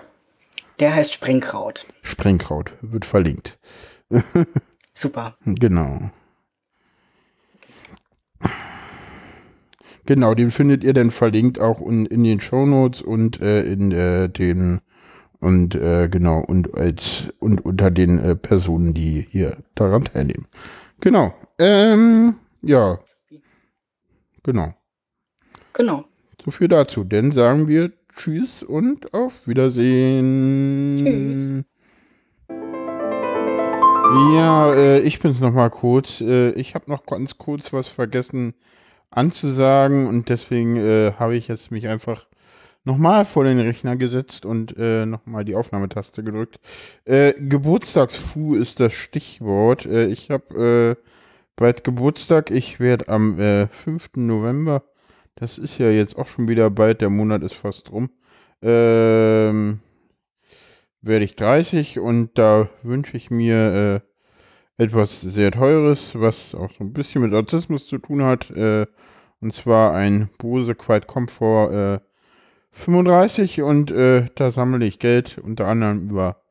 Der 0.80 0.95
heißt 0.95 1.14
Springkraut. 1.14 1.86
Springkraut, 2.02 2.72
wird 2.80 3.06
verlinkt. 3.06 3.60
Super. 4.94 5.36
Genau. 5.44 6.12
Genau, 10.06 10.34
den 10.34 10.49
findet 10.49 10.86
ihr 10.86 10.94
dann 10.94 11.12
verlinkt 11.12 11.60
auch 11.60 11.82
in, 11.82 12.06
in 12.06 12.24
den 12.24 12.40
Shownotes 12.40 13.02
und 13.02 13.41
äh, 13.41 13.64
in 13.64 13.91
äh, 13.91 14.30
den 14.30 14.80
und 15.41 15.76
äh, 15.76 16.08
genau 16.08 16.40
und 16.40 16.74
als 16.74 17.34
und 17.40 17.66
unter 17.66 17.91
den 17.91 18.18
äh, 18.18 18.36
Personen, 18.38 18.94
die 18.94 19.28
hier 19.30 19.58
daran 19.76 20.06
teilnehmen. 20.06 20.48
Genau. 21.02 21.34
Ähm, 21.60 22.36
ja. 22.61 22.99
Genau. 24.44 24.74
Genau. 25.74 26.06
So 26.44 26.52
viel 26.52 26.68
dazu. 26.68 27.03
Dann 27.03 27.32
sagen 27.32 27.68
wir 27.68 27.91
Tschüss 28.15 28.64
und 28.64 29.14
auf 29.14 29.48
Wiedersehen. 29.48 30.98
Tschüss. 30.98 31.64
Ja, 34.34 34.74
äh, 34.74 34.99
ich 35.02 35.19
bin's 35.19 35.40
noch 35.40 35.53
mal 35.53 35.69
kurz. 35.69 36.22
Äh, 36.22 36.52
ich 36.52 36.74
habe 36.76 36.90
noch 36.90 37.06
ganz 37.06 37.38
kurz 37.38 37.74
was 37.74 37.90
vergessen 37.90 38.53
anzusagen 39.11 40.07
und 40.07 40.30
deswegen 40.30 40.78
äh, 40.78 41.14
habe 41.19 41.36
ich 41.36 41.48
jetzt 41.48 41.72
mich 41.72 41.88
einfach 41.88 42.26
nochmal 42.88 43.26
vor 43.26 43.43
den 43.43 43.59
Rechner 43.59 43.97
gesetzt 43.97 44.45
und 44.45 44.76
äh, 44.77 45.05
nochmal 45.05 45.43
die 45.43 45.55
Aufnahmetaste 45.55 46.23
gedrückt. 46.23 46.59
Äh, 47.03 47.34
Geburtstagsfu 47.34 48.55
ist 48.55 48.80
das 48.80 48.93
Stichwort. 48.93 49.85
Äh, 49.85 50.07
ich 50.07 50.31
habe 50.31 50.97
äh, 50.97 51.03
bald 51.57 51.84
Geburtstag. 51.84 52.49
Ich 52.49 52.80
werde 52.80 53.09
am 53.09 53.39
äh, 53.39 53.68
5. 53.68 54.11
November, 54.15 54.84
das 55.35 55.57
ist 55.57 55.77
ja 55.77 55.91
jetzt 55.91 56.18
auch 56.18 56.27
schon 56.27 56.47
wieder 56.47 56.69
bald, 56.69 57.01
der 57.01 57.09
Monat 57.09 57.43
ist 57.43 57.55
fast 57.55 57.91
rum, 57.91 58.09
ähm, 58.61 59.81
werde 61.01 61.26
ich 61.26 61.35
30 61.35 61.99
und 61.99 62.38
da 62.38 62.69
wünsche 62.84 63.18
ich 63.18 63.30
mir 63.30 64.01
äh, 64.77 64.84
etwas 64.84 65.19
sehr 65.19 65.51
Teures, 65.51 66.11
was 66.15 66.55
auch 66.55 66.72
so 66.72 66.85
ein 66.85 66.93
bisschen 66.93 67.22
mit 67.22 67.34
Autismus 67.34 67.85
zu 67.85 67.97
tun 67.97 68.23
hat. 68.23 68.49
Äh, 68.51 68.88
und 69.41 69.53
zwar 69.53 69.93
ein 69.93 70.30
Bose 70.38 70.73
Quiet 70.73 71.05
Comfort 71.05 71.72
äh, 71.72 72.07
35 72.78 73.64
und 73.64 73.91
äh, 73.91 74.28
da 74.36 74.52
sammle 74.52 74.86
ich 74.86 74.99
Geld 74.99 75.40
unter 75.40 75.68
anderem 75.68 76.10
über 76.10 76.44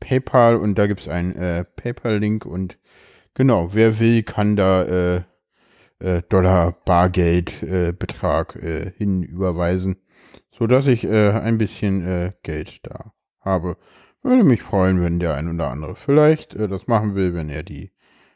PayPal 0.00 0.56
und 0.56 0.76
da 0.78 0.86
gibt 0.86 1.00
es 1.00 1.08
einen 1.08 1.34
äh, 1.36 1.64
PayPal-Link 1.64 2.46
und 2.46 2.78
genau, 3.34 3.74
wer 3.74 3.98
will, 4.00 4.22
kann 4.22 4.56
da 4.56 4.82
äh, 4.84 5.22
äh, 5.98 6.22
Dollar 6.28 6.72
Bargeldbetrag 6.84 8.56
äh, 8.56 8.92
hinüberweisen, 8.96 9.96
sodass 10.50 10.86
ich 10.86 11.04
äh, 11.04 11.30
ein 11.30 11.58
bisschen 11.58 12.06
äh, 12.06 12.32
Geld 12.42 12.80
da 12.82 13.12
habe. 13.40 13.76
Würde 14.22 14.44
mich 14.44 14.62
freuen, 14.62 15.00
wenn 15.02 15.20
der 15.20 15.34
ein 15.34 15.54
oder 15.54 15.70
andere 15.70 15.94
vielleicht 15.94 16.54
äh, 16.54 16.68
das 16.68 16.86
machen 16.86 17.14
will, 17.14 17.34
wenn 17.34 17.48
er 17.50 17.62
die 17.62 17.92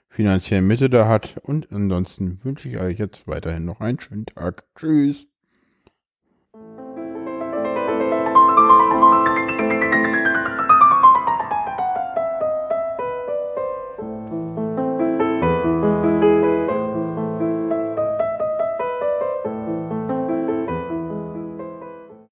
finanzielle 0.08 0.62
Mitte 0.62 0.90
da 0.90 1.08
hat. 1.08 1.38
Und 1.42 1.72
ansonsten 1.72 2.38
wünsche 2.42 2.68
ich 2.68 2.78
euch 2.78 2.98
jetzt 2.98 3.26
weiterhin 3.26 3.64
noch 3.64 3.80
einen 3.80 4.00
schönen 4.00 4.26
Tag. 4.26 4.64
Tschüss. 4.76 5.29